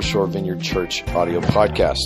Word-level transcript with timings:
North 0.00 0.10
Shore 0.10 0.26
Vineyard 0.26 0.62
Church 0.62 1.06
audio 1.08 1.42
podcast. 1.42 1.98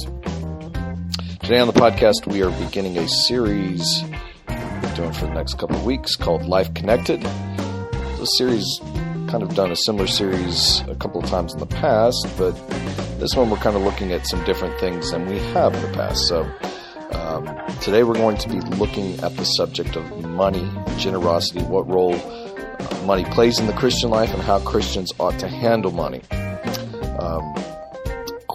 Today 1.39 1.61
on 1.61 1.69
the 1.69 1.73
podcast, 1.73 2.27
we 2.27 2.43
are 2.43 2.51
beginning 2.67 2.99
a 2.99 3.07
series 3.07 4.03
we're 4.49 4.95
doing 4.97 5.13
for 5.13 5.27
the 5.27 5.35
next 5.35 5.59
couple 5.59 5.77
of 5.77 5.85
weeks 5.85 6.17
called 6.17 6.45
Life 6.45 6.75
Connected. 6.75 7.23
This 8.19 8.37
series 8.37 8.81
kind 9.29 9.45
of 9.45 9.55
done 9.55 9.71
a 9.71 9.77
similar 9.77 10.09
series 10.09 10.81
a 10.89 10.97
couple 10.97 11.23
of 11.23 11.31
times 11.31 11.55
in 11.55 11.61
the 11.61 11.67
past, 11.67 12.27
but 12.37 12.51
this 13.21 13.37
one 13.37 13.49
we're 13.49 13.59
kind 13.59 13.77
of 13.77 13.83
looking 13.83 14.11
at 14.11 14.27
some 14.27 14.43
different 14.43 14.77
things 14.81 15.13
than 15.13 15.27
we 15.27 15.39
have 15.53 15.73
in 15.73 15.83
the 15.83 15.97
past. 15.97 16.27
So 16.27 16.43
um, 17.13 17.45
today 17.81 18.03
we're 18.03 18.15
going 18.15 18.39
to 18.39 18.49
be 18.49 18.59
looking 18.75 19.21
at 19.21 19.37
the 19.37 19.45
subject 19.45 19.95
of 19.95 20.05
money, 20.31 20.69
generosity, 20.99 21.63
what 21.63 21.89
role 21.89 22.17
money 23.05 23.25
plays 23.27 23.61
in 23.61 23.69
the 23.69 23.73
Christian 23.75 24.11
life, 24.11 24.35
and 24.35 24.43
how 24.43 24.59
Christians 24.59 25.13
ought 25.21 25.39
to 25.39 25.47
handle 25.47 25.93
money. 25.93 26.23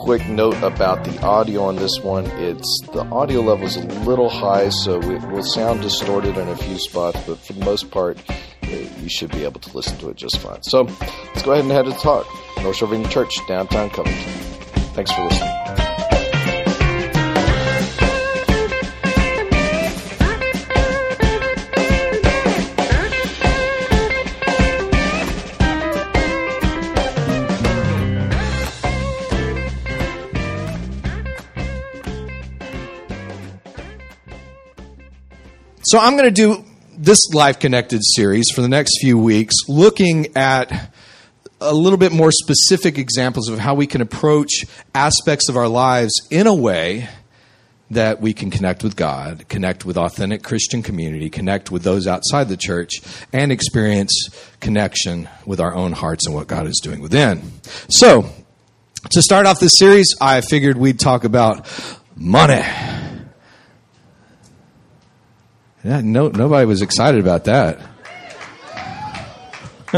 Quick 0.09 0.27
note 0.27 0.57
about 0.63 1.03
the 1.03 1.21
audio 1.21 1.65
on 1.65 1.75
this 1.75 1.99
one. 1.99 2.25
It's 2.41 2.81
the 2.93 3.01
audio 3.11 3.41
level 3.41 3.67
is 3.67 3.75
a 3.77 3.85
little 4.09 4.27
high 4.27 4.69
so 4.69 4.99
it 4.99 5.21
will 5.29 5.43
sound 5.43 5.83
distorted 5.83 6.35
in 6.35 6.47
a 6.47 6.57
few 6.57 6.79
spots 6.79 7.21
but 7.27 7.37
for 7.37 7.53
the 7.53 7.63
most 7.63 7.91
part 7.91 8.17
eh, 8.63 8.89
you 8.99 9.07
should 9.07 9.29
be 9.29 9.43
able 9.43 9.59
to 9.59 9.77
listen 9.77 9.99
to 9.99 10.09
it 10.09 10.15
just 10.15 10.39
fine. 10.39 10.63
So 10.63 10.85
let's 10.85 11.43
go 11.43 11.51
ahead 11.51 11.63
and 11.63 11.71
head 11.71 11.85
to 11.85 11.91
talk. 11.91 12.25
North 12.63 12.77
shore 12.77 12.87
vineyard 12.87 13.11
church 13.11 13.37
downtown 13.47 13.91
covington. 13.91 14.33
Thanks 14.95 15.11
for 15.11 15.25
listening 15.25 15.88
So 35.89 35.97
I'm 35.97 36.15
going 36.15 36.31
to 36.31 36.31
do 36.31 36.63
this 36.95 37.17
Life 37.33 37.57
Connected 37.57 38.01
series 38.03 38.51
for 38.53 38.61
the 38.61 38.69
next 38.69 38.99
few 39.01 39.17
weeks, 39.17 39.55
looking 39.67 40.37
at 40.37 40.93
a 41.59 41.73
little 41.73 41.97
bit 41.97 42.11
more 42.11 42.31
specific 42.31 42.99
examples 42.99 43.49
of 43.49 43.57
how 43.57 43.73
we 43.73 43.87
can 43.87 43.99
approach 43.99 44.67
aspects 44.93 45.49
of 45.49 45.57
our 45.57 45.67
lives 45.67 46.13
in 46.29 46.45
a 46.45 46.53
way 46.53 47.09
that 47.89 48.21
we 48.21 48.35
can 48.35 48.51
connect 48.51 48.83
with 48.83 48.95
God, 48.95 49.45
connect 49.49 49.83
with 49.83 49.97
authentic 49.97 50.43
Christian 50.43 50.83
community, 50.83 51.27
connect 51.27 51.71
with 51.71 51.81
those 51.81 52.05
outside 52.05 52.49
the 52.49 52.57
church, 52.57 53.01
and 53.33 53.51
experience 53.51 54.29
connection 54.59 55.27
with 55.47 55.59
our 55.59 55.73
own 55.73 55.93
hearts 55.93 56.27
and 56.27 56.35
what 56.35 56.45
God 56.45 56.67
is 56.67 56.79
doing 56.83 57.01
within. 57.01 57.41
So, 57.89 58.29
to 59.09 59.23
start 59.23 59.47
off 59.47 59.59
this 59.59 59.75
series, 59.75 60.13
I 60.21 60.41
figured 60.41 60.77
we'd 60.77 60.99
talk 60.99 61.23
about 61.23 61.65
money. 62.15 62.61
Yeah, 65.83 66.01
no, 66.01 66.27
nobody 66.27 66.65
was 66.65 66.81
excited 66.81 67.21
about 67.21 67.45
that. 67.45 67.79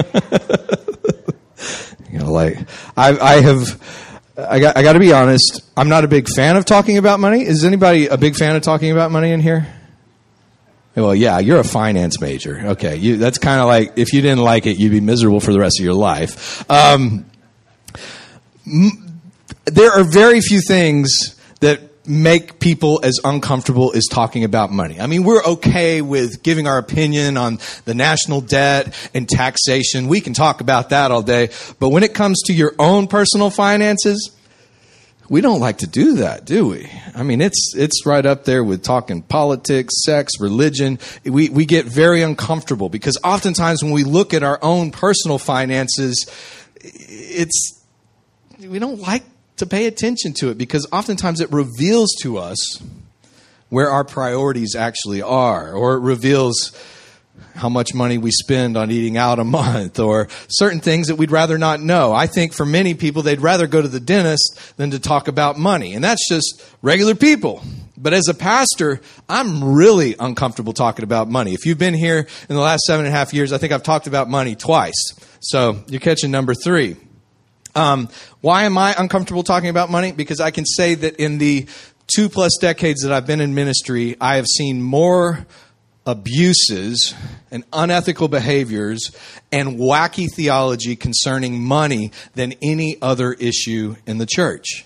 you 2.11 2.19
know, 2.19 2.31
like 2.31 2.57
I, 2.95 3.17
I 3.17 3.41
have, 3.41 4.31
I 4.37 4.59
got, 4.59 4.77
I 4.77 4.83
got 4.83 4.93
to 4.93 4.99
be 4.99 5.11
honest. 5.11 5.61
I'm 5.75 5.89
not 5.89 6.03
a 6.03 6.07
big 6.07 6.29
fan 6.29 6.55
of 6.55 6.65
talking 6.65 6.97
about 6.97 7.19
money. 7.19 7.43
Is 7.43 7.65
anybody 7.65 8.07
a 8.07 8.17
big 8.17 8.35
fan 8.35 8.55
of 8.55 8.61
talking 8.61 8.91
about 8.91 9.11
money 9.11 9.31
in 9.31 9.41
here? 9.41 9.67
Well, 10.95 11.15
yeah, 11.15 11.39
you're 11.39 11.59
a 11.59 11.63
finance 11.63 12.19
major. 12.19 12.59
Okay, 12.71 12.97
you, 12.97 13.17
that's 13.17 13.37
kind 13.37 13.61
of 13.61 13.67
like 13.67 13.93
if 13.97 14.13
you 14.13 14.21
didn't 14.21 14.43
like 14.43 14.67
it, 14.67 14.77
you'd 14.77 14.91
be 14.91 14.99
miserable 14.99 15.39
for 15.39 15.53
the 15.53 15.59
rest 15.59 15.79
of 15.79 15.85
your 15.85 15.93
life. 15.93 16.69
Um, 16.69 17.25
m- 18.67 19.21
there 19.65 19.91
are 19.91 20.03
very 20.03 20.41
few 20.41 20.61
things 20.61 21.35
that 21.61 21.79
make 22.05 22.59
people 22.59 22.99
as 23.03 23.19
uncomfortable 23.23 23.93
as 23.95 24.05
talking 24.07 24.43
about 24.43 24.71
money. 24.71 24.99
I 24.99 25.07
mean, 25.07 25.23
we're 25.23 25.43
okay 25.43 26.01
with 26.01 26.41
giving 26.43 26.67
our 26.67 26.77
opinion 26.77 27.37
on 27.37 27.59
the 27.85 27.93
national 27.93 28.41
debt 28.41 28.95
and 29.13 29.29
taxation. 29.29 30.07
We 30.07 30.21
can 30.21 30.33
talk 30.33 30.61
about 30.61 30.89
that 30.89 31.11
all 31.11 31.21
day. 31.21 31.49
But 31.79 31.89
when 31.89 32.03
it 32.03 32.13
comes 32.13 32.41
to 32.45 32.53
your 32.53 32.73
own 32.79 33.07
personal 33.07 33.49
finances, 33.49 34.35
we 35.29 35.39
don't 35.39 35.61
like 35.61 35.77
to 35.77 35.87
do 35.87 36.15
that, 36.15 36.43
do 36.43 36.67
we? 36.67 36.89
I 37.15 37.23
mean, 37.23 37.39
it's 37.39 37.73
it's 37.77 38.05
right 38.05 38.25
up 38.25 38.43
there 38.43 38.65
with 38.65 38.83
talking 38.83 39.21
politics, 39.21 40.03
sex, 40.03 40.41
religion. 40.41 40.99
We 41.23 41.47
we 41.47 41.65
get 41.65 41.85
very 41.85 42.21
uncomfortable 42.21 42.89
because 42.89 43.17
oftentimes 43.23 43.81
when 43.81 43.93
we 43.93 44.03
look 44.03 44.33
at 44.33 44.43
our 44.43 44.59
own 44.61 44.91
personal 44.91 45.37
finances, 45.37 46.29
it's 46.81 47.81
we 48.59 48.77
don't 48.77 48.99
like 48.99 49.23
to 49.61 49.67
pay 49.67 49.85
attention 49.85 50.33
to 50.33 50.49
it 50.49 50.57
because 50.57 50.87
oftentimes 50.91 51.39
it 51.39 51.51
reveals 51.51 52.09
to 52.21 52.39
us 52.39 52.81
where 53.69 53.89
our 53.91 54.03
priorities 54.03 54.75
actually 54.75 55.21
are, 55.21 55.71
or 55.71 55.93
it 55.95 55.99
reveals 55.99 56.75
how 57.55 57.69
much 57.69 57.93
money 57.93 58.17
we 58.17 58.31
spend 58.31 58.75
on 58.75 58.89
eating 58.89 59.17
out 59.17 59.37
a 59.37 59.43
month, 59.61 59.99
or 59.99 60.27
certain 60.49 60.79
things 60.79 61.07
that 61.07 61.15
we'd 61.15 61.31
rather 61.31 61.59
not 61.59 61.79
know. 61.79 62.11
I 62.11 62.25
think 62.25 62.53
for 62.53 62.65
many 62.65 62.95
people, 62.95 63.21
they'd 63.21 63.39
rather 63.39 63.67
go 63.67 63.81
to 63.81 63.87
the 63.87 63.99
dentist 63.99 64.59
than 64.77 64.91
to 64.91 64.99
talk 64.99 65.27
about 65.27 65.59
money, 65.59 65.93
and 65.93 66.03
that's 66.03 66.27
just 66.27 66.65
regular 66.81 67.13
people. 67.13 67.63
But 67.95 68.13
as 68.13 68.27
a 68.27 68.33
pastor, 68.33 68.99
I'm 69.29 69.75
really 69.75 70.15
uncomfortable 70.19 70.73
talking 70.73 71.03
about 71.03 71.29
money. 71.29 71.53
If 71.53 71.67
you've 71.67 71.77
been 71.77 71.93
here 71.93 72.27
in 72.49 72.55
the 72.55 72.61
last 72.61 72.81
seven 72.81 73.05
and 73.05 73.13
a 73.13 73.17
half 73.17 73.31
years, 73.31 73.53
I 73.53 73.59
think 73.59 73.71
I've 73.73 73.83
talked 73.83 74.07
about 74.07 74.27
money 74.27 74.55
twice. 74.55 75.13
So 75.39 75.83
you're 75.87 76.01
catching 76.01 76.31
number 76.31 76.55
three. 76.55 76.95
Um, 77.75 78.09
why 78.41 78.63
am 78.63 78.77
I 78.77 78.95
uncomfortable 78.97 79.43
talking 79.43 79.69
about 79.69 79.89
money? 79.89 80.11
Because 80.11 80.39
I 80.39 80.51
can 80.51 80.65
say 80.65 80.95
that 80.95 81.15
in 81.17 81.37
the 81.37 81.67
two 82.07 82.29
plus 82.29 82.57
decades 82.59 83.01
that 83.03 83.11
I've 83.11 83.27
been 83.27 83.41
in 83.41 83.55
ministry, 83.55 84.17
I 84.19 84.35
have 84.35 84.45
seen 84.45 84.81
more 84.81 85.45
abuses 86.05 87.13
and 87.51 87.63
unethical 87.71 88.27
behaviors 88.27 89.11
and 89.51 89.77
wacky 89.77 90.27
theology 90.35 90.95
concerning 90.95 91.61
money 91.61 92.11
than 92.33 92.53
any 92.61 92.97
other 93.01 93.33
issue 93.33 93.95
in 94.05 94.17
the 94.17 94.25
church. 94.25 94.85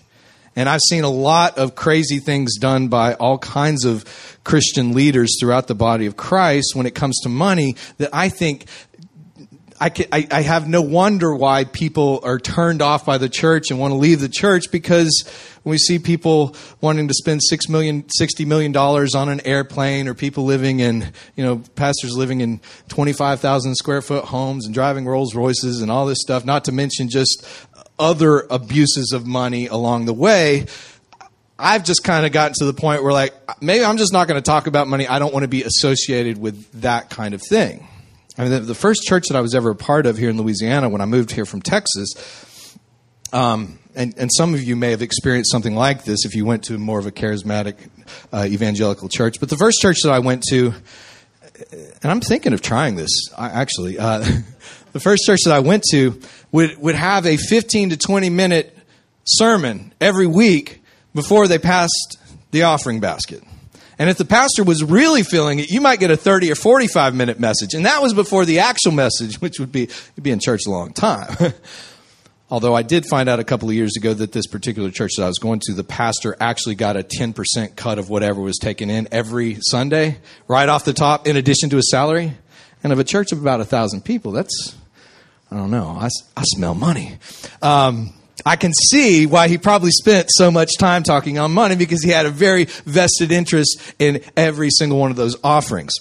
And 0.57 0.69
I've 0.69 0.81
seen 0.81 1.03
a 1.03 1.09
lot 1.09 1.57
of 1.57 1.75
crazy 1.75 2.19
things 2.19 2.57
done 2.57 2.87
by 2.87 3.13
all 3.15 3.37
kinds 3.37 3.83
of 3.83 4.05
Christian 4.43 4.93
leaders 4.93 5.35
throughout 5.39 5.67
the 5.67 5.75
body 5.75 6.05
of 6.05 6.15
Christ 6.15 6.75
when 6.75 6.85
it 6.85 6.95
comes 6.95 7.19
to 7.23 7.29
money 7.29 7.75
that 7.97 8.09
I 8.13 8.29
think 8.29 8.65
I, 9.79 9.89
can, 9.89 10.05
I, 10.11 10.27
I, 10.31 10.41
have 10.41 10.69
no 10.69 10.81
wonder 10.81 11.35
why 11.35 11.65
people 11.65 12.21
are 12.23 12.39
turned 12.39 12.81
off 12.81 13.05
by 13.05 13.17
the 13.17 13.27
church 13.27 13.71
and 13.71 13.79
want 13.79 13.91
to 13.91 13.97
leave 13.97 14.21
the 14.21 14.29
church 14.29 14.71
because 14.71 15.29
when 15.63 15.71
we 15.71 15.77
see 15.77 15.99
people 15.99 16.55
wanting 16.79 17.09
to 17.09 17.13
spend 17.13 17.41
six 17.43 17.67
million, 17.67 18.07
sixty 18.09 18.45
million 18.45 18.71
dollars 18.71 19.15
on 19.15 19.27
an 19.27 19.41
airplane, 19.45 20.07
or 20.07 20.13
people 20.13 20.45
living 20.45 20.79
in, 20.79 21.11
you 21.35 21.43
know, 21.43 21.61
pastors 21.75 22.15
living 22.15 22.39
in 22.39 22.61
twenty-five 22.87 23.41
thousand 23.41 23.75
square 23.75 24.01
foot 24.01 24.25
homes 24.25 24.65
and 24.65 24.73
driving 24.73 25.05
Rolls 25.05 25.35
Royces 25.35 25.81
and 25.81 25.91
all 25.91 26.05
this 26.05 26.21
stuff, 26.21 26.45
not 26.45 26.65
to 26.65 26.71
mention 26.71 27.09
just 27.09 27.45
other 27.99 28.45
abuses 28.49 29.11
of 29.11 29.25
money 29.25 29.67
along 29.67 30.05
the 30.05 30.13
way. 30.13 30.67
I've 31.57 31.83
just 31.83 32.03
kind 32.03 32.25
of 32.25 32.31
gotten 32.31 32.53
to 32.59 32.65
the 32.65 32.73
point 32.73 33.03
where, 33.03 33.13
like, 33.13 33.33
maybe 33.61 33.83
I'm 33.83 33.97
just 33.97 34.13
not 34.13 34.27
going 34.27 34.41
to 34.41 34.45
talk 34.45 34.67
about 34.67 34.87
money. 34.87 35.07
I 35.07 35.19
don't 35.19 35.33
want 35.33 35.43
to 35.43 35.49
be 35.49 35.63
associated 35.63 36.37
with 36.37 36.81
that 36.81 37.09
kind 37.09 37.33
of 37.33 37.41
thing. 37.41 37.87
I 38.37 38.43
mean, 38.43 38.51
the, 38.51 38.59
the, 38.59 38.75
first 38.75 39.03
church 39.03 39.27
that 39.29 39.37
I 39.37 39.41
was 39.41 39.55
ever 39.55 39.69
a 39.69 39.75
part 39.75 40.05
of 40.05 40.17
here 40.17 40.29
in 40.29 40.37
Louisiana 40.37 40.89
when 40.89 40.99
I 40.99 41.05
moved 41.05 41.31
here 41.31 41.45
from 41.45 41.61
Texas, 41.61 42.13
um, 43.31 43.79
and, 43.95 44.13
and 44.17 44.29
some 44.35 44.53
of 44.53 44.61
you 44.61 44.75
may 44.75 44.91
have 44.91 45.01
experienced 45.01 45.51
something 45.51 45.73
like 45.73 46.03
this 46.03 46.25
if 46.25 46.35
you 46.35 46.45
went 46.45 46.65
to 46.65 46.77
more 46.77 46.99
of 46.99 47.05
a 47.05 47.11
charismatic 47.11 47.75
uh, 48.33 48.45
evangelical 48.45 49.07
church. 49.07 49.39
But 49.39 49.49
the 49.49 49.55
first 49.55 49.79
church 49.79 49.97
that 50.03 50.11
I 50.11 50.19
went 50.19 50.43
to, 50.49 50.73
and 51.71 52.11
I'm 52.11 52.19
thinking 52.19 52.51
of 52.51 52.61
trying 52.61 52.95
this 52.95 53.09
actually, 53.37 53.97
uh, 53.97 54.19
the 54.91 54.99
first 54.99 55.23
church 55.25 55.39
that 55.45 55.53
I 55.53 55.59
went 55.59 55.83
to 55.91 56.19
would, 56.51 56.77
would 56.77 56.95
have 56.95 57.25
a 57.25 57.37
15 57.37 57.91
to 57.91 57.97
20 57.97 58.29
minute 58.29 58.77
sermon 59.23 59.93
every 60.01 60.27
week 60.27 60.81
before 61.13 61.47
they 61.47 61.57
passed 61.57 62.17
the 62.51 62.63
offering 62.63 62.99
basket. 62.99 63.41
And 63.97 64.09
if 64.09 64.17
the 64.17 64.25
pastor 64.25 64.63
was 64.63 64.83
really 64.83 65.23
feeling 65.23 65.59
it, 65.59 65.69
you 65.69 65.81
might 65.81 65.99
get 65.99 66.11
a 66.11 66.17
30 66.17 66.51
or 66.51 66.55
45 66.55 67.15
minute 67.15 67.39
message. 67.39 67.73
And 67.73 67.85
that 67.85 68.01
was 68.01 68.13
before 68.13 68.45
the 68.45 68.59
actual 68.59 68.91
message, 68.91 69.35
which 69.41 69.59
would 69.59 69.71
be, 69.71 69.89
you'd 70.15 70.23
be 70.23 70.31
in 70.31 70.39
church 70.39 70.61
a 70.67 70.69
long 70.69 70.93
time. 70.93 71.53
Although 72.49 72.75
I 72.75 72.83
did 72.83 73.07
find 73.07 73.27
out 73.27 73.39
a 73.39 73.43
couple 73.43 73.69
of 73.69 73.75
years 73.75 73.97
ago 73.97 74.13
that 74.13 74.31
this 74.31 74.45
particular 74.45 74.91
church 74.91 75.13
that 75.17 75.23
I 75.23 75.27
was 75.27 75.39
going 75.39 75.61
to, 75.61 75.73
the 75.73 75.83
pastor 75.83 76.37
actually 76.39 76.75
got 76.75 76.95
a 76.95 77.01
10% 77.01 77.75
cut 77.75 77.97
of 77.97 78.09
whatever 78.09 78.39
was 78.39 78.59
taken 78.59 78.91
in 78.91 79.07
every 79.11 79.57
Sunday, 79.61 80.19
right 80.47 80.69
off 80.69 80.85
the 80.85 80.93
top, 80.93 81.25
in 81.25 81.37
addition 81.37 81.71
to 81.71 81.77
his 81.77 81.89
salary. 81.89 82.33
And 82.83 82.93
of 82.93 82.99
a 82.99 83.03
church 83.03 83.31
of 83.31 83.41
about 83.41 83.61
a 83.61 83.65
thousand 83.65 84.05
people, 84.05 84.31
that's, 84.31 84.75
I 85.49 85.55
don't 85.55 85.71
know, 85.71 85.87
I, 85.87 86.07
I 86.37 86.43
smell 86.43 86.75
money. 86.75 87.17
Um, 87.63 88.13
I 88.45 88.55
can 88.57 88.73
see 88.73 89.25
why 89.25 89.47
he 89.47 89.57
probably 89.57 89.91
spent 89.91 90.27
so 90.29 90.51
much 90.51 90.77
time 90.77 91.01
talking 91.01 91.39
on 91.39 91.51
money 91.51 91.75
because 91.75 92.03
he 92.03 92.11
had 92.11 92.27
a 92.27 92.29
very 92.29 92.65
vested 92.65 93.31
interest 93.31 93.81
in 93.97 94.21
every 94.37 94.69
single 94.69 94.99
one 94.99 95.09
of 95.09 95.17
those 95.17 95.35
offerings. 95.43 95.95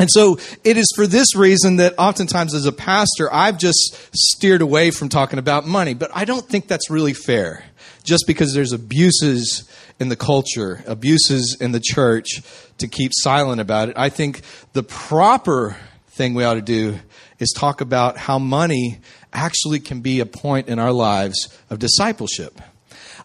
And 0.00 0.10
so 0.10 0.38
it 0.64 0.78
is 0.78 0.90
for 0.96 1.06
this 1.06 1.36
reason 1.36 1.76
that 1.76 1.94
oftentimes 1.98 2.54
as 2.54 2.64
a 2.64 2.72
pastor, 2.72 3.32
I've 3.32 3.58
just 3.58 3.98
steered 4.14 4.62
away 4.62 4.90
from 4.90 5.10
talking 5.10 5.38
about 5.38 5.66
money. 5.66 5.92
But 5.92 6.10
I 6.14 6.24
don't 6.24 6.44
think 6.48 6.66
that's 6.66 6.90
really 6.90 7.12
fair. 7.12 7.64
Just 8.02 8.24
because 8.26 8.54
there's 8.54 8.72
abuses 8.72 9.70
in 10.00 10.08
the 10.08 10.16
culture, 10.16 10.82
abuses 10.86 11.56
in 11.60 11.72
the 11.72 11.80
church, 11.80 12.40
to 12.78 12.88
keep 12.88 13.12
silent 13.14 13.60
about 13.60 13.90
it. 13.90 13.98
I 13.98 14.08
think 14.08 14.40
the 14.72 14.82
proper 14.82 15.76
thing 16.08 16.32
we 16.32 16.44
ought 16.44 16.54
to 16.54 16.62
do 16.62 16.98
is 17.38 17.52
talk 17.54 17.82
about 17.82 18.16
how 18.16 18.38
money 18.38 19.00
actually 19.32 19.80
can 19.80 20.00
be 20.00 20.20
a 20.20 20.26
point 20.26 20.68
in 20.68 20.78
our 20.78 20.92
lives 20.92 21.48
of 21.68 21.78
discipleship. 21.78 22.60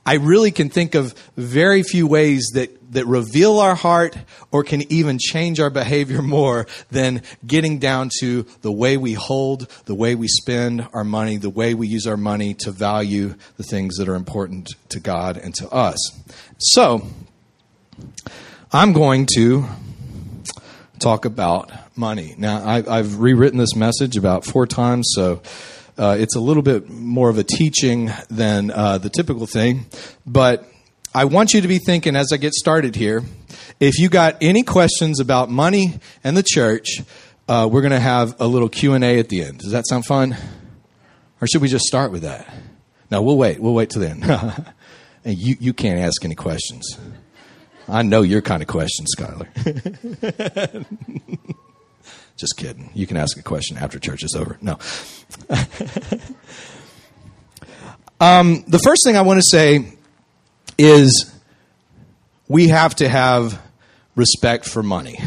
I 0.06 0.16
really 0.16 0.52
can 0.52 0.70
think 0.70 0.94
of 0.94 1.16
very 1.36 1.82
few 1.82 2.06
ways 2.06 2.52
that, 2.54 2.94
that 2.94 3.08
reveal 3.08 3.60
our 3.60 3.74
heart 3.74 4.16
or 4.52 4.64
can 4.64 4.92
even 4.92 5.18
change 5.20 5.60
our 5.60 5.72
behavior 5.72 6.22
more 6.22 6.68
than 6.92 7.24
getting 7.46 7.80
down 7.80 8.12
to 8.20 8.44
the 8.62 8.72
way 8.72 8.98
we 8.98 9.14
hold, 9.14 9.68
the 9.86 9.96
way 9.96 10.14
we 10.14 10.28
spend 10.28 10.88
our 10.94 11.04
money, 11.04 11.38
the 11.38 11.50
way 11.50 11.74
we 11.74 11.88
use 11.88 12.06
our 12.06 12.18
money 12.18 12.54
to 12.54 12.72
value 12.72 13.34
the 13.58 13.64
things 13.64 13.98
that 13.98 14.08
are 14.08 14.16
important 14.16 14.70
to 14.90 15.00
God 15.00 15.38
and 15.38 15.56
to 15.56 15.70
us. 15.70 15.98
So, 16.60 17.08
I'm 18.72 18.94
going 18.94 19.28
to 19.36 19.66
talk 21.00 21.26
about 21.26 21.72
money. 21.98 22.36
Now, 22.38 22.66
I, 22.66 22.98
have 22.98 23.20
rewritten 23.20 23.58
this 23.58 23.76
message 23.76 24.18
about 24.18 24.46
four 24.46 24.68
times, 24.68 25.08
so 25.14 25.42
uh, 25.98 26.18
it's 26.20 26.36
a 26.36 26.40
little 26.40 26.64
bit 26.64 26.90
more 26.90 27.30
of 27.30 27.38
a 27.38 27.44
teaching 27.44 28.12
than 28.30 28.72
uh, 28.72 28.98
the 28.98 29.10
typical 29.10 29.46
thing, 29.46 29.86
but 30.26 30.70
I 31.14 31.26
want 31.26 31.54
you 31.54 31.62
to 31.62 31.68
be 31.68 31.80
thinking 31.80 32.16
as 32.16 32.34
I 32.34 32.38
get 32.38 32.54
started 32.54 32.96
here. 32.96 33.24
If 33.80 34.00
you 34.00 34.10
got 34.10 34.36
any 34.42 34.64
questions 34.64 35.22
about 35.22 35.50
money 35.50 36.00
and 36.24 36.36
the 36.36 36.44
church, 36.44 37.02
uh, 37.48 37.70
we're 37.72 37.82
going 37.82 37.92
to 37.92 38.00
have 38.00 38.36
a 38.42 38.48
little 38.48 38.68
Q 38.68 38.94
and 38.94 39.04
A 39.04 39.20
at 39.20 39.30
the 39.30 39.42
end. 39.42 39.60
Does 39.60 39.72
that 39.72 39.88
sound 39.88 40.06
fun? 40.06 40.36
Or 41.42 41.48
should 41.48 41.62
we 41.62 41.70
just 41.70 41.86
start 41.86 42.12
with 42.12 42.24
that? 42.24 42.52
No, 43.12 43.22
we'll 43.22 43.38
wait. 43.38 43.62
We'll 43.62 43.74
wait 43.74 43.92
till 43.92 44.02
then. 44.02 44.24
and 45.26 45.38
you 45.38 45.56
you 45.60 45.74
can't 45.74 46.00
ask 46.00 46.26
any 46.26 46.36
questions. 46.36 47.00
I 47.88 48.02
know 48.02 48.22
your 48.22 48.42
kind 48.42 48.62
of 48.62 48.68
question, 48.68 49.06
Skylar. 49.18 50.86
Just 52.38 52.58
kidding. 52.58 52.90
You 52.94 53.08
can 53.08 53.18
ask 53.18 53.38
a 53.38 53.44
question 53.44 53.78
after 53.78 53.98
church 53.98 54.24
is 54.24 54.36
over. 54.36 54.58
No. 54.62 54.78
um, 58.20 58.64
the 58.68 58.80
first 58.80 59.04
thing 59.06 59.16
I 59.16 59.22
want 59.22 59.40
to 59.40 59.46
say 59.50 59.94
is 60.78 61.32
we 62.48 62.68
have 62.68 62.96
to 62.96 63.08
have 63.08 63.62
respect 64.16 64.66
for 64.66 64.84
money. 64.84 65.20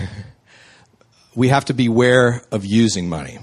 We 1.34 1.48
have 1.48 1.66
to 1.66 1.74
beware 1.74 2.42
of 2.52 2.66
using 2.66 3.08
money. 3.08 3.38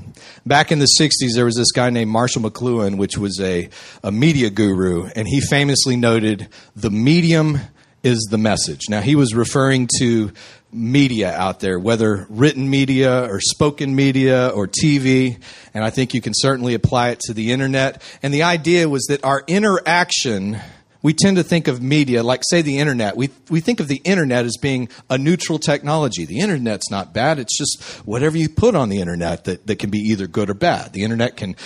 Back 0.46 0.72
in 0.72 0.80
the 0.80 0.88
60s, 1.00 1.34
there 1.34 1.46
was 1.46 1.56
this 1.56 1.72
guy 1.72 1.90
named 1.90 2.12
Marshall 2.12 2.44
McLuhan, 2.44 2.98
which 2.98 3.18
was 3.18 3.40
a, 3.40 3.70
a 4.04 4.12
media 4.12 4.50
guru, 4.50 5.06
and 5.16 5.28
he 5.28 5.42
famously 5.42 5.96
noted 5.96 6.50
the 6.76 6.92
medium 6.92 7.60
is 8.04 8.28
the 8.30 8.38
message. 8.38 8.82
Now, 8.90 9.02
he 9.02 9.16
was 9.16 9.34
referring 9.34 9.90
to 10.00 10.32
media 10.76 11.32
out 11.32 11.62
there, 11.62 11.80
whether 11.80 12.28
written 12.30 12.70
media 12.70 13.24
or 13.32 13.40
spoken 13.40 13.96
media 13.96 14.50
or 14.50 14.68
TV, 14.68 15.42
and 15.74 15.84
I 15.84 15.90
think 15.90 16.14
you 16.14 16.22
can 16.22 16.34
certainly 16.36 16.74
apply 16.74 17.10
it 17.10 17.20
to 17.22 17.34
the 17.34 17.52
internet. 17.52 18.02
And 18.22 18.34
the 18.34 18.44
idea 18.44 18.88
was 18.90 19.06
that 19.06 19.24
our 19.24 19.44
interaction, 19.48 20.60
we 21.06 21.14
tend 21.14 21.38
to 21.38 21.44
think 21.44 21.68
of 21.68 21.84
media, 21.84 22.24
like 22.24 22.42
say 22.50 22.64
the 22.64 22.80
internet, 22.80 23.16
we, 23.16 23.30
we 23.52 23.60
think 23.60 23.80
of 23.80 23.88
the 23.88 23.98
internet 23.98 24.44
as 24.44 24.58
being 24.60 24.90
a 25.08 25.20
neutral 25.20 25.60
technology. 25.60 26.26
The 26.26 26.40
internet's 26.40 26.90
not 26.90 27.14
bad, 27.14 27.38
it's 27.38 27.56
just 27.56 27.80
whatever 28.08 28.40
you 28.40 28.50
put 28.50 28.74
on 28.74 28.90
the 28.90 29.02
internet 29.02 29.44
that, 29.44 29.68
that 29.68 29.78
can 29.78 29.92
be 29.92 30.00
either 30.00 30.26
good 30.26 30.50
or 30.50 30.56
bad. 30.56 30.94
The 30.94 31.04
internet 31.04 31.38
can 31.38 31.58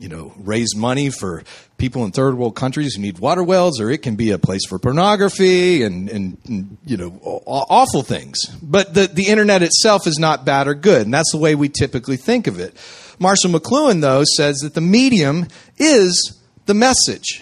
you 0.00 0.08
know, 0.08 0.32
raise 0.38 0.74
money 0.74 1.08
for 1.08 1.44
people 1.78 2.04
in 2.04 2.10
third 2.10 2.36
world 2.36 2.56
countries 2.56 2.96
who 2.96 3.02
need 3.02 3.20
water 3.20 3.44
wells, 3.44 3.80
or 3.80 3.90
it 3.90 3.98
can 4.02 4.16
be 4.16 4.32
a 4.32 4.38
place 4.38 4.66
for 4.66 4.80
pornography 4.80 5.84
and, 5.84 6.08
and, 6.08 6.38
and 6.48 6.76
you 6.84 6.96
know, 6.96 7.10
awful 7.46 8.02
things. 8.02 8.40
But 8.60 8.94
the, 8.94 9.06
the 9.06 9.28
internet 9.28 9.62
itself 9.62 10.08
is 10.08 10.18
not 10.18 10.44
bad 10.44 10.66
or 10.66 10.74
good, 10.74 11.02
and 11.02 11.14
that's 11.14 11.30
the 11.30 11.38
way 11.38 11.54
we 11.54 11.68
typically 11.68 12.16
think 12.16 12.48
of 12.48 12.58
it. 12.58 12.76
Marshall 13.20 13.52
McLuhan, 13.52 14.00
though, 14.00 14.24
says 14.36 14.56
that 14.62 14.74
the 14.74 14.80
medium 14.80 15.46
is 15.78 16.40
the 16.66 16.74
message. 16.74 17.40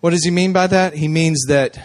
What 0.00 0.10
does 0.10 0.24
he 0.24 0.30
mean 0.30 0.52
by 0.52 0.68
that? 0.68 0.94
He 0.94 1.08
means 1.08 1.44
that 1.48 1.78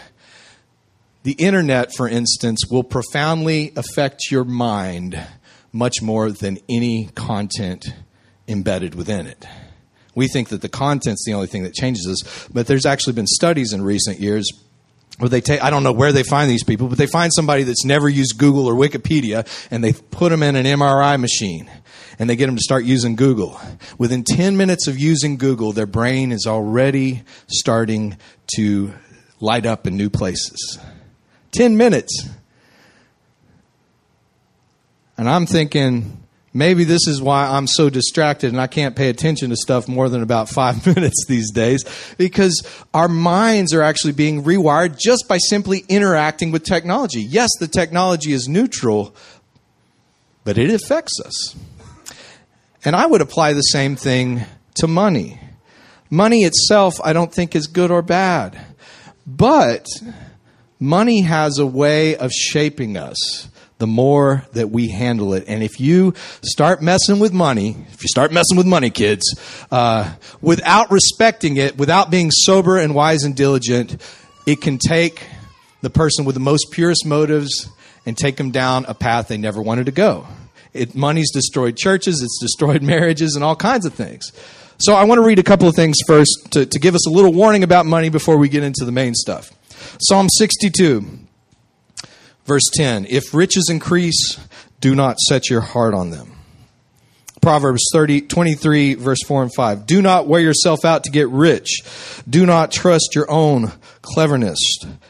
the 1.23 1.33
internet, 1.33 1.95
for 1.95 2.07
instance, 2.07 2.67
will 2.69 2.83
profoundly 2.83 3.73
affect 3.75 4.29
your 4.29 4.43
mind 4.43 5.19
much 5.71 6.01
more 6.01 6.29
than 6.29 6.59
any 6.69 7.09
content 7.15 7.93
embedded 8.47 8.93
within 8.93 9.25
it. 9.25 9.45
We 10.13 10.27
think 10.27 10.49
that 10.49 10.61
the 10.61 10.69
content's 10.69 11.25
the 11.25 11.33
only 11.33 11.47
thing 11.47 11.63
that 11.63 11.73
changes 11.73 12.07
us, 12.07 12.47
but 12.53 12.67
there's 12.67 12.85
actually 12.85 13.13
been 13.13 13.25
studies 13.25 13.73
in 13.73 13.81
recent 13.81 14.19
years 14.19 14.47
where 15.17 15.29
they 15.29 15.41
take, 15.41 15.63
I 15.63 15.71
don't 15.71 15.83
know 15.83 15.91
where 15.91 16.11
they 16.11 16.23
find 16.23 16.49
these 16.49 16.63
people, 16.63 16.87
but 16.87 16.97
they 16.97 17.07
find 17.07 17.31
somebody 17.33 17.63
that's 17.63 17.85
never 17.85 18.09
used 18.09 18.37
Google 18.37 18.67
or 18.67 18.73
Wikipedia 18.73 19.47
and 19.71 19.83
they 19.83 19.93
put 19.93 20.29
them 20.29 20.43
in 20.43 20.55
an 20.55 20.65
MRI 20.65 21.19
machine 21.19 21.69
and 22.19 22.29
they 22.29 22.35
get 22.35 22.47
them 22.47 22.55
to 22.55 22.61
start 22.61 22.85
using 22.85 23.15
Google. 23.15 23.59
Within 23.97 24.23
10 24.23 24.57
minutes 24.57 24.87
of 24.87 24.97
using 24.97 25.37
Google, 25.37 25.71
their 25.71 25.85
brain 25.85 26.31
is 26.31 26.45
already 26.45 27.23
starting 27.47 28.17
to 28.55 28.93
light 29.39 29.65
up 29.65 29.87
in 29.87 29.97
new 29.97 30.09
places. 30.09 30.79
10 31.51 31.77
minutes. 31.77 32.29
And 35.17 35.29
I'm 35.29 35.45
thinking, 35.45 36.23
Maybe 36.55 36.83
this 36.83 37.07
is 37.07 37.19
why 37.19 37.47
I'm 37.47 37.65
so 37.65 37.89
distracted 37.89 38.51
and 38.51 38.61
I 38.61 38.67
can't 38.67 38.95
pay 38.95 39.09
attention 39.09 39.49
to 39.49 39.55
stuff 39.55 39.87
more 39.87 40.07
than 40.07 40.21
about 40.21 40.49
five 40.49 40.85
minutes 40.85 41.25
these 41.27 41.51
days 41.51 41.83
because 42.17 42.61
our 42.93 43.07
minds 43.07 43.73
are 43.73 43.81
actually 43.81 44.13
being 44.13 44.43
rewired 44.43 44.99
just 44.99 45.27
by 45.27 45.37
simply 45.37 45.83
interacting 45.89 46.51
with 46.51 46.63
technology. 46.63 47.21
Yes, 47.21 47.49
the 47.59 47.67
technology 47.67 48.33
is 48.33 48.47
neutral, 48.47 49.15
but 50.43 50.59
it 50.59 50.69
affects 50.69 51.19
us. 51.25 51.55
And 52.85 52.95
I 52.95 53.05
would 53.05 53.21
apply 53.21 53.53
the 53.53 53.61
same 53.61 53.95
thing 53.95 54.41
to 54.75 54.87
money. 54.87 55.39
Money 56.09 56.43
itself, 56.43 56.99
I 57.03 57.13
don't 57.13 57.33
think 57.33 57.55
is 57.55 57.67
good 57.67 57.91
or 57.91 58.01
bad, 58.01 58.59
but 59.25 59.87
money 60.79 61.21
has 61.21 61.57
a 61.57 61.65
way 61.65 62.15
of 62.15 62.31
shaping 62.31 62.97
us 62.97 63.47
the 63.79 63.87
more 63.87 64.45
that 64.53 64.69
we 64.69 64.89
handle 64.89 65.33
it. 65.33 65.45
And 65.47 65.63
if 65.63 65.79
you 65.79 66.13
start 66.41 66.81
messing 66.81 67.19
with 67.19 67.33
money, 67.33 67.75
if 67.91 68.01
you 68.01 68.07
start 68.07 68.31
messing 68.31 68.57
with 68.57 68.67
money, 68.67 68.89
kids, 68.89 69.23
uh, 69.71 70.13
without 70.41 70.91
respecting 70.91 71.57
it, 71.57 71.77
without 71.77 72.11
being 72.11 72.31
sober 72.31 72.77
and 72.77 72.93
wise 72.93 73.23
and 73.23 73.35
diligent, 73.35 74.01
it 74.45 74.61
can 74.61 74.77
take 74.77 75.25
the 75.81 75.89
person 75.89 76.25
with 76.25 76.35
the 76.35 76.41
most 76.41 76.67
purest 76.71 77.05
motives 77.05 77.69
and 78.05 78.17
take 78.17 78.37
them 78.37 78.51
down 78.51 78.85
a 78.85 78.93
path 78.93 79.27
they 79.27 79.37
never 79.37 79.61
wanted 79.61 79.87
to 79.87 79.91
go. 79.91 80.27
It, 80.73 80.95
money's 80.95 81.31
destroyed 81.31 81.77
churches, 81.77 82.21
it's 82.21 82.39
destroyed 82.39 82.81
marriages, 82.93 83.35
and 83.35 83.43
all 83.43 83.55
kinds 83.55 83.85
of 83.85 83.93
things. 83.93 84.31
So 84.79 84.95
I 84.95 85.03
want 85.03 85.19
to 85.19 85.25
read 85.25 85.39
a 85.39 85.43
couple 85.43 85.67
of 85.67 85.75
things 85.75 85.97
first 86.07 86.51
to, 86.51 86.65
to 86.65 86.79
give 86.79 86.95
us 86.95 87.07
a 87.07 87.11
little 87.11 87.31
warning 87.31 87.63
about 87.63 87.85
money 87.85 88.09
before 88.09 88.37
we 88.37 88.49
get 88.49 88.63
into 88.63 88.85
the 88.85 88.91
main 88.91 89.13
stuff. 89.13 89.51
Psalm 90.01 90.27
62. 90.29 91.19
Verse 92.45 92.63
10 92.73 93.05
If 93.09 93.33
riches 93.33 93.69
increase, 93.69 94.39
do 94.79 94.95
not 94.95 95.19
set 95.19 95.49
your 95.49 95.61
heart 95.61 95.93
on 95.93 96.09
them. 96.09 96.33
Proverbs 97.43 97.83
30, 97.91 98.21
23, 98.21 98.93
verse 98.93 99.21
4 99.27 99.43
and 99.43 99.53
5. 99.53 99.85
Do 99.85 100.01
not 100.01 100.27
wear 100.27 100.39
yourself 100.39 100.85
out 100.85 101.03
to 101.03 101.11
get 101.11 101.27
rich. 101.27 101.81
Do 102.27 102.45
not 102.45 102.71
trust 102.71 103.09
your 103.13 103.29
own 103.29 103.73
cleverness. 104.01 104.59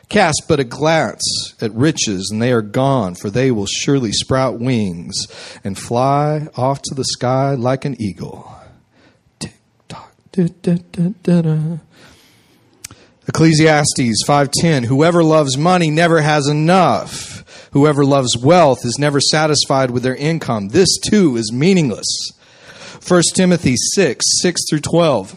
Cast 0.09 0.41
but 0.47 0.59
a 0.59 0.63
glance 0.63 1.53
at 1.61 1.71
riches, 1.73 2.29
and 2.31 2.41
they 2.41 2.51
are 2.51 2.63
gone, 2.63 3.13
for 3.13 3.29
they 3.29 3.51
will 3.51 3.67
surely 3.67 4.11
sprout 4.11 4.59
wings 4.59 5.27
and 5.63 5.77
fly 5.77 6.47
off 6.57 6.81
to 6.81 6.95
the 6.95 7.05
sky 7.05 7.53
like 7.53 7.85
an 7.85 7.95
eagle. 8.01 8.51
Tick 9.37 9.53
tock, 9.87 10.11
da, 10.31 10.47
da, 10.63 11.09
da. 11.21 11.77
Ecclesiastes 13.27 14.23
5:10 14.27 14.85
Whoever 14.85 15.23
loves 15.23 15.55
money 15.55 15.91
never 15.91 16.21
has 16.21 16.47
enough. 16.47 17.42
Whoever 17.73 18.05
loves 18.05 18.37
wealth 18.37 18.85
is 18.85 18.97
never 18.99 19.19
satisfied 19.19 19.91
with 19.91 20.03
their 20.03 20.15
income. 20.15 20.69
This 20.69 20.97
too 20.97 21.35
is 21.35 21.51
meaningless. 21.51 22.31
1 23.05 23.21
Timothy 23.33 23.75
6, 23.75 24.25
6 24.41 24.61
through 24.69 24.79
12. 24.79 25.35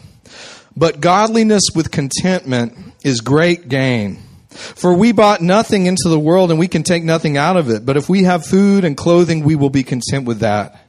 But 0.75 1.01
godliness 1.01 1.63
with 1.73 1.91
contentment 1.91 2.77
is 3.03 3.21
great 3.21 3.67
gain. 3.67 4.21
For 4.51 4.93
we 4.93 5.11
bought 5.11 5.41
nothing 5.41 5.87
into 5.87 6.09
the 6.09 6.19
world 6.19 6.51
and 6.51 6.59
we 6.59 6.67
can 6.67 6.83
take 6.83 7.03
nothing 7.03 7.37
out 7.37 7.57
of 7.57 7.69
it. 7.69 7.85
But 7.85 7.97
if 7.97 8.07
we 8.07 8.23
have 8.23 8.45
food 8.45 8.85
and 8.85 8.95
clothing, 8.95 9.43
we 9.43 9.55
will 9.55 9.69
be 9.69 9.83
content 9.83 10.25
with 10.25 10.39
that. 10.39 10.79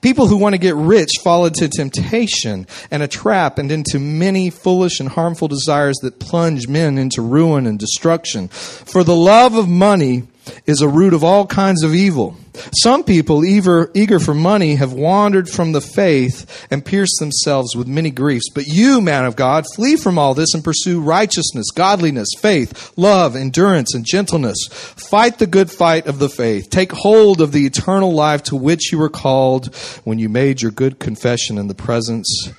People 0.00 0.28
who 0.28 0.36
want 0.36 0.54
to 0.54 0.58
get 0.58 0.76
rich 0.76 1.10
fall 1.22 1.46
into 1.46 1.68
temptation 1.68 2.66
and 2.92 3.02
a 3.02 3.08
trap 3.08 3.58
and 3.58 3.72
into 3.72 3.98
many 3.98 4.50
foolish 4.50 5.00
and 5.00 5.08
harmful 5.08 5.48
desires 5.48 5.96
that 6.02 6.20
plunge 6.20 6.68
men 6.68 6.98
into 6.98 7.20
ruin 7.20 7.66
and 7.66 7.78
destruction. 7.78 8.46
For 8.48 9.02
the 9.02 9.16
love 9.16 9.56
of 9.56 9.68
money 9.68 10.28
is 10.66 10.80
a 10.80 10.88
root 10.88 11.14
of 11.14 11.24
all 11.24 11.46
kinds 11.46 11.82
of 11.82 11.94
evil. 11.94 12.36
Some 12.82 13.04
people, 13.04 13.44
eager, 13.44 13.90
eager 13.94 14.18
for 14.18 14.34
money, 14.34 14.74
have 14.74 14.92
wandered 14.92 15.48
from 15.48 15.72
the 15.72 15.80
faith 15.80 16.66
and 16.70 16.84
pierced 16.84 17.16
themselves 17.18 17.74
with 17.74 17.86
many 17.86 18.10
griefs. 18.10 18.50
But 18.54 18.66
you, 18.66 19.00
man 19.00 19.24
of 19.24 19.36
God, 19.36 19.64
flee 19.74 19.96
from 19.96 20.18
all 20.18 20.34
this 20.34 20.54
and 20.54 20.62
pursue 20.62 21.00
righteousness, 21.00 21.70
godliness, 21.74 22.28
faith, 22.40 22.92
love, 22.96 23.36
endurance, 23.36 23.94
and 23.94 24.04
gentleness. 24.04 24.58
Fight 24.70 25.38
the 25.38 25.46
good 25.46 25.70
fight 25.70 26.06
of 26.06 26.18
the 26.18 26.28
faith. 26.28 26.70
Take 26.70 26.92
hold 26.92 27.40
of 27.40 27.52
the 27.52 27.64
eternal 27.64 28.12
life 28.12 28.42
to 28.44 28.56
which 28.56 28.92
you 28.92 28.98
were 28.98 29.10
called 29.10 29.74
when 30.04 30.18
you 30.18 30.28
made 30.28 30.60
your 30.60 30.72
good 30.72 30.98
confession 30.98 31.58
in 31.58 31.68
the 31.68 31.74
presence 31.74 32.52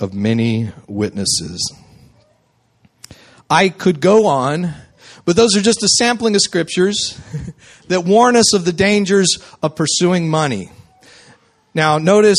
of 0.00 0.14
many 0.14 0.70
witnesses. 0.86 1.74
I 3.48 3.68
could 3.68 4.00
go 4.00 4.26
on 4.26 4.74
but 5.26 5.36
those 5.36 5.56
are 5.56 5.60
just 5.60 5.82
a 5.82 5.88
sampling 5.88 6.34
of 6.36 6.40
scriptures 6.40 7.20
that 7.88 8.04
warn 8.04 8.36
us 8.36 8.54
of 8.54 8.64
the 8.64 8.72
dangers 8.72 9.38
of 9.62 9.76
pursuing 9.76 10.28
money. 10.30 10.70
Now, 11.74 11.98
notice 11.98 12.38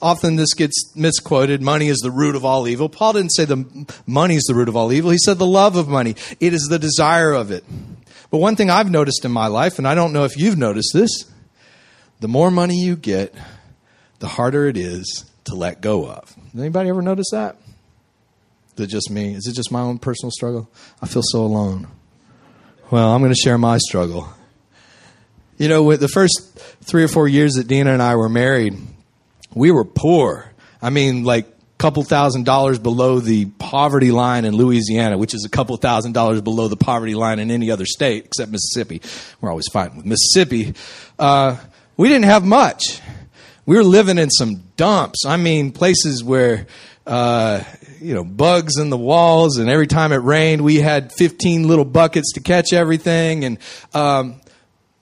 often 0.00 0.36
this 0.36 0.52
gets 0.52 0.94
misquoted 0.94 1.62
money 1.62 1.88
is 1.88 1.98
the 1.98 2.10
root 2.10 2.36
of 2.36 2.44
all 2.44 2.68
evil. 2.68 2.90
Paul 2.90 3.14
didn't 3.14 3.30
say 3.30 3.46
the 3.46 3.86
money 4.06 4.36
is 4.36 4.44
the 4.44 4.54
root 4.54 4.68
of 4.68 4.76
all 4.76 4.92
evil. 4.92 5.10
He 5.10 5.18
said 5.18 5.38
the 5.38 5.46
love 5.46 5.76
of 5.76 5.88
money. 5.88 6.14
It 6.38 6.52
is 6.52 6.68
the 6.68 6.78
desire 6.78 7.32
of 7.32 7.50
it. 7.50 7.64
But 8.30 8.38
one 8.38 8.56
thing 8.56 8.68
I've 8.68 8.90
noticed 8.90 9.24
in 9.24 9.32
my 9.32 9.46
life, 9.46 9.78
and 9.78 9.88
I 9.88 9.94
don't 9.94 10.12
know 10.12 10.24
if 10.24 10.36
you've 10.36 10.58
noticed 10.58 10.90
this, 10.92 11.24
the 12.20 12.28
more 12.28 12.50
money 12.50 12.76
you 12.78 12.96
get, 12.96 13.34
the 14.18 14.28
harder 14.28 14.66
it 14.66 14.76
is 14.76 15.24
to 15.44 15.54
let 15.54 15.80
go 15.80 16.06
of. 16.06 16.34
Anybody 16.56 16.90
ever 16.90 17.02
notice 17.02 17.30
that? 17.32 17.56
It 18.78 18.88
just 18.88 19.10
me? 19.10 19.34
Is 19.34 19.46
it 19.46 19.54
just 19.54 19.72
my 19.72 19.80
own 19.80 19.98
personal 19.98 20.30
struggle? 20.30 20.70
I 21.00 21.06
feel 21.06 21.22
so 21.24 21.40
alone. 21.40 21.88
Well, 22.90 23.10
I'm 23.10 23.20
going 23.20 23.32
to 23.32 23.38
share 23.38 23.58
my 23.58 23.78
struggle. 23.78 24.28
You 25.58 25.68
know, 25.68 25.82
with 25.82 26.00
the 26.00 26.08
first 26.08 26.58
three 26.82 27.02
or 27.02 27.08
four 27.08 27.26
years 27.26 27.54
that 27.54 27.66
Dina 27.66 27.92
and 27.92 28.02
I 28.02 28.16
were 28.16 28.28
married, 28.28 28.76
we 29.54 29.70
were 29.70 29.84
poor. 29.84 30.52
I 30.82 30.90
mean, 30.90 31.24
like 31.24 31.46
a 31.46 31.78
couple 31.78 32.02
thousand 32.02 32.44
dollars 32.44 32.78
below 32.78 33.20
the 33.20 33.46
poverty 33.46 34.12
line 34.12 34.44
in 34.44 34.54
Louisiana, 34.54 35.16
which 35.16 35.34
is 35.34 35.44
a 35.44 35.48
couple 35.48 35.76
thousand 35.78 36.12
dollars 36.12 36.42
below 36.42 36.68
the 36.68 36.76
poverty 36.76 37.14
line 37.14 37.38
in 37.38 37.50
any 37.50 37.70
other 37.70 37.86
state 37.86 38.26
except 38.26 38.52
Mississippi. 38.52 39.00
We're 39.40 39.50
always 39.50 39.68
fighting 39.72 39.96
with 39.96 40.06
Mississippi. 40.06 40.74
Uh, 41.18 41.56
we 41.96 42.08
didn't 42.08 42.26
have 42.26 42.44
much. 42.44 43.00
We 43.64 43.76
were 43.76 43.84
living 43.84 44.18
in 44.18 44.30
some 44.30 44.62
dumps. 44.76 45.24
I 45.26 45.38
mean, 45.38 45.72
places 45.72 46.22
where 46.22 46.66
uh, 47.06 47.62
you 48.00 48.14
know, 48.14 48.24
bugs 48.24 48.78
in 48.78 48.90
the 48.90 48.96
walls, 48.96 49.58
and 49.58 49.70
every 49.70 49.86
time 49.86 50.12
it 50.12 50.16
rained, 50.16 50.62
we 50.62 50.76
had 50.76 51.12
15 51.12 51.68
little 51.68 51.84
buckets 51.84 52.32
to 52.32 52.40
catch 52.40 52.72
everything. 52.72 53.44
And 53.44 53.58
um, 53.94 54.40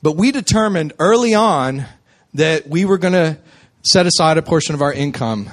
but 0.03 0.13
we 0.17 0.33
determined 0.33 0.93
early 0.99 1.35
on 1.35 1.87
that 2.35 2.69
we 2.69 2.85
were 2.85 2.99
going 2.99 3.15
to 3.15 3.39
set 3.83 4.07
aside 4.07 4.37
a 4.37 4.43
portion 4.43 4.75
of 4.75 4.83
our 4.83 4.93
income 4.93 5.49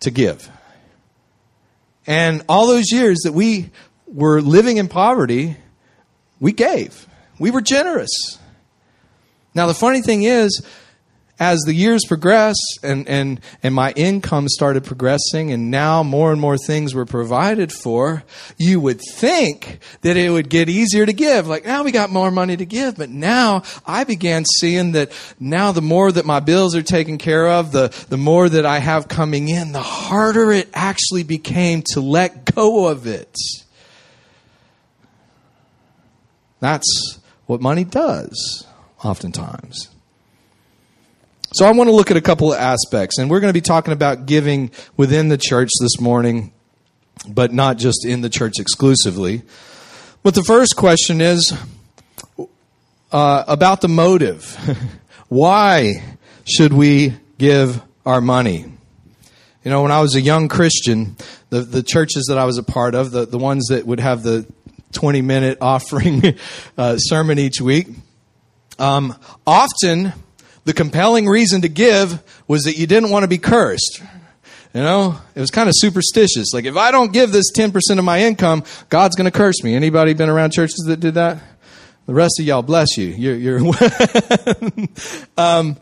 to 0.00 0.10
give. 0.10 0.48
And 2.06 2.44
all 2.48 2.66
those 2.66 2.90
years 2.92 3.20
that 3.24 3.32
we 3.32 3.70
were 4.06 4.40
living 4.40 4.76
in 4.76 4.88
poverty, 4.88 5.56
we 6.40 6.52
gave. 6.52 7.06
We 7.38 7.50
were 7.50 7.60
generous. 7.60 8.38
Now, 9.54 9.66
the 9.66 9.74
funny 9.74 10.00
thing 10.00 10.22
is, 10.22 10.64
as 11.42 11.58
the 11.62 11.74
years 11.74 12.04
progress 12.06 12.54
and, 12.84 13.08
and, 13.08 13.40
and 13.64 13.74
my 13.74 13.90
income 13.96 14.48
started 14.48 14.84
progressing 14.84 15.50
and 15.50 15.72
now 15.72 16.04
more 16.04 16.30
and 16.30 16.40
more 16.40 16.56
things 16.56 16.94
were 16.94 17.04
provided 17.04 17.72
for, 17.72 18.22
you 18.58 18.78
would 18.78 19.00
think 19.16 19.80
that 20.02 20.16
it 20.16 20.30
would 20.30 20.48
get 20.48 20.68
easier 20.68 21.04
to 21.04 21.12
give. 21.12 21.48
Like 21.48 21.66
now 21.66 21.82
we 21.82 21.90
got 21.90 22.10
more 22.10 22.30
money 22.30 22.56
to 22.56 22.64
give, 22.64 22.96
but 22.96 23.10
now 23.10 23.64
I 23.84 24.04
began 24.04 24.44
seeing 24.44 24.92
that 24.92 25.10
now 25.40 25.72
the 25.72 25.82
more 25.82 26.12
that 26.12 26.24
my 26.24 26.38
bills 26.38 26.76
are 26.76 26.82
taken 26.82 27.18
care 27.18 27.48
of, 27.48 27.72
the, 27.72 27.88
the 28.08 28.16
more 28.16 28.48
that 28.48 28.64
I 28.64 28.78
have 28.78 29.08
coming 29.08 29.48
in, 29.48 29.72
the 29.72 29.82
harder 29.82 30.52
it 30.52 30.70
actually 30.72 31.24
became 31.24 31.82
to 31.86 32.00
let 32.00 32.54
go 32.54 32.86
of 32.86 33.08
it. 33.08 33.36
That's 36.60 37.18
what 37.46 37.60
money 37.60 37.82
does 37.82 38.64
oftentimes. 39.02 39.91
So 41.54 41.66
I 41.66 41.72
want 41.72 41.88
to 41.88 41.94
look 41.94 42.10
at 42.10 42.16
a 42.16 42.22
couple 42.22 42.50
of 42.50 42.58
aspects, 42.58 43.18
and 43.18 43.28
we're 43.28 43.40
going 43.40 43.50
to 43.50 43.54
be 43.54 43.60
talking 43.60 43.92
about 43.92 44.24
giving 44.24 44.70
within 44.96 45.28
the 45.28 45.36
church 45.36 45.68
this 45.80 46.00
morning, 46.00 46.50
but 47.28 47.52
not 47.52 47.76
just 47.76 48.06
in 48.06 48.22
the 48.22 48.30
church 48.30 48.54
exclusively. 48.58 49.42
But 50.22 50.34
the 50.34 50.42
first 50.44 50.76
question 50.76 51.20
is 51.20 51.52
uh, 53.12 53.44
about 53.46 53.82
the 53.82 53.88
motive. 53.88 54.56
Why 55.28 56.16
should 56.44 56.72
we 56.72 57.16
give 57.36 57.82
our 58.06 58.22
money? 58.22 58.64
You 59.62 59.70
know, 59.70 59.82
when 59.82 59.92
I 59.92 60.00
was 60.00 60.14
a 60.14 60.22
young 60.22 60.48
Christian, 60.48 61.16
the, 61.50 61.60
the 61.60 61.82
churches 61.82 62.26
that 62.28 62.38
I 62.38 62.46
was 62.46 62.56
a 62.56 62.62
part 62.62 62.94
of, 62.94 63.10
the, 63.10 63.26
the 63.26 63.38
ones 63.38 63.66
that 63.66 63.86
would 63.86 64.00
have 64.00 64.22
the 64.22 64.46
20 64.92 65.20
minute 65.20 65.58
offering 65.60 66.22
uh, 66.78 66.96
sermon 66.96 67.38
each 67.38 67.60
week, 67.60 67.88
um, 68.78 69.14
often 69.46 70.14
the 70.64 70.72
compelling 70.72 71.28
reason 71.28 71.62
to 71.62 71.68
give 71.68 72.22
was 72.46 72.62
that 72.62 72.76
you 72.76 72.86
didn't 72.86 73.10
want 73.10 73.24
to 73.24 73.28
be 73.28 73.38
cursed. 73.38 74.02
You 74.74 74.80
know, 74.80 75.18
it 75.34 75.40
was 75.40 75.50
kind 75.50 75.68
of 75.68 75.74
superstitious. 75.76 76.54
Like 76.54 76.64
if 76.64 76.76
I 76.76 76.90
don't 76.90 77.12
give 77.12 77.30
this 77.30 77.52
10% 77.52 77.98
of 77.98 78.04
my 78.04 78.22
income, 78.22 78.64
God's 78.88 79.16
going 79.16 79.30
to 79.30 79.36
curse 79.36 79.62
me. 79.62 79.74
Anybody 79.74 80.14
been 80.14 80.30
around 80.30 80.52
churches 80.52 80.84
that 80.86 80.98
did 81.00 81.14
that? 81.14 81.42
The 82.06 82.14
rest 82.14 82.40
of 82.40 82.46
y'all, 82.46 82.62
bless 82.62 82.96
you. 82.96 83.08
You're, 83.08 83.36
you're 83.36 83.58
um, 85.36 85.76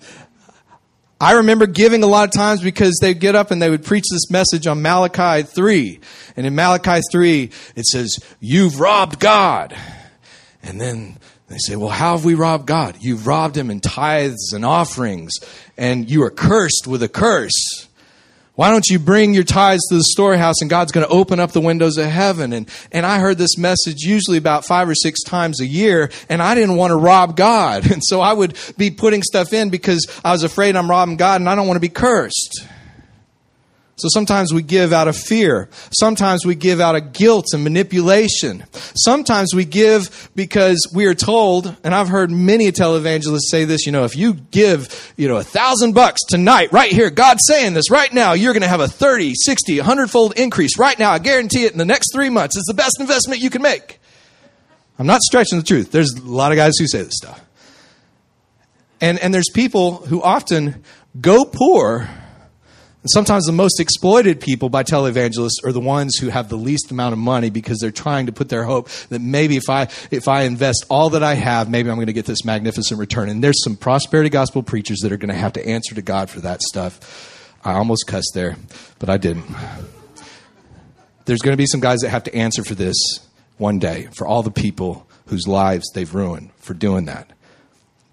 I 1.21 1.33
remember 1.33 1.67
giving 1.67 2.03
a 2.03 2.07
lot 2.07 2.29
of 2.29 2.33
times 2.33 2.63
because 2.63 2.99
they'd 3.01 3.19
get 3.19 3.35
up 3.35 3.51
and 3.51 3.61
they 3.61 3.71
would 3.71 3.85
preach 3.85 4.05
this 4.11 4.31
message 4.31 4.67
on 4.67 4.83
Malachi 4.83 5.43
3. 5.45 6.01
And 6.37 6.47
in 6.47 6.55
Malachi 6.55 7.01
3, 7.13 7.51
it 7.77 7.87
says, 7.87 8.19
You've 8.41 8.81
robbed 8.81 9.21
God. 9.21 9.77
And 10.63 10.81
then 10.81 11.19
they 11.51 11.59
say, 11.59 11.75
well, 11.75 11.89
how 11.89 12.17
have 12.17 12.25
we 12.25 12.35
robbed 12.35 12.67
God? 12.67 12.97
You've 13.01 13.27
robbed 13.27 13.57
him 13.57 13.71
in 13.71 13.81
tithes 13.81 14.53
and 14.55 14.65
offerings, 14.65 15.33
and 15.77 16.09
you 16.09 16.23
are 16.23 16.31
cursed 16.31 16.87
with 16.87 17.03
a 17.03 17.09
curse. 17.09 17.89
Why 18.55 18.71
don't 18.71 18.87
you 18.89 19.01
bring 19.01 19.35
your 19.35 19.43
tithes 19.43 19.83
to 19.89 19.97
the 19.97 20.05
storehouse 20.05 20.61
and 20.61 20.71
God's 20.71 20.93
going 20.93 21.07
to 21.07 21.13
open 21.13 21.41
up 21.41 21.51
the 21.51 21.61
windows 21.61 21.99
of 21.99 22.07
heaven? 22.07 22.53
And, 22.53 22.69
and 22.93 23.05
I 23.05 23.19
heard 23.19 23.37
this 23.37 23.59
message 23.59 24.03
usually 24.03 24.39
about 24.39 24.65
five 24.65 24.89
or 24.89 24.95
six 24.95 25.25
times 25.25 25.61
a 25.61 25.67
year, 25.67 26.11
and 26.29 26.41
I 26.41 26.55
didn't 26.55 26.77
want 26.77 26.93
to 26.93 26.97
rob 26.97 27.37
God. 27.37 27.91
And 27.91 28.03
so 28.05 28.21
I 28.21 28.33
would 28.33 28.57
be 28.79 28.93
putting 28.93 29.23
stuff 29.23 29.53
in 29.53 29.71
because 29.71 30.07
I 30.25 30.31
was 30.31 30.45
afraid 30.45 30.77
I'm 30.77 30.89
robbing 30.89 31.17
God 31.17 31.41
and 31.41 31.51
I 31.51 31.57
don't 31.57 31.67
want 31.67 31.77
to 31.77 31.81
be 31.81 31.89
cursed. 31.89 32.65
So 34.01 34.09
sometimes 34.09 34.53
we 34.53 34.63
give 34.63 34.93
out 34.93 35.09
of 35.09 35.17
fear. 35.17 35.69
Sometimes 35.93 36.47
we 36.47 36.55
give 36.55 36.81
out 36.81 36.97
of 36.97 37.13
guilt 37.13 37.47
and 37.53 37.63
manipulation. 37.63 38.65
Sometimes 38.95 39.55
we 39.55 39.65
give 39.65 40.31
because 40.35 40.91
we 40.95 41.07
are 41.07 41.15
told, 41.15 41.77
and 41.85 41.95
I've 41.95 42.09
heard 42.09 42.31
many 42.31 42.73
televangelists 42.73 43.51
say 43.51 43.65
this, 43.65 43.85
you 43.85 43.93
know, 43.93 44.05
if 44.05 44.17
you 44.17 44.35
give, 44.35 45.13
you 45.17 45.29
know, 45.29 45.37
a 45.37 45.45
thousand 45.45 45.93
bucks 45.93 46.21
tonight, 46.29 46.73
right 46.73 46.91
here, 46.91 47.11
God's 47.11 47.43
saying 47.47 47.75
this 47.75 47.91
right 47.91 48.13
now, 48.13 48.33
you're 48.33 48.55
going 48.55 48.63
to 48.63 48.69
have 48.69 48.81
a 48.81 48.89
30, 48.89 49.35
60, 49.35 49.79
100 49.79 50.11
fold 50.11 50.39
increase 50.39 50.79
right 50.79 50.99
now. 50.99 51.11
I 51.11 51.19
guarantee 51.19 51.65
it 51.65 51.73
in 51.73 51.79
the 51.79 51.85
next 51.85 52.15
three 52.15 52.31
months. 52.31 52.57
It's 52.57 52.67
the 52.67 52.75
best 52.75 53.01
investment 53.01 53.43
you 53.43 53.51
can 53.51 53.63
make. 53.63 54.01
I'm 54.99 55.07
not 55.07 55.21
stretching 55.21 55.59
the 55.59 55.65
truth. 55.65 55.93
There's 55.93 56.15
a 56.15 56.23
lot 56.23 56.53
of 56.53 56.57
guys 56.57 56.73
who 56.79 56.87
say 56.87 57.03
this 57.03 57.17
stuff. 57.17 57.45
And, 59.01 59.19
and 59.19 59.33
there's 59.33 59.49
people 59.49 59.97
who 59.97 60.23
often 60.23 60.85
go 61.21 61.45
poor 61.45 62.09
and 63.03 63.11
sometimes 63.11 63.47
the 63.47 63.53
most 63.53 63.81
exploited 63.81 64.41
people 64.41 64.69
by 64.69 64.83
televangelists 64.83 65.65
are 65.65 65.73
the 65.73 65.81
ones 65.81 66.17
who 66.17 66.29
have 66.29 66.51
the 66.51 66.57
least 66.57 66.91
amount 66.91 67.15
of 67.15 67.19
money 67.19 67.49
because 67.49 67.79
they're 67.79 67.91
trying 67.91 68.27
to 68.27 68.33
put 68.33 68.51
their 68.51 68.65
hope 68.65 68.91
that 69.09 69.23
maybe 69.23 69.57
if 69.57 69.71
I 69.71 69.89
if 70.11 70.29
I 70.29 70.43
invest 70.43 70.85
all 70.91 71.11
that 71.11 71.23
I 71.23 71.35
have, 71.35 71.71
maybe 71.71 71.89
I'm 71.89 71.97
going 71.97 72.09
to 72.09 72.13
get 72.13 72.27
this 72.27 72.45
magnificent 72.45 73.01
return. 73.01 73.31
And 73.31 73.43
there's 73.43 73.65
some 73.65 73.77
prosperity 73.77 74.29
gospel 74.29 74.63
preachers 74.63 74.99
that 74.99 75.13
are 75.13 75.17
going 75.17 75.31
to 75.31 75.35
have 75.35 75.55
to 75.55 75.67
answer 75.67 75.95
to 75.95 76.03
God 76.03 76.29
for 76.29 76.41
that 76.41 76.61
stuff. 76.61 77.57
I 77.65 77.73
almost 77.73 78.07
cussed 78.07 78.33
there, 78.35 78.57
but 78.99 79.09
I 79.09 79.17
didn't. 79.17 79.47
There's 81.25 81.41
going 81.41 81.55
to 81.55 81.59
be 81.59 81.67
some 81.67 81.81
guys 81.81 82.01
that 82.01 82.11
have 82.11 82.25
to 82.25 82.35
answer 82.35 82.65
for 82.65 82.75
this 82.75 82.97
one 83.57 83.79
day 83.79 84.09
for 84.15 84.27
all 84.27 84.43
the 84.43 84.51
people 84.51 85.07
whose 85.27 85.47
lives 85.47 85.91
they've 85.95 86.15
ruined 86.15 86.51
for 86.59 86.75
doing 86.75 87.07
that 87.07 87.31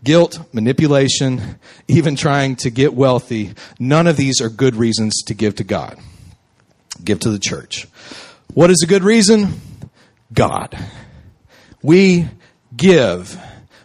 guilt, 0.04 0.39
manipulation, 0.54 1.60
even 1.88 2.16
trying 2.16 2.56
to 2.58 2.70
get 2.70 2.94
wealthy, 2.94 3.54
none 3.80 4.08
of 4.08 4.18
these 4.18 4.42
are 4.42 4.50
good 4.50 4.75
reasons 4.75 5.24
to 5.24 5.34
give 5.34 5.56
to 5.56 5.63
God. 5.63 5.98
Give 7.04 7.20
to 7.20 7.30
the 7.30 7.39
church. 7.39 7.88
What 8.54 8.70
is 8.70 8.82
a 8.84 8.88
good 8.88 9.04
reason? 9.04 9.62
God. 10.34 10.77
We 11.82 12.27
give. 12.75 13.39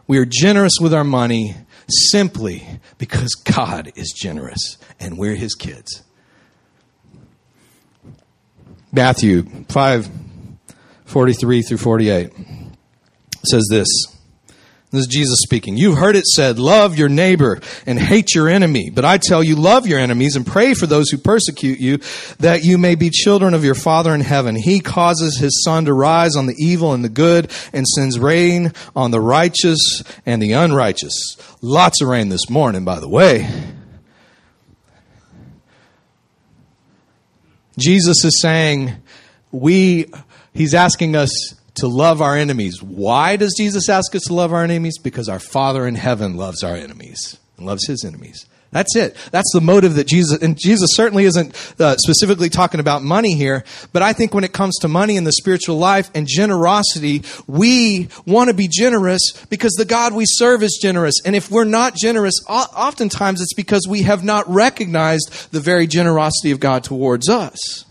We 0.07 0.19
are 0.19 0.25
generous 0.25 0.75
with 0.81 0.95
our 0.95 1.05
money 1.05 1.57
simply 1.89 2.67
because 2.99 3.35
God 3.35 3.93
is 3.97 4.13
generous 4.17 4.79
and 4.99 5.19
we're 5.19 5.35
his 5.35 5.55
kids. 5.55 6.03
Matthew 8.93 9.65
5 9.69 10.11
43 11.07 11.63
through 11.63 11.77
48 11.79 12.33
says 13.45 13.67
this. 13.71 13.89
This 14.93 15.01
is 15.01 15.07
Jesus 15.07 15.39
speaking. 15.41 15.79
You've 15.79 15.97
heard 15.97 16.17
it 16.17 16.27
said, 16.27 16.59
love 16.59 16.99
your 16.99 17.09
neighbor 17.09 17.63
and 17.87 17.99
hate 17.99 18.35
your 18.35 18.47
enemy. 18.47 18.91
But 18.91 19.07
I 19.07 19.17
tell 19.17 19.43
you, 19.43 19.57
love 19.57 19.87
your 19.87 19.99
enemies 19.99 20.37
and 20.37 20.47
pray 20.47 20.75
for 20.75 20.87
those 20.87 21.09
who 21.09 21.17
persecute 21.17 21.81
you, 21.81 21.99
that 22.41 22.63
you 22.63 22.77
may 22.77 22.95
be 22.95 23.09
children 23.09 23.55
of 23.55 23.65
your 23.65 23.75
Father 23.75 24.15
in 24.15 24.21
heaven. 24.21 24.55
He 24.55 24.81
causes 24.81 25.39
his 25.39 25.65
sun 25.65 25.87
to 25.87 25.95
rise 25.95 26.37
on 26.37 26.45
the 26.45 26.55
evil 26.59 26.93
and 26.93 27.03
the 27.03 27.09
good 27.09 27.51
and 27.73 27.87
sends 27.87 28.19
rain 28.19 28.75
on 28.95 29.13
the 29.13 29.21
righteous 29.21 30.03
and 30.27 30.43
the 30.43 30.53
unrighteous. 30.53 31.39
Lots 31.63 32.03
of 32.03 32.09
rain 32.09 32.29
this 32.29 32.51
morning, 32.51 32.85
by 32.85 33.01
the 33.01 33.09
way. 33.09 33.49
Jesus 37.79 38.27
is 38.27 38.43
saying, 38.43 38.93
we, 39.51 40.11
he's 40.53 40.75
asking 40.75 41.17
us 41.17 41.55
to 41.75 41.87
love 41.87 42.21
our 42.21 42.37
enemies. 42.37 42.83
Why 42.83 43.37
does 43.37 43.55
Jesus 43.57 43.89
ask 43.89 44.15
us 44.15 44.23
to 44.23 44.35
love 44.35 44.53
our 44.53 44.65
enemies? 44.65 44.99
Because 44.99 45.29
our 45.29 45.39
Father 45.39 45.87
in 45.87 45.95
heaven 45.95 46.37
loves 46.37 46.63
our 46.63 46.77
enemies 46.77 47.39
and 47.57 47.67
loves 47.67 47.87
his 47.87 48.05
enemies. 48.05 48.47
That's 48.73 48.97
it. 48.97 49.17
That's 49.31 49.51
the 49.53 49.61
motive 49.61 49.97
that 49.97 50.07
Jesus, 50.07 50.41
and 50.41 50.59
Jesus 50.59 50.91
certainly 50.95 51.25
isn't 51.25 51.55
uh, 51.79 51.97
specifically 51.99 52.49
talking 52.49 52.81
about 52.81 53.03
money 53.03 53.35
here, 53.35 53.65
but 53.93 54.01
I 54.01 54.15
think 54.15 54.33
when 54.33 54.45
it 54.45 54.55
comes 54.55 54.79
to 54.79 54.89
money 54.89 55.17
in 55.17 55.25
the 55.25 55.33
spiritual 55.33 55.77
life 55.77 56.11
and 56.15 56.27
generosity, 56.27 57.23
we 57.47 58.09
want 58.25 58.49
to 58.49 58.55
be 58.55 58.69
generous 58.69 59.21
because 59.51 59.73
the 59.73 59.85
God 59.85 60.15
we 60.15 60.25
serve 60.27 60.63
is 60.63 60.79
generous. 60.81 61.17
And 61.27 61.37
if 61.37 61.51
we're 61.51 61.65
not 61.65 61.95
generous, 61.95 62.35
oftentimes 62.49 63.43
it's 63.43 63.53
because 63.53 63.87
we 63.87 64.03
have 64.03 64.25
not 64.25 64.49
recognized 64.49 65.53
the 65.53 65.61
very 65.61 65.87
generosity 65.87 66.51
of 66.51 66.59
God 66.59 66.83
towards 66.83 67.29
us. 67.29 67.85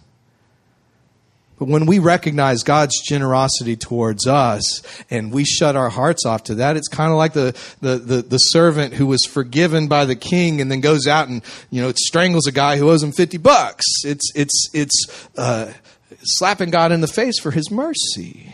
But 1.62 1.70
when 1.70 1.86
we 1.86 2.00
recognize 2.00 2.64
God's 2.64 3.00
generosity 3.02 3.76
towards 3.76 4.26
us 4.26 4.82
and 5.12 5.32
we 5.32 5.46
shut 5.46 5.76
our 5.76 5.90
hearts 5.90 6.26
off 6.26 6.46
to 6.46 6.56
that, 6.56 6.76
it's 6.76 6.88
kind 6.88 7.12
of 7.12 7.18
like 7.18 7.34
the, 7.34 7.56
the, 7.82 7.98
the, 7.98 8.22
the, 8.24 8.38
servant 8.40 8.96
who 8.96 9.06
was 9.06 9.24
forgiven 9.30 9.88
by 9.88 10.06
the 10.06 10.16
king 10.16 10.60
and 10.60 10.72
then 10.72 10.82
goes 10.82 11.06
out 11.06 11.28
and, 11.28 11.44
you 11.70 11.80
know, 11.80 11.94
strangles 11.96 12.48
a 12.48 12.52
guy 12.52 12.78
who 12.78 12.90
owes 12.90 13.04
him 13.04 13.12
50 13.12 13.38
bucks. 13.38 13.86
It's, 14.04 14.32
it's, 14.34 14.72
it's, 14.74 15.30
uh, 15.38 15.72
slapping 16.24 16.72
God 16.72 16.92
in 16.92 17.02
the 17.02 17.08
face 17.08 17.40
for 17.40 17.52
his 17.52 17.70
mercy. 17.70 18.52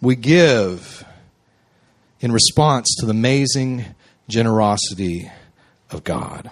We 0.00 0.16
give 0.16 1.04
in 2.20 2.32
response 2.32 2.96
to 3.00 3.04
the 3.04 3.10
amazing 3.10 3.84
generosity 4.30 5.30
of 5.90 6.04
God. 6.04 6.50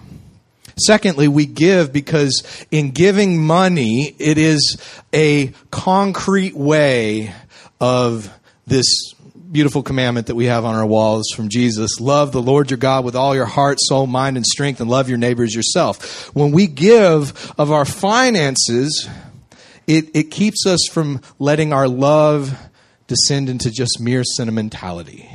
Secondly, 0.77 1.29
we 1.29 1.47
give 1.47 1.93
because 1.93 2.67
in 2.71 2.91
giving 2.91 3.45
money, 3.45 4.15
it 4.19 4.39
is 4.39 4.79
a 5.13 5.53
concrete 5.71 6.57
way 6.57 7.33
of 7.81 8.33
this 8.67 9.15
beautiful 9.53 9.85
commandment 9.85 10.27
that 10.27 10.35
we 10.35 10.47
have 10.47 10.65
on 10.65 10.75
our 10.75 10.87
walls 10.87 11.31
from 11.35 11.49
Jesus. 11.49 12.01
Love 12.01 12.33
the 12.33 12.43
Lord 12.43 12.71
your 12.71 12.79
God 12.79 13.05
with 13.05 13.15
all 13.15 13.37
your 13.37 13.45
heart, 13.45 13.79
soul, 13.81 14.07
mind, 14.07 14.37
and 14.37 14.45
strength, 14.45 14.81
and 14.81 14.91
love 14.91 15.09
your 15.09 15.19
neighbors 15.19 15.55
yourself. 15.55 16.35
When 16.35 16.51
we 16.51 16.67
give 16.67 17.55
of 17.57 17.71
our 17.71 17.85
finances, 17.85 19.09
it, 19.87 20.11
it 20.15 20.31
keeps 20.33 20.67
us 20.67 20.81
from 20.91 21.21
letting 21.39 21.73
our 21.73 21.87
love 21.87 22.59
descend 23.07 23.49
into 23.49 23.71
just 23.71 24.01
mere 24.01 24.25
sentimentality. 24.25 25.31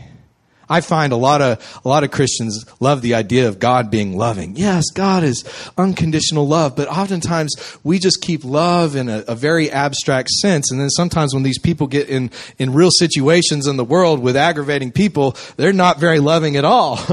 I 0.70 0.82
find 0.82 1.12
a 1.12 1.16
lot 1.16 1.42
of 1.42 1.82
a 1.84 1.88
lot 1.88 2.04
of 2.04 2.12
Christians 2.12 2.66
love 2.80 3.02
the 3.02 3.16
idea 3.16 3.48
of 3.48 3.60
God 3.60 3.90
being 3.90 4.18
loving. 4.18 4.56
Yes, 4.56 4.86
God 4.94 5.24
is 5.24 5.44
unconditional 5.78 6.48
love, 6.48 6.76
but 6.76 6.88
oftentimes 6.88 7.56
we 7.84 7.98
just 7.98 8.22
keep 8.22 8.44
love 8.44 8.96
in 8.96 9.10
a, 9.10 9.24
a 9.28 9.36
very 9.36 9.72
abstract 9.72 10.30
sense. 10.30 10.72
And 10.72 10.80
then 10.80 10.90
sometimes 10.90 11.34
when 11.34 11.44
these 11.44 11.60
people 11.60 11.88
get 11.88 12.10
in 12.10 12.30
in 12.58 12.74
real 12.74 12.92
situations 12.92 13.66
in 13.66 13.78
the 13.78 13.84
world 13.84 14.20
with 14.20 14.38
aggravating 14.38 14.92
people, 14.92 15.36
they're 15.58 15.74
not 15.74 16.00
very 16.00 16.20
loving 16.20 16.56
at 16.56 16.66
all. 16.66 16.98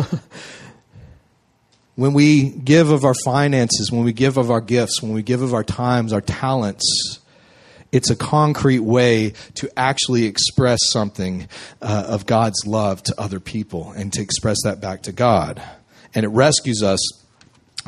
when 1.96 2.12
we 2.12 2.50
give 2.50 2.90
of 2.90 3.04
our 3.04 3.14
finances, 3.24 3.90
when 3.90 4.04
we 4.04 4.12
give 4.12 4.36
of 4.36 4.50
our 4.50 4.60
gifts, 4.60 5.02
when 5.02 5.12
we 5.12 5.22
give 5.22 5.40
of 5.40 5.54
our 5.54 5.64
times, 5.64 6.12
our 6.12 6.20
talents, 6.20 7.20
it's 7.96 8.10
a 8.10 8.16
concrete 8.16 8.80
way 8.80 9.32
to 9.54 9.70
actually 9.74 10.26
express 10.26 10.78
something 10.90 11.48
uh, 11.80 12.04
of 12.08 12.26
God's 12.26 12.66
love 12.66 13.02
to 13.04 13.14
other 13.18 13.40
people 13.40 13.92
and 13.92 14.12
to 14.12 14.20
express 14.20 14.58
that 14.64 14.82
back 14.82 15.04
to 15.04 15.12
God. 15.12 15.62
And 16.14 16.22
it 16.22 16.28
rescues 16.28 16.82
us 16.82 17.00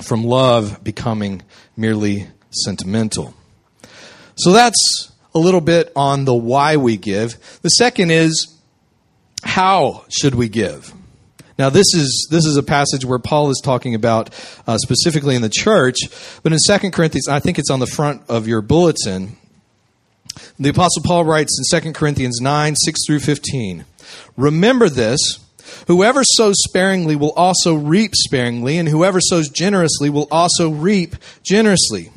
from 0.02 0.24
love 0.24 0.82
becoming 0.82 1.42
merely 1.76 2.26
sentimental. 2.50 3.34
So 4.36 4.52
that's 4.52 5.12
a 5.34 5.38
little 5.38 5.60
bit 5.60 5.92
on 5.94 6.24
the 6.24 6.34
why 6.34 6.78
we 6.78 6.96
give. 6.96 7.60
The 7.60 7.68
second 7.68 8.10
is 8.10 8.56
how 9.44 10.06
should 10.08 10.34
we 10.34 10.48
give? 10.48 10.94
Now, 11.58 11.68
this 11.68 11.92
is 11.92 12.28
this 12.30 12.46
is 12.46 12.56
a 12.56 12.62
passage 12.62 13.04
where 13.04 13.18
Paul 13.18 13.50
is 13.50 13.60
talking 13.62 13.94
about 13.94 14.30
uh, 14.66 14.78
specifically 14.78 15.34
in 15.34 15.42
the 15.42 15.50
church, 15.50 15.96
but 16.42 16.52
in 16.52 16.58
Second 16.60 16.92
Corinthians, 16.92 17.28
I 17.28 17.40
think 17.40 17.58
it's 17.58 17.70
on 17.70 17.80
the 17.80 17.86
front 17.86 18.22
of 18.30 18.48
your 18.48 18.62
bulletin. 18.62 19.36
The 20.58 20.70
Apostle 20.70 21.02
Paul 21.04 21.24
writes 21.24 21.58
in 21.72 21.80
2 21.80 21.92
Corinthians 21.92 22.40
9 22.40 22.76
6 22.76 23.06
through 23.06 23.20
15 23.20 23.84
Remember 24.36 24.88
this. 24.88 25.20
Whoever 25.86 26.24
sows 26.24 26.56
sparingly 26.66 27.14
will 27.14 27.32
also 27.32 27.74
reap 27.74 28.12
sparingly, 28.14 28.78
and 28.78 28.88
whoever 28.88 29.20
sows 29.20 29.50
generously 29.50 30.08
will 30.08 30.26
also 30.30 30.70
reap 30.70 31.16
generously. 31.42 32.10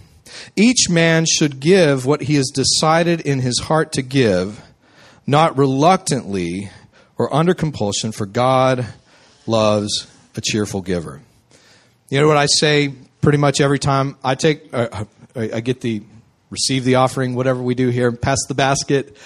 Each 0.56 0.90
man 0.90 1.26
should 1.26 1.60
give 1.60 2.06
what 2.06 2.24
he 2.24 2.36
has 2.36 2.50
decided 2.50 3.22
in 3.22 3.40
his 3.40 3.60
heart 3.60 3.92
to 3.94 4.02
give, 4.02 4.62
not 5.28 5.58
reluctantly 5.58 6.70
or 7.18 7.34
under 7.34 7.54
compulsion, 7.54 8.12
for 8.12 8.26
God 8.26 8.86
loves 9.46 10.08
a 10.36 10.42
cheerful 10.42 10.82
giver. 10.82 11.22
You 12.10 12.20
know 12.22 12.28
what 12.28 12.38
I 12.38 12.48
say 12.48 12.94
pretty 13.22 13.38
much 13.38 13.62
every 13.62 13.80
time 13.80 14.18
I 14.24 14.36
take, 14.36 14.74
uh, 14.74 15.06
I 15.36 15.62
get 15.62 15.82
the 15.82 16.02
receive 16.52 16.84
the 16.84 16.96
offering, 16.96 17.34
whatever 17.34 17.62
we 17.62 17.74
do 17.74 17.90
here, 17.90 18.12
pass 18.12 18.38
the 18.48 18.54
basket. 18.54 19.18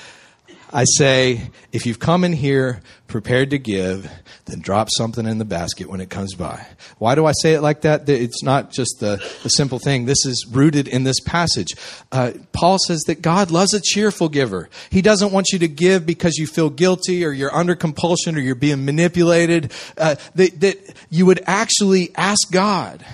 I 0.72 0.84
say, 0.98 1.52
if 1.72 1.86
you've 1.86 2.00
come 2.00 2.24
in 2.24 2.34
here 2.34 2.82
prepared 3.08 3.52
to 3.52 3.58
give, 3.58 4.12
then 4.46 4.60
drop 4.60 4.90
something 4.98 5.26
in 5.26 5.38
the 5.38 5.46
basket 5.46 5.90
when 5.90 6.02
it 6.02 6.10
comes 6.10 6.36
by. 6.36 6.68
Why 6.98 7.16
do 7.16 7.26
I 7.26 7.32
say 7.42 7.54
it 7.54 7.62
like 7.62 7.82
that? 7.82 8.10
It's 8.10 8.44
not 8.44 8.72
just 8.72 8.98
the, 9.00 9.16
the 9.44 9.50
simple 9.50 9.80
thing. 9.80 10.06
This 10.06 10.26
is 10.26 10.46
rooted 10.52 10.88
in 10.88 11.04
this 11.04 11.20
passage. 11.22 11.76
Uh, 12.12 12.34
Paul 12.52 12.78
says 12.78 13.02
that 13.08 13.22
God 13.22 13.52
loves 13.52 13.74
a 13.74 13.80
cheerful 13.80 14.28
giver. 14.28 14.70
He 14.90 15.02
doesn't 15.02 15.32
want 15.32 15.48
you 15.54 15.60
to 15.60 15.68
give 15.68 16.06
because 16.06 16.36
you 16.36 16.46
feel 16.46 16.70
guilty 16.70 17.24
or 17.24 17.32
you're 17.32 17.56
under 17.56 17.76
compulsion 17.76 18.36
or 18.36 18.40
you're 18.40 18.54
being 18.54 18.84
manipulated. 18.84 19.72
Uh, 19.98 20.16
that, 20.36 20.60
that 20.60 20.96
you 21.10 21.26
would 21.26 21.42
actually 21.46 22.14
ask 22.16 22.52
God, 22.52 23.06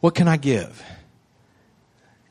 what 0.00 0.14
can 0.14 0.28
I 0.28 0.36
give? 0.36 0.82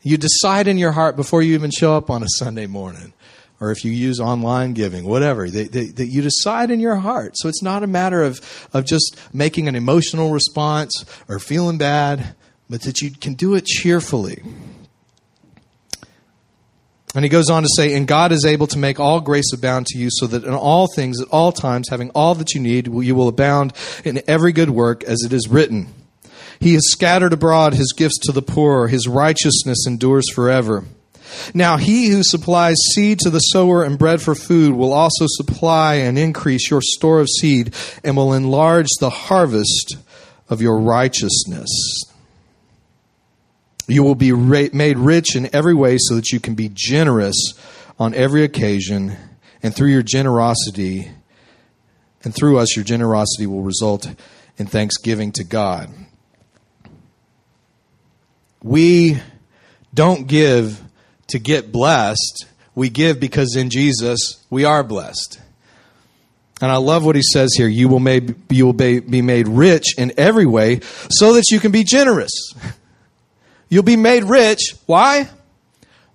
You 0.02 0.18
decide 0.18 0.68
in 0.68 0.78
your 0.78 0.92
heart 0.92 1.16
before 1.16 1.42
you 1.42 1.54
even 1.54 1.72
show 1.72 1.96
up 1.96 2.10
on 2.10 2.24
a 2.24 2.28
Sunday 2.38 2.66
morning, 2.66 3.14
or 3.60 3.72
if 3.72 3.86
you 3.86 3.92
use 3.92 4.20
online 4.20 4.74
giving, 4.74 5.06
whatever, 5.06 5.48
that, 5.50 5.72
that, 5.72 6.08
you 6.08 6.22
decide 6.22 6.72
in 6.72 6.80
your 6.80 6.96
heart. 6.96 7.34
So 7.36 7.48
it's 7.48 7.62
not 7.62 7.84
a 7.84 7.88
matter 7.88 8.24
of, 8.24 8.70
of 8.74 8.86
just 8.86 9.16
making 9.32 9.68
an 9.68 9.76
emotional 9.76 10.32
response 10.32 11.06
or 11.30 11.38
feeling 11.38 11.78
bad, 11.78 12.36
but 12.70 12.82
that 12.82 13.02
you 13.02 13.12
can 13.12 13.36
do 13.36 13.54
it 13.54 13.66
cheerfully. 13.66 14.42
And 17.14 17.26
he 17.26 17.30
goes 17.30 17.50
on 17.50 17.64
to 17.64 17.70
say, 17.76 17.94
And 17.96 18.08
God 18.08 18.32
is 18.32 18.46
able 18.46 18.68
to 18.68 18.80
make 18.80 19.00
all 19.00 19.20
grace 19.20 19.54
abound 19.54 19.86
to 19.88 20.00
you, 20.00 20.08
so 20.10 20.28
that 20.28 20.46
in 20.46 20.54
all 20.54 20.88
things, 20.96 21.22
at 21.22 21.28
all 21.28 21.52
times, 21.52 21.90
having 21.90 22.10
all 22.12 22.34
that 22.36 22.54
you 22.54 22.62
need, 22.62 22.88
you 22.88 23.14
will 23.14 23.28
abound 23.28 23.74
in 24.04 24.22
every 24.28 24.54
good 24.54 24.70
work, 24.70 25.04
as 25.04 25.22
it 25.24 25.34
is 25.34 25.48
written. 25.50 25.94
He 26.62 26.74
has 26.74 26.92
scattered 26.92 27.34
abroad 27.34 27.74
his 27.74 27.92
gifts 27.92 28.20
to 28.20 28.32
the 28.32 28.44
poor. 28.44 28.88
His 28.88 29.08
righteousness 29.08 29.86
endures 29.88 30.32
forever. 30.32 30.86
Now, 31.54 31.78
he 31.78 32.10
who 32.10 32.22
supplies 32.24 32.76
seed 32.94 33.20
to 33.22 33.32
the 33.32 33.40
sower 33.40 33.84
and 33.84 33.98
bread 33.98 34.22
for 34.22 34.36
food 34.36 34.76
will 34.76 34.94
also 34.94 35.26
supply 35.28 35.96
and 35.96 36.20
increase 36.20 36.70
your 36.70 36.82
store 36.82 37.20
of 37.20 37.30
seed 37.30 37.74
and 38.04 38.16
will 38.16 38.34
enlarge 38.34 38.90
the 39.00 39.10
harvest 39.10 39.98
of 40.50 40.62
your 40.62 40.80
righteousness. 40.80 41.70
You 43.88 44.04
will 44.04 44.16
be 44.16 44.32
made 44.32 44.98
rich 44.98 45.36
in 45.36 45.54
every 45.56 45.74
way 45.74 45.98
so 46.00 46.16
that 46.16 46.32
you 46.32 46.40
can 46.40 46.54
be 46.54 46.70
generous 46.72 47.54
on 47.98 48.14
every 48.14 48.44
occasion, 48.44 49.18
and 49.64 49.76
through 49.76 49.90
your 49.90 50.04
generosity, 50.04 51.12
and 52.24 52.36
through 52.36 52.60
us, 52.60 52.76
your 52.76 52.86
generosity 52.86 53.48
will 53.48 53.64
result 53.64 54.14
in 54.58 54.68
thanksgiving 54.68 55.32
to 55.34 55.44
God. 55.44 55.90
We 58.64 59.20
don't 59.94 60.28
give 60.28 60.82
to 61.28 61.40
get 61.40 61.72
blessed. 61.72 62.46
We 62.76 62.90
give 62.90 63.20
because 63.20 63.56
in 63.56 63.70
Jesus 63.70 64.46
we 64.50 64.66
are 64.66 64.84
blessed. 64.84 65.40
And 66.62 66.72
I 66.72 66.78
love 66.78 67.04
what 67.04 67.16
he 67.16 67.24
says 67.24 67.52
here. 67.58 67.68
You 67.68 67.90
will, 67.90 68.00
made, 68.00 68.36
you 68.52 68.66
will 68.66 68.74
be 68.74 69.22
made 69.22 69.48
rich 69.48 69.98
in 69.98 70.14
every 70.16 70.46
way 70.46 70.82
so 71.10 71.34
that 71.34 71.46
you 71.50 71.60
can 71.60 71.72
be 71.72 71.84
generous. 71.84 72.32
You'll 73.68 73.84
be 73.84 73.96
made 73.96 74.26
rich. 74.26 74.76
Why? 74.86 75.30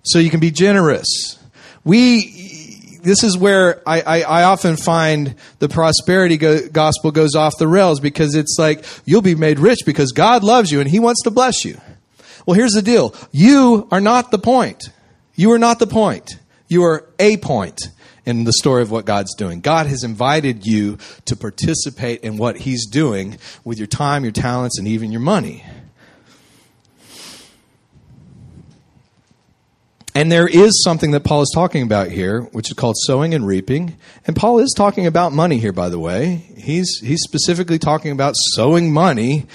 So 0.03 0.19
you 0.19 0.29
can 0.29 0.39
be 0.39 0.51
generous. 0.51 1.39
We, 1.83 2.99
this 3.01 3.23
is 3.23 3.35
where 3.35 3.81
I, 3.85 4.01
I, 4.01 4.21
I 4.21 4.43
often 4.43 4.77
find 4.77 5.35
the 5.57 5.67
prosperity 5.67 6.37
go, 6.37 6.69
gospel 6.69 7.11
goes 7.11 7.35
off 7.35 7.53
the 7.57 7.67
rails 7.67 7.99
because 7.99 8.35
it's 8.35 8.57
like 8.59 8.85
you'll 9.05 9.23
be 9.23 9.33
made 9.33 9.57
rich 9.57 9.79
because 9.85 10.11
God 10.11 10.43
loves 10.43 10.71
you 10.71 10.79
and 10.79 10.89
He 10.89 10.99
wants 10.99 11.23
to 11.23 11.31
bless 11.31 11.65
you. 11.65 11.81
Well, 12.47 12.55
here's 12.55 12.71
the 12.71 12.81
deal: 12.81 13.13
you 13.31 13.89
are 13.91 13.99
not 13.99 14.31
the 14.31 14.39
point. 14.39 14.89
You 15.35 15.51
are 15.51 15.59
not 15.59 15.79
the 15.79 15.85
point. 15.85 16.39
You 16.69 16.83
are 16.85 17.07
a 17.19 17.35
point 17.37 17.89
in 18.25 18.45
the 18.45 18.53
story 18.53 18.81
of 18.81 18.89
what 18.89 19.05
God's 19.05 19.35
doing. 19.35 19.59
God 19.59 19.85
has 19.85 20.03
invited 20.03 20.65
you 20.65 20.97
to 21.25 21.35
participate 21.35 22.21
in 22.21 22.37
what 22.37 22.57
He's 22.59 22.87
doing 22.87 23.37
with 23.65 23.77
your 23.77 23.87
time, 23.87 24.23
your 24.23 24.31
talents, 24.31 24.79
and 24.79 24.87
even 24.87 25.11
your 25.11 25.19
money. 25.19 25.65
And 30.15 30.31
there 30.31 30.47
is 30.47 30.81
something 30.83 31.11
that 31.11 31.25
Paul 31.25 31.41
is 31.41 31.51
talking 31.53 31.83
about 31.83 32.07
here, 32.07 32.43
which 32.53 32.69
is 32.69 32.73
called 32.73 32.95
sowing 32.97 33.33
and 33.33 33.45
reaping. 33.45 33.97
And 34.25 34.37
Paul 34.37 34.59
is 34.59 34.73
talking 34.75 35.05
about 35.05 35.33
money 35.33 35.59
here, 35.59 35.73
by 35.73 35.89
the 35.89 35.99
way. 35.99 36.45
He's, 36.57 37.01
he's 37.03 37.21
specifically 37.21 37.77
talking 37.77 38.11
about 38.11 38.35
sowing 38.55 38.91
money 38.91 39.45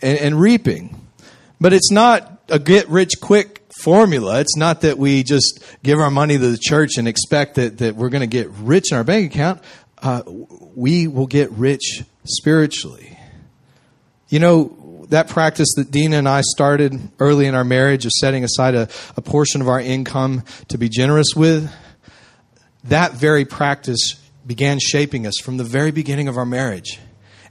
and, 0.00 0.16
and 0.18 0.40
reaping. 0.40 0.96
But 1.60 1.72
it's 1.72 1.90
not 1.90 2.42
a 2.48 2.58
get 2.58 2.88
rich 2.88 3.20
quick 3.20 3.62
formula. 3.82 4.40
It's 4.40 4.56
not 4.56 4.82
that 4.82 4.98
we 4.98 5.22
just 5.22 5.62
give 5.82 5.98
our 5.98 6.10
money 6.10 6.38
to 6.38 6.50
the 6.50 6.58
church 6.58 6.92
and 6.96 7.06
expect 7.06 7.56
that, 7.56 7.78
that 7.78 7.96
we're 7.96 8.08
going 8.08 8.22
to 8.22 8.26
get 8.26 8.48
rich 8.50 8.92
in 8.92 8.96
our 8.96 9.04
bank 9.04 9.32
account. 9.32 9.62
Uh, 9.98 10.22
we 10.74 11.06
will 11.06 11.26
get 11.26 11.50
rich 11.52 12.02
spiritually. 12.24 13.18
You 14.28 14.38
know, 14.38 15.06
that 15.10 15.28
practice 15.28 15.68
that 15.76 15.90
Dina 15.90 16.16
and 16.16 16.28
I 16.28 16.40
started 16.42 16.98
early 17.18 17.46
in 17.46 17.54
our 17.54 17.64
marriage 17.64 18.06
of 18.06 18.12
setting 18.12 18.44
aside 18.44 18.74
a, 18.74 18.88
a 19.16 19.20
portion 19.20 19.60
of 19.60 19.68
our 19.68 19.80
income 19.80 20.44
to 20.68 20.78
be 20.78 20.88
generous 20.88 21.28
with, 21.34 21.70
that 22.84 23.12
very 23.12 23.44
practice 23.44 24.14
began 24.46 24.78
shaping 24.78 25.26
us 25.26 25.38
from 25.42 25.56
the 25.56 25.64
very 25.64 25.90
beginning 25.90 26.28
of 26.28 26.38
our 26.38 26.46
marriage. 26.46 26.98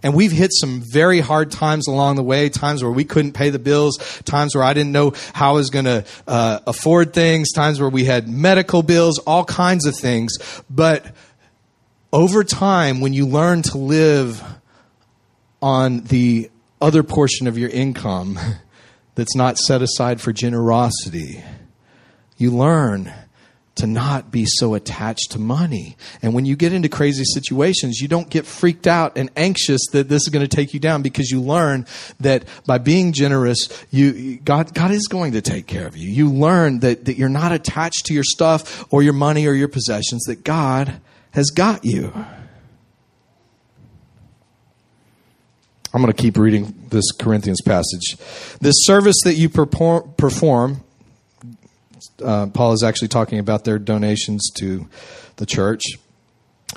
And 0.02 0.14
we've 0.14 0.32
hit 0.32 0.52
some 0.54 0.82
very 0.82 1.20
hard 1.20 1.52
times 1.52 1.88
along 1.88 2.16
the 2.16 2.24
way, 2.24 2.50
times 2.50 2.82
where 2.82 2.92
we 2.92 3.04
couldn't 3.04 3.34
pay 3.34 3.50
the 3.50 3.60
bills, 3.60 3.98
times 4.24 4.56
where 4.56 4.64
I 4.64 4.74
didn't 4.74 4.94
know 4.94 5.14
how 5.34 5.52
I 5.52 5.54
was 5.54 5.70
going 5.70 5.86
to 5.86 6.06
uh, 6.26 6.60
afford 6.66 7.14
things, 7.14 7.52
times 7.52 7.82
where 7.82 7.90
we 7.90 8.06
had 8.06 8.30
medical 8.30 8.82
bills, 8.82 9.20
all 9.20 9.44
kinds 9.44 9.86
of 9.86 9.96
things. 9.96 10.38
But 10.70 11.06
over 12.14 12.44
time, 12.44 13.02
when 13.02 13.14
you 13.14 13.28
learn 13.28 13.62
to 13.64 13.78
live 13.78 14.42
on 15.62 16.02
the 16.06 16.50
other 16.82 17.04
portion 17.04 17.48
of 17.48 17.58
your 17.58 17.70
income 17.70 18.40
that's 19.16 19.36
not 19.36 19.58
set 19.58 19.82
aside 19.82 20.22
for 20.22 20.32
generosity, 20.32 21.44
you 22.38 22.52
learn 22.52 23.14
to 23.80 23.88
not 23.88 24.32
be 24.32 24.46
so 24.46 24.74
attached 24.74 25.32
to 25.32 25.40
money. 25.40 25.98
And 26.22 26.34
when 26.34 26.46
you 26.46 26.56
get 26.56 26.72
into 26.72 26.88
crazy 26.88 27.24
situations, 27.26 28.00
you 28.00 28.08
don't 28.08 28.30
get 28.30 28.46
freaked 28.46 28.88
out 28.88 29.18
and 29.18 29.30
anxious 29.36 29.82
that 29.92 30.08
this 30.08 30.24
is 30.24 30.30
going 30.30 30.48
to 30.48 30.56
take 30.56 30.74
you 30.74 30.80
down 30.80 31.02
because 31.02 31.30
you 31.30 31.42
learn 31.42 31.86
that 32.20 32.46
by 32.66 32.78
being 32.78 33.12
generous, 33.12 33.68
you, 33.92 34.38
God, 34.38 34.74
God 34.74 34.92
is 34.92 35.08
going 35.08 35.34
to 35.34 35.42
take 35.42 35.68
care 35.68 35.88
of 35.88 35.98
you. 35.98 36.10
You 36.10 36.30
learn 36.30 36.80
that, 36.80 37.06
that 37.06 37.18
you're 37.18 37.30
not 37.30 37.52
attached 37.52 38.06
to 38.06 38.14
your 38.14 38.24
stuff 38.24 38.86
or 38.92 39.02
your 39.02 39.14
money 39.14 39.48
or 39.48 39.54
your 39.54 39.68
possessions, 39.68 40.24
that 40.26 40.44
God 40.44 41.02
has 41.32 41.50
got 41.50 41.86
you. 41.86 42.14
I'm 45.92 46.02
going 46.02 46.14
to 46.14 46.22
keep 46.22 46.38
reading 46.38 46.88
this 46.90 47.12
Corinthians 47.12 47.62
passage. 47.62 48.18
This 48.62 48.76
service 48.80 49.16
that 49.24 49.34
you 49.34 49.50
perform, 49.50 50.84
uh, 52.22 52.48
Paul 52.48 52.74
is 52.74 52.84
actually 52.84 53.10
talking 53.10 53.40
about 53.40 53.64
their 53.64 53.80
donations 53.80 54.50
to 54.58 54.88
the 55.38 55.46
church, 55.46 55.84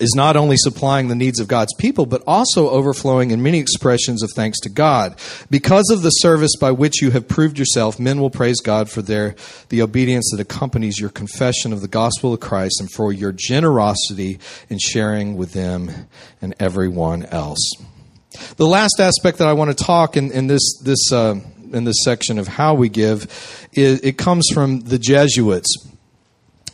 is 0.00 0.14
not 0.16 0.37
only 0.37 0.57
supplying 0.57 1.09
the 1.09 1.14
needs 1.14 1.38
of 1.38 1.48
God's 1.48 1.74
people, 1.74 2.07
but 2.07 2.22
also 2.26 2.70
overflowing 2.70 3.31
in 3.31 3.42
many 3.42 3.59
expressions 3.59 4.22
of 4.22 4.31
thanks 4.35 4.59
to 4.61 4.70
God. 4.70 5.18
Because 5.50 5.90
of 5.90 6.02
the 6.02 6.11
service 6.11 6.57
by 6.59 6.70
which 6.70 7.02
you 7.02 7.11
have 7.11 7.28
proved 7.28 7.59
yourself, 7.59 8.00
men 8.00 8.20
will 8.20 8.31
praise 8.31 8.61
God 8.61 8.88
for 8.88 9.02
their, 9.02 9.35
the 9.68 9.83
obedience 9.83 10.31
that 10.33 10.40
accompanies 10.40 10.98
your 10.98 11.11
confession 11.11 11.72
of 11.72 11.83
the 11.83 11.88
gospel 11.88 12.33
of 12.33 12.40
Christ 12.40 12.81
and 12.81 12.90
for 12.90 13.12
your 13.12 13.33
generosity 13.33 14.38
in 14.70 14.78
sharing 14.78 15.37
with 15.37 15.52
them 15.52 15.90
and 16.40 16.55
everyone 16.59 17.26
else. 17.26 17.72
The 18.57 18.66
last 18.66 18.98
aspect 18.98 19.38
that 19.38 19.48
I 19.48 19.52
want 19.52 19.76
to 19.76 19.85
talk 19.85 20.16
in, 20.16 20.31
in 20.33 20.46
this, 20.46 20.78
this, 20.83 21.12
uh, 21.12 21.35
in 21.72 21.85
this 21.85 22.02
section 22.04 22.38
of 22.38 22.48
how 22.48 22.74
we 22.74 22.88
give 22.88 23.68
is 23.72 24.00
it 24.00 24.18
comes 24.18 24.48
from 24.52 24.80
the 24.80 24.98
Jesuits. 24.98 25.88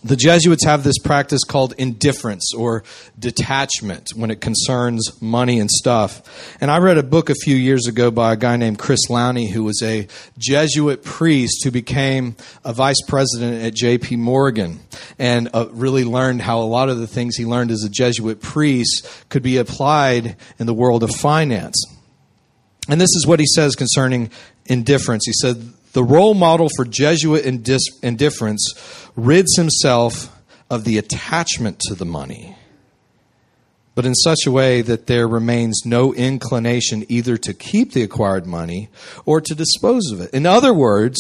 The 0.05 0.15
Jesuits 0.15 0.65
have 0.65 0.85
this 0.85 0.99
practice 0.99 1.43
called 1.43 1.75
indifference 1.77 2.55
or 2.55 2.85
detachment 3.19 4.11
when 4.15 4.31
it 4.31 4.41
concerns 4.41 5.21
money 5.21 5.59
and 5.59 5.69
stuff. 5.69 6.57
And 6.61 6.71
I 6.71 6.79
read 6.79 6.99
a 6.99 7.03
book 7.03 7.31
a 7.31 7.35
few 7.35 7.57
years 7.57 7.89
ago 7.89 8.13
by 8.13 8.33
a 8.33 8.37
guy 8.37 8.57
named 8.57 8.79
Chris 8.79 9.09
Lowney, 9.09 9.51
who 9.51 9.65
was 9.65 9.83
a 9.83 10.07
Jesuit 10.39 11.03
priest 11.03 11.65
who 11.65 11.73
became 11.73 12.37
a 12.65 12.73
vice 12.73 13.01
president 13.09 13.65
at 13.65 13.75
J.P. 13.75 14.17
Morgan 14.17 14.79
and 15.19 15.49
uh, 15.53 15.67
really 15.73 16.05
learned 16.05 16.43
how 16.43 16.61
a 16.61 16.63
lot 16.63 16.89
of 16.89 16.99
the 16.99 17.09
things 17.09 17.35
he 17.37 17.45
learned 17.45 17.73
as 17.73 17.83
a 17.83 17.91
Jesuit 17.91 18.41
priest 18.41 19.05
could 19.31 19.43
be 19.43 19.57
applied 19.57 20.37
in 20.61 20.67
the 20.67 20.75
world 20.75 21.03
of 21.03 21.11
finance. 21.11 21.85
And 22.89 23.01
this 23.01 23.15
is 23.17 23.27
what 23.27 23.41
he 23.41 23.47
says 23.47 23.75
concerning 23.75 24.31
indifference. 24.69 25.25
He 25.27 25.33
said, 25.33 25.73
the 25.93 26.05
role 26.05 26.35
model 26.35 26.69
for 26.77 26.85
Jesuit 26.85 27.45
indifference 27.45 28.75
rids 29.17 29.57
himself 29.57 30.35
of 30.71 30.85
the 30.85 30.99
attachment 30.99 31.81
to 31.81 31.95
the 31.95 32.05
money, 32.05 32.57
but 33.95 34.05
in 34.05 34.15
such 34.15 34.47
a 34.47 34.53
way 34.53 34.83
that 34.83 35.07
there 35.07 35.27
remains 35.27 35.83
no 35.85 36.15
inclination 36.15 37.05
either 37.09 37.37
to 37.39 37.55
keep 37.55 37.93
the 37.93 38.03
acquired 38.03 38.47
money 38.47 38.91
or 39.25 39.41
to 39.41 39.55
dispose 39.55 40.11
of 40.13 40.21
it. 40.21 40.31
In 40.33 40.47
other 40.47 40.75
words, 40.75 41.19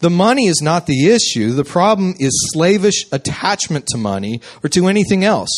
the 0.00 0.10
money 0.10 0.46
is 0.46 0.60
not 0.62 0.86
the 0.86 1.08
issue. 1.08 1.52
The 1.52 1.64
problem 1.64 2.14
is 2.18 2.30
slavish 2.52 3.06
attachment 3.10 3.86
to 3.88 3.98
money 3.98 4.40
or 4.62 4.68
to 4.70 4.86
anything 4.86 5.24
else. 5.24 5.50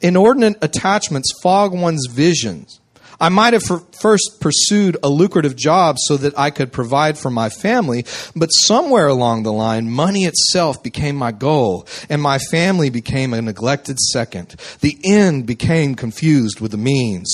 Inordinate 0.00 0.56
attachments 0.62 1.28
fog 1.42 1.72
one's 1.72 2.06
visions 2.10 2.80
I 3.22 3.28
might 3.28 3.52
have 3.52 3.62
first 3.62 4.38
pursued 4.40 4.96
a 5.00 5.08
lucrative 5.08 5.54
job 5.54 5.96
so 6.00 6.16
that 6.16 6.36
I 6.36 6.50
could 6.50 6.72
provide 6.72 7.16
for 7.16 7.30
my 7.30 7.50
family, 7.50 8.04
but 8.34 8.48
somewhere 8.48 9.06
along 9.06 9.44
the 9.44 9.52
line, 9.52 9.88
money 9.88 10.24
itself 10.24 10.82
became 10.82 11.14
my 11.14 11.30
goal, 11.30 11.86
and 12.08 12.20
my 12.20 12.38
family 12.50 12.90
became 12.90 13.32
a 13.32 13.40
neglected 13.40 14.00
second. 14.00 14.56
The 14.80 14.98
end 15.04 15.46
became 15.46 15.94
confused 15.94 16.58
with 16.58 16.72
the 16.72 16.78
means. 16.78 17.32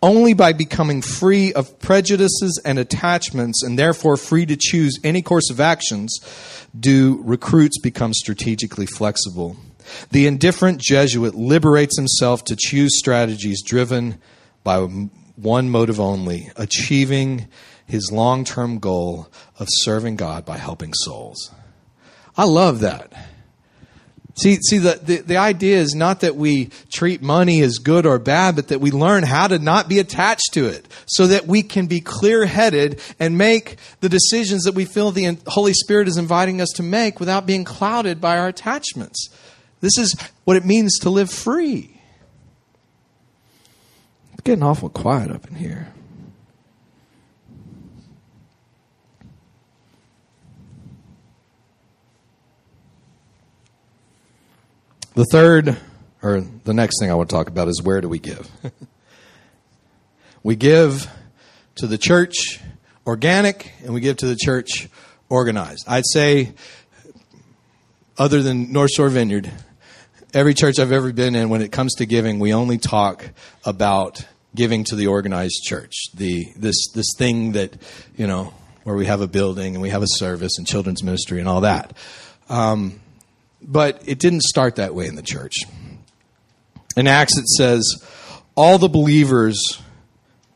Only 0.00 0.34
by 0.34 0.52
becoming 0.52 1.02
free 1.02 1.52
of 1.52 1.80
prejudices 1.80 2.62
and 2.64 2.78
attachments, 2.78 3.60
and 3.64 3.76
therefore 3.76 4.16
free 4.16 4.46
to 4.46 4.56
choose 4.56 5.00
any 5.02 5.20
course 5.20 5.50
of 5.50 5.58
actions, 5.58 6.16
do 6.78 7.20
recruits 7.24 7.80
become 7.80 8.14
strategically 8.14 8.86
flexible. 8.86 9.56
The 10.12 10.28
indifferent 10.28 10.80
Jesuit 10.80 11.34
liberates 11.34 11.98
himself 11.98 12.44
to 12.44 12.56
choose 12.56 12.96
strategies 12.96 13.64
driven 13.64 14.20
by 14.62 14.78
one 15.36 15.68
motive 15.68 16.00
only 16.00 16.50
achieving 16.56 17.48
his 17.86 18.10
long 18.12 18.44
term 18.44 18.78
goal 18.78 19.28
of 19.58 19.68
serving 19.70 20.16
God 20.16 20.44
by 20.44 20.56
helping 20.56 20.92
souls. 20.94 21.50
I 22.36 22.44
love 22.44 22.80
that. 22.80 23.12
See, 24.36 24.56
see 24.56 24.78
the, 24.78 24.98
the, 25.00 25.16
the, 25.18 25.36
idea 25.36 25.76
is 25.76 25.94
not 25.94 26.20
that 26.20 26.34
we 26.34 26.70
treat 26.90 27.22
money 27.22 27.60
as 27.60 27.78
good 27.78 28.04
or 28.04 28.18
bad, 28.18 28.56
but 28.56 28.66
that 28.68 28.80
we 28.80 28.90
learn 28.90 29.22
how 29.22 29.46
to 29.46 29.60
not 29.60 29.88
be 29.88 30.00
attached 30.00 30.54
to 30.54 30.66
it 30.66 30.88
so 31.06 31.28
that 31.28 31.46
we 31.46 31.62
can 31.62 31.86
be 31.86 32.00
clear 32.00 32.44
headed 32.44 33.00
and 33.20 33.38
make 33.38 33.76
the 34.00 34.08
decisions 34.08 34.64
that 34.64 34.74
we 34.74 34.86
feel 34.86 35.12
the 35.12 35.38
Holy 35.46 35.72
Spirit 35.72 36.08
is 36.08 36.16
inviting 36.16 36.60
us 36.60 36.70
to 36.70 36.82
make 36.82 37.20
without 37.20 37.46
being 37.46 37.62
clouded 37.62 38.20
by 38.20 38.36
our 38.36 38.48
attachments. 38.48 39.28
This 39.80 39.98
is 39.98 40.16
what 40.42 40.56
it 40.56 40.64
means 40.64 40.98
to 41.00 41.10
live 41.10 41.30
free 41.30 41.93
getting 44.44 44.62
awful 44.62 44.90
quiet 44.90 45.30
up 45.30 45.48
in 45.48 45.54
here. 45.56 45.88
The 55.14 55.24
third, 55.24 55.76
or 56.22 56.40
the 56.40 56.74
next 56.74 56.98
thing 57.00 57.10
I 57.10 57.14
want 57.14 57.30
to 57.30 57.36
talk 57.36 57.48
about 57.48 57.68
is 57.68 57.80
where 57.82 58.00
do 58.00 58.08
we 58.08 58.18
give? 58.18 58.50
we 60.42 60.56
give 60.56 61.08
to 61.76 61.86
the 61.86 61.98
church 61.98 62.60
organic 63.06 63.72
and 63.82 63.94
we 63.94 64.00
give 64.00 64.16
to 64.18 64.26
the 64.26 64.36
church 64.36 64.88
organized. 65.28 65.84
I'd 65.88 66.06
say, 66.06 66.52
other 68.18 68.42
than 68.42 68.72
North 68.72 68.90
Shore 68.90 69.08
Vineyard, 69.08 69.50
every 70.32 70.52
church 70.52 70.78
I've 70.78 70.92
ever 70.92 71.12
been 71.12 71.34
in, 71.34 71.48
when 71.48 71.62
it 71.62 71.72
comes 71.72 71.94
to 71.94 72.06
giving, 72.06 72.40
we 72.40 72.52
only 72.52 72.78
talk 72.78 73.30
about 73.64 74.26
giving 74.54 74.84
to 74.84 74.96
the 74.96 75.06
organized 75.06 75.62
church. 75.64 75.94
The 76.14 76.52
this 76.56 76.88
this 76.94 77.14
thing 77.16 77.52
that 77.52 77.76
you 78.16 78.26
know 78.26 78.54
where 78.84 78.94
we 78.94 79.06
have 79.06 79.20
a 79.20 79.26
building 79.26 79.74
and 79.74 79.82
we 79.82 79.90
have 79.90 80.02
a 80.02 80.08
service 80.08 80.58
and 80.58 80.66
children's 80.66 81.02
ministry 81.02 81.40
and 81.40 81.48
all 81.48 81.62
that. 81.62 81.96
Um, 82.48 83.00
but 83.60 84.02
it 84.06 84.18
didn't 84.18 84.42
start 84.42 84.76
that 84.76 84.94
way 84.94 85.06
in 85.06 85.16
the 85.16 85.22
church. 85.22 85.54
In 86.96 87.06
Acts, 87.06 87.36
it 87.36 87.48
says, 87.48 87.82
all 88.54 88.78
the 88.78 88.88
believers, 88.88 89.80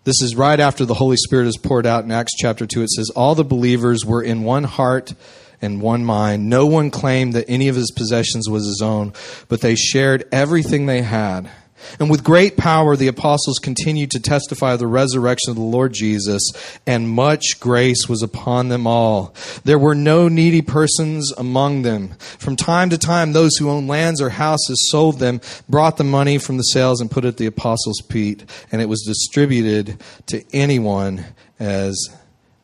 this 0.05 0.23
is 0.23 0.37
right 0.37 0.61
after 0.61 0.85
the 0.85 0.95
Holy 0.95 1.17
Spirit 1.17 1.47
is 1.47 1.57
poured 1.57 1.87
out 1.87 2.05
in 2.05 2.13
Acts 2.13 2.35
chapter 2.37 2.67
2, 2.67 2.83
it 2.83 2.91
says, 2.91 3.11
all 3.17 3.35
the 3.35 3.45
believers 3.45 4.05
were 4.05 4.23
in 4.23 4.45
one 4.45 4.65
heart 4.65 5.15
and 5.61 5.81
one 5.81 6.05
mind. 6.05 6.49
No 6.49 6.67
one 6.67 6.91
claimed 6.91 7.33
that 7.33 7.47
any 7.49 7.69
of 7.69 7.75
his 7.75 7.91
possessions 7.91 8.49
was 8.49 8.67
his 8.67 8.81
own, 8.83 9.13
but 9.49 9.63
they 9.63 9.75
shared 9.75 10.29
everything 10.31 10.87
they 10.87 11.03
had. 11.03 11.51
And 11.99 12.11
with 12.11 12.25
great 12.25 12.57
power, 12.57 12.97
the 12.97 13.09
apostles 13.09 13.59
continued 13.59 14.11
to 14.13 14.21
testify 14.21 14.73
of 14.73 14.79
the 14.79 14.87
resurrection 14.87 15.51
of 15.51 15.57
the 15.57 15.63
Lord 15.63 15.93
Jesus, 15.93 16.43
and 16.87 17.09
much 17.09 17.61
grace 17.61 18.09
was 18.09 18.23
upon 18.23 18.69
them 18.69 18.87
all. 18.87 19.35
There 19.65 19.79
were 19.79 19.95
no 19.95 20.29
needy 20.29 20.63
persons 20.63 21.33
among 21.37 21.83
them. 21.83 22.15
From 22.19 22.57
time 22.57 22.91
to 22.91 22.99
time, 22.99 23.33
those 23.33 23.57
who 23.57 23.71
owned 23.71 23.89
lands 23.89 24.21
or 24.21 24.31
houses 24.31 24.89
sold 24.91 25.19
them, 25.19 25.41
brought 25.69 25.97
the 25.97 26.05
money 26.05 26.39
from 26.39 26.57
the 26.57 26.63
sales, 26.63 27.01
and 27.01 27.11
put 27.11 27.25
it 27.25 27.29
at 27.29 27.37
the 27.37 27.47
apostles' 27.47 28.03
feet, 28.09 28.45
and 28.71 28.83
it 28.83 28.89
was 28.89 29.03
distributed 29.03 30.03
to 30.27 30.45
anyone 30.53 31.25
as 31.59 31.97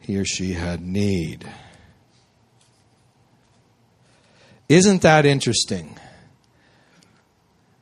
he 0.00 0.16
or 0.16 0.24
she 0.24 0.53
had 0.53 0.83
need. 0.83 1.48
Isn't 4.68 5.03
that 5.03 5.27
interesting? 5.27 5.98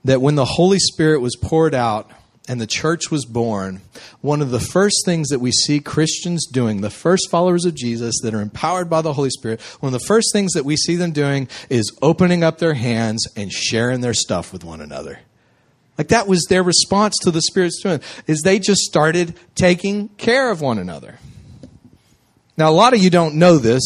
That 0.04 0.20
when 0.20 0.34
the 0.34 0.44
Holy 0.44 0.78
Spirit 0.78 1.20
was 1.20 1.36
poured 1.36 1.74
out 1.74 2.10
and 2.48 2.60
the 2.60 2.66
church 2.66 3.10
was 3.10 3.24
born, 3.24 3.80
one 4.20 4.42
of 4.42 4.50
the 4.50 4.60
first 4.60 5.02
things 5.04 5.28
that 5.28 5.38
we 5.38 5.52
see 5.52 5.78
Christians 5.80 6.46
doing, 6.46 6.80
the 6.80 6.90
first 6.90 7.30
followers 7.30 7.64
of 7.64 7.74
Jesus 7.74 8.20
that 8.22 8.34
are 8.34 8.40
empowered 8.40 8.90
by 8.90 9.00
the 9.00 9.12
Holy 9.12 9.30
Spirit, 9.30 9.60
one 9.80 9.94
of 9.94 10.00
the 10.00 10.06
first 10.06 10.32
things 10.32 10.52
that 10.52 10.64
we 10.64 10.76
see 10.76 10.96
them 10.96 11.12
doing 11.12 11.48
is 11.70 11.96
opening 12.02 12.42
up 12.42 12.58
their 12.58 12.74
hands 12.74 13.26
and 13.36 13.52
sharing 13.52 14.00
their 14.00 14.14
stuff 14.14 14.52
with 14.52 14.64
one 14.64 14.80
another. 14.80 15.20
Like 15.98 16.08
that 16.08 16.26
was 16.26 16.44
their 16.48 16.62
response 16.62 17.16
to 17.22 17.30
the 17.30 17.42
Spirit's 17.42 17.80
doing, 17.80 18.00
is 18.26 18.42
they 18.42 18.58
just 18.58 18.80
started 18.80 19.34
taking 19.54 20.08
care 20.10 20.50
of 20.50 20.60
one 20.60 20.78
another. 20.78 21.18
Now, 22.56 22.70
a 22.70 22.72
lot 22.72 22.92
of 22.92 23.00
you 23.00 23.10
don't 23.10 23.36
know 23.36 23.58
this, 23.58 23.82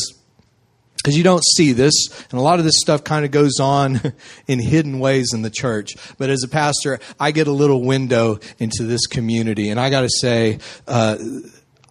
because 1.06 1.16
you 1.16 1.22
don't 1.22 1.44
see 1.44 1.70
this, 1.70 1.94
and 2.32 2.40
a 2.40 2.42
lot 2.42 2.58
of 2.58 2.64
this 2.64 2.80
stuff 2.80 3.04
kind 3.04 3.24
of 3.24 3.30
goes 3.30 3.60
on 3.60 4.00
in 4.48 4.58
hidden 4.58 4.98
ways 4.98 5.32
in 5.32 5.42
the 5.42 5.50
church. 5.50 5.94
But 6.18 6.30
as 6.30 6.42
a 6.42 6.48
pastor, 6.48 6.98
I 7.20 7.30
get 7.30 7.46
a 7.46 7.52
little 7.52 7.84
window 7.84 8.40
into 8.58 8.82
this 8.82 9.06
community, 9.06 9.70
and 9.70 9.78
I 9.78 9.88
got 9.88 10.00
to 10.00 10.08
say, 10.10 10.58
uh, 10.88 11.16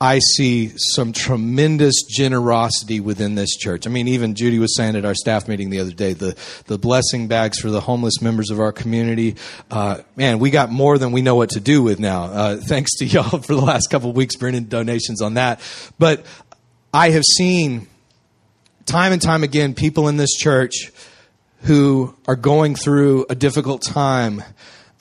I 0.01 0.19
see 0.19 0.73
some 0.75 1.13
tremendous 1.13 2.04
generosity 2.04 2.99
within 2.99 3.36
this 3.36 3.56
church. 3.56 3.88
I 3.88 3.89
mean, 3.89 4.10
even 4.10 4.36
Judy 4.36 4.60
was 4.60 4.75
saying 4.75 4.97
at 4.97 5.06
our 5.06 5.15
staff 5.15 5.47
meeting 5.47 5.69
the 5.69 5.80
other 5.80 5.93
day, 5.93 6.12
the, 6.12 6.36
the 6.65 6.78
blessing 6.78 7.30
bags 7.30 7.58
for 7.58 7.71
the 7.71 7.80
homeless 7.80 8.21
members 8.21 8.51
of 8.51 8.60
our 8.60 8.73
community. 8.73 9.38
Uh, 9.71 9.99
man, 10.17 10.39
we 10.39 10.49
got 10.49 10.69
more 10.69 10.97
than 10.97 11.13
we 11.13 11.21
know 11.21 11.36
what 11.36 11.51
to 11.51 11.62
do 11.62 11.82
with 11.82 12.01
now. 12.01 12.23
Uh, 12.25 12.58
thanks 12.58 12.93
to 12.97 13.06
y'all 13.06 13.39
for 13.39 13.56
the 13.56 13.62
last 13.62 13.89
couple 13.89 14.10
of 14.10 14.17
weeks 14.17 14.36
bringing 14.36 14.65
donations 14.65 15.21
on 15.21 15.36
that. 15.36 15.62
But 15.97 16.25
I 16.93 17.12
have 17.12 17.23
seen 17.23 17.88
time 18.86 19.12
and 19.12 19.21
time 19.21 19.43
again 19.43 19.74
people 19.74 20.08
in 20.08 20.17
this 20.17 20.34
church 20.34 20.91
who 21.62 22.15
are 22.28 22.36
going 22.36 22.76
through 22.76 23.26
a 23.30 23.36
difficult 23.36 23.82
time 23.82 24.43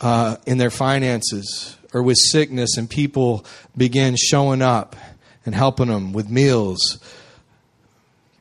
uh, 0.00 0.36
in 0.46 0.58
their 0.58 0.70
finances 0.70 1.76
or 1.92 2.02
with 2.02 2.16
sickness, 2.18 2.76
and 2.76 2.90
people 2.90 3.44
begin 3.76 4.16
showing 4.16 4.62
up 4.62 4.96
and 5.46 5.54
helping 5.54 5.86
them 5.88 6.12
with 6.12 6.28
meals. 6.28 6.98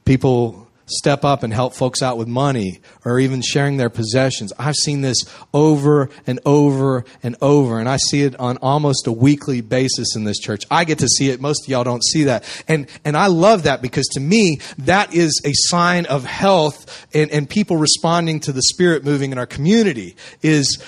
People 0.06 0.63
step 0.94 1.24
up 1.24 1.44
and 1.44 1.54
help 1.54 1.74
folks 1.74 2.02
out 2.02 2.18
with 2.18 2.28
money 2.28 2.82
or 3.06 3.20
even 3.20 3.42
sharing 3.42 3.78
their 3.78 3.90
possessions. 3.90 4.54
I've 4.58 4.76
seen 4.76 5.02
this 5.02 5.18
over 5.54 6.10
and 6.26 6.40
over 6.46 7.06
and 7.22 7.36
over, 7.42 7.80
and 7.80 7.90
I 7.90 7.98
see 7.98 8.24
it 8.24 8.40
on 8.40 8.58
almost 8.58 9.08
a 9.08 9.12
weekly 9.12 9.62
basis 9.62 10.16
in 10.16 10.24
this 10.24 10.40
church. 10.40 10.64
I 10.72 10.84
get 10.84 11.00
to 11.00 11.08
see 11.08 11.30
it. 11.30 11.42
Most 11.42 11.66
of 11.66 11.70
y'all 11.70 11.84
don't 11.84 12.04
see 12.04 12.24
that. 12.26 12.44
And, 12.68 12.88
and 13.04 13.18
I 13.18 13.28
love 13.28 13.64
that 13.64 13.82
because 13.82 14.08
to 14.14 14.20
me, 14.20 14.60
that 14.80 15.14
is 15.14 15.42
a 15.46 15.52
sign 15.54 16.06
of 16.06 16.26
health 16.26 17.08
and, 17.14 17.32
and 17.32 17.50
people 17.50 17.78
responding 17.78 18.40
to 18.42 18.52
the 18.52 18.62
spirit 18.62 19.04
moving 19.04 19.32
in 19.32 19.38
our 19.38 19.46
community 19.46 20.16
is 20.42 20.84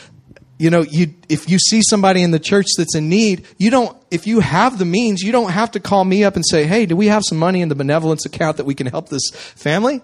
you 0.58 0.70
know 0.70 0.82
you 0.82 1.14
if 1.30 1.50
you 1.50 1.60
see 1.60 1.82
somebody 1.82 2.22
in 2.22 2.32
the 2.32 2.40
church 2.40 2.68
that's 2.78 2.96
in 2.96 3.10
need 3.10 3.46
you 3.58 3.70
don't 3.70 3.98
if 4.10 4.26
you 4.26 4.40
have 4.40 4.78
the 4.78 4.86
means 4.86 5.22
you 5.22 5.32
don't 5.32 5.52
have 5.52 5.72
to 5.72 5.80
call 5.80 6.06
me 6.06 6.24
up 6.24 6.36
and 6.36 6.46
say 6.46 6.66
hey 6.66 6.86
do 6.86 6.96
we 6.96 7.08
have 7.08 7.24
some 7.26 7.38
money 7.38 7.62
in 7.62 7.70
the 7.70 7.76
benevolence 7.76 8.26
account 8.26 8.58
that 8.58 8.66
we 8.66 8.76
can 8.76 8.88
help 8.88 9.10
this 9.10 9.30
family? 9.34 10.02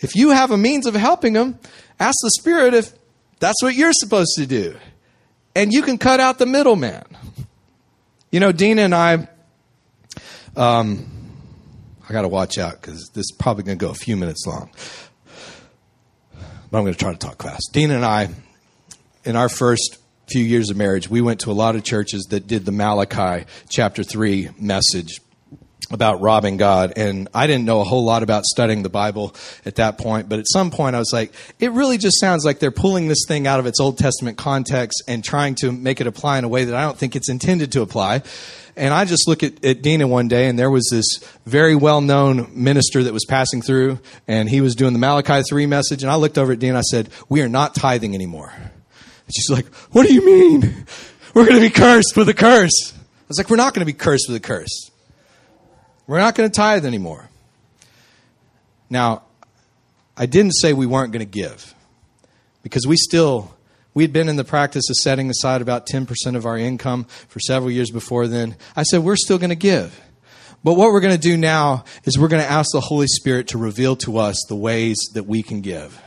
If 0.00 0.14
you 0.14 0.30
have 0.30 0.50
a 0.50 0.56
means 0.56 0.86
of 0.86 0.94
helping 0.94 1.32
them 1.32 1.58
ask 1.98 2.16
the 2.22 2.30
spirit 2.30 2.74
if 2.74 2.92
that's 3.40 3.62
what 3.62 3.74
you're 3.74 3.92
supposed 3.92 4.32
to 4.36 4.46
do. 4.46 4.76
And 5.56 5.72
you 5.72 5.82
can 5.82 5.98
cut 5.98 6.20
out 6.20 6.38
the 6.38 6.46
middleman. 6.46 7.04
You 8.30 8.40
know 8.40 8.52
dina 8.52 8.82
and 8.82 8.94
i 8.94 9.28
um, 10.56 11.06
i 12.08 12.12
got 12.12 12.22
to 12.22 12.28
watch 12.28 12.58
out 12.58 12.80
because 12.80 13.10
this 13.14 13.22
is 13.22 13.36
probably 13.38 13.64
going 13.64 13.78
to 13.78 13.84
go 13.84 13.90
a 13.90 13.94
few 13.94 14.16
minutes 14.16 14.46
long 14.46 14.70
but 16.70 16.78
i'm 16.78 16.84
going 16.84 16.92
to 16.92 16.98
try 16.98 17.12
to 17.12 17.18
talk 17.18 17.42
fast. 17.42 17.70
Dina 17.72 17.94
and 17.94 18.04
i 18.04 18.28
in 19.24 19.36
our 19.36 19.48
first 19.48 19.98
few 20.26 20.44
years 20.44 20.70
of 20.70 20.76
marriage, 20.76 21.08
we 21.08 21.20
went 21.20 21.40
to 21.40 21.50
a 21.50 21.52
lot 21.52 21.76
of 21.76 21.84
churches 21.84 22.26
that 22.30 22.46
did 22.46 22.64
the 22.64 22.72
Malachi 22.72 23.46
chapter 23.68 24.02
3 24.02 24.50
message 24.58 25.20
about 25.90 26.20
robbing 26.20 26.56
God. 26.56 26.94
And 26.96 27.28
I 27.34 27.46
didn't 27.46 27.66
know 27.66 27.80
a 27.80 27.84
whole 27.84 28.04
lot 28.04 28.22
about 28.22 28.44
studying 28.44 28.82
the 28.82 28.88
Bible 28.88 29.34
at 29.66 29.76
that 29.76 29.98
point. 29.98 30.28
But 30.28 30.38
at 30.38 30.46
some 30.48 30.70
point, 30.70 30.96
I 30.96 30.98
was 30.98 31.10
like, 31.12 31.32
it 31.60 31.72
really 31.72 31.98
just 31.98 32.18
sounds 32.20 32.44
like 32.44 32.58
they're 32.58 32.70
pulling 32.70 33.08
this 33.08 33.24
thing 33.28 33.46
out 33.46 33.60
of 33.60 33.66
its 33.66 33.80
Old 33.80 33.98
Testament 33.98 34.38
context 34.38 35.02
and 35.06 35.22
trying 35.22 35.54
to 35.56 35.72
make 35.72 36.00
it 36.00 36.06
apply 36.06 36.38
in 36.38 36.44
a 36.44 36.48
way 36.48 36.64
that 36.64 36.74
I 36.74 36.82
don't 36.82 36.96
think 36.96 37.16
it's 37.16 37.28
intended 37.28 37.72
to 37.72 37.82
apply. 37.82 38.22
And 38.76 38.92
I 38.92 39.04
just 39.04 39.28
look 39.28 39.42
at, 39.42 39.64
at 39.64 39.82
Dina 39.82 40.08
one 40.08 40.26
day, 40.26 40.48
and 40.48 40.58
there 40.58 40.70
was 40.70 40.88
this 40.90 41.20
very 41.46 41.76
well 41.76 42.00
known 42.00 42.50
minister 42.52 43.04
that 43.04 43.12
was 43.12 43.24
passing 43.24 43.62
through, 43.62 44.00
and 44.26 44.48
he 44.48 44.60
was 44.60 44.74
doing 44.74 44.94
the 44.94 44.98
Malachi 44.98 45.42
3 45.48 45.66
message. 45.66 46.02
And 46.02 46.10
I 46.10 46.16
looked 46.16 46.38
over 46.38 46.52
at 46.52 46.58
Dina 46.58 46.72
and 46.72 46.78
I 46.78 46.82
said, 46.82 47.08
We 47.28 47.40
are 47.42 47.48
not 47.48 47.76
tithing 47.76 48.14
anymore. 48.14 48.52
She's 49.30 49.50
like, 49.50 49.66
What 49.92 50.06
do 50.06 50.14
you 50.14 50.24
mean? 50.24 50.86
We're 51.34 51.46
going 51.46 51.60
to 51.60 51.68
be 51.68 51.70
cursed 51.70 52.16
with 52.16 52.28
a 52.28 52.34
curse. 52.34 52.92
I 52.94 53.26
was 53.28 53.38
like, 53.38 53.50
We're 53.50 53.56
not 53.56 53.74
going 53.74 53.86
to 53.86 53.92
be 53.92 53.96
cursed 53.96 54.26
with 54.28 54.36
a 54.36 54.40
curse. 54.40 54.90
We're 56.06 56.18
not 56.18 56.34
going 56.34 56.50
to 56.50 56.54
tithe 56.54 56.84
anymore. 56.84 57.30
Now, 58.90 59.22
I 60.16 60.26
didn't 60.26 60.52
say 60.52 60.72
we 60.72 60.86
weren't 60.86 61.12
going 61.12 61.24
to 61.24 61.30
give 61.30 61.74
because 62.62 62.86
we 62.86 62.96
still 62.96 63.54
we'd 63.94 64.12
been 64.12 64.28
in 64.28 64.36
the 64.36 64.44
practice 64.44 64.88
of 64.90 64.96
setting 64.96 65.30
aside 65.30 65.62
about 65.62 65.86
10% 65.86 66.08
of 66.36 66.46
our 66.46 66.58
income 66.58 67.04
for 67.28 67.40
several 67.40 67.70
years 67.70 67.90
before 67.90 68.26
then. 68.26 68.56
I 68.76 68.82
said 68.82 69.00
we're 69.00 69.16
still 69.16 69.38
going 69.38 69.50
to 69.50 69.56
give. 69.56 69.98
But 70.62 70.74
what 70.74 70.92
we're 70.92 71.00
going 71.00 71.14
to 71.14 71.20
do 71.20 71.36
now 71.36 71.84
is 72.04 72.18
we're 72.18 72.28
going 72.28 72.42
to 72.42 72.50
ask 72.50 72.70
the 72.72 72.80
Holy 72.80 73.06
Spirit 73.06 73.48
to 73.48 73.58
reveal 73.58 73.96
to 73.96 74.16
us 74.18 74.42
the 74.48 74.56
ways 74.56 74.96
that 75.12 75.24
we 75.24 75.42
can 75.42 75.60
give. 75.60 76.00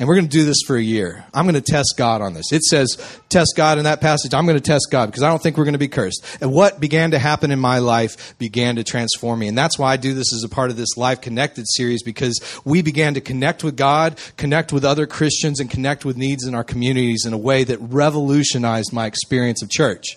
And 0.00 0.08
we're 0.08 0.14
going 0.14 0.28
to 0.28 0.32
do 0.32 0.46
this 0.46 0.62
for 0.66 0.76
a 0.76 0.82
year. 0.82 1.26
I'm 1.34 1.44
going 1.44 1.56
to 1.56 1.60
test 1.60 1.92
God 1.98 2.22
on 2.22 2.32
this. 2.32 2.52
It 2.52 2.62
says, 2.62 2.96
test 3.28 3.52
God 3.54 3.76
in 3.76 3.84
that 3.84 4.00
passage. 4.00 4.32
I'm 4.32 4.46
going 4.46 4.56
to 4.56 4.62
test 4.62 4.88
God 4.90 5.06
because 5.06 5.22
I 5.22 5.28
don't 5.28 5.42
think 5.42 5.58
we're 5.58 5.64
going 5.64 5.74
to 5.74 5.78
be 5.78 5.88
cursed. 5.88 6.24
And 6.40 6.52
what 6.52 6.80
began 6.80 7.10
to 7.10 7.18
happen 7.18 7.50
in 7.50 7.58
my 7.58 7.80
life 7.80 8.34
began 8.38 8.76
to 8.76 8.82
transform 8.82 9.40
me. 9.40 9.46
And 9.46 9.58
that's 9.58 9.78
why 9.78 9.92
I 9.92 9.98
do 9.98 10.14
this 10.14 10.32
as 10.32 10.42
a 10.42 10.48
part 10.48 10.70
of 10.70 10.78
this 10.78 10.96
Life 10.96 11.20
Connected 11.20 11.66
series 11.68 12.02
because 12.02 12.40
we 12.64 12.80
began 12.80 13.12
to 13.12 13.20
connect 13.20 13.62
with 13.62 13.76
God, 13.76 14.18
connect 14.38 14.72
with 14.72 14.86
other 14.86 15.06
Christians, 15.06 15.60
and 15.60 15.68
connect 15.68 16.06
with 16.06 16.16
needs 16.16 16.46
in 16.46 16.54
our 16.54 16.64
communities 16.64 17.26
in 17.26 17.34
a 17.34 17.38
way 17.38 17.62
that 17.64 17.76
revolutionized 17.82 18.94
my 18.94 19.04
experience 19.04 19.62
of 19.62 19.68
church. 19.68 20.16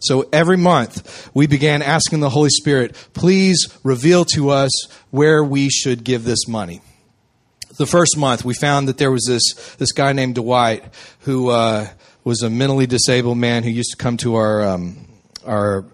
So 0.00 0.30
every 0.32 0.56
month, 0.56 1.30
we 1.34 1.46
began 1.46 1.82
asking 1.82 2.20
the 2.20 2.30
Holy 2.30 2.48
Spirit, 2.48 2.96
please 3.12 3.68
reveal 3.82 4.24
to 4.32 4.48
us 4.48 4.70
where 5.10 5.44
we 5.44 5.68
should 5.68 6.04
give 6.04 6.24
this 6.24 6.48
money 6.48 6.80
the 7.80 7.86
first 7.86 8.18
month, 8.18 8.44
we 8.44 8.52
found 8.52 8.88
that 8.88 8.98
there 8.98 9.10
was 9.10 9.24
this, 9.26 9.74
this 9.78 9.90
guy 9.92 10.12
named 10.12 10.34
Dwight 10.34 10.84
who 11.20 11.48
uh, 11.48 11.88
was 12.24 12.42
a 12.42 12.50
mentally 12.50 12.86
disabled 12.86 13.38
man 13.38 13.62
who 13.62 13.70
used 13.70 13.92
to 13.92 13.96
come 13.96 14.18
to 14.18 14.34
our, 14.34 14.62
um, 14.62 15.06
our 15.46 15.86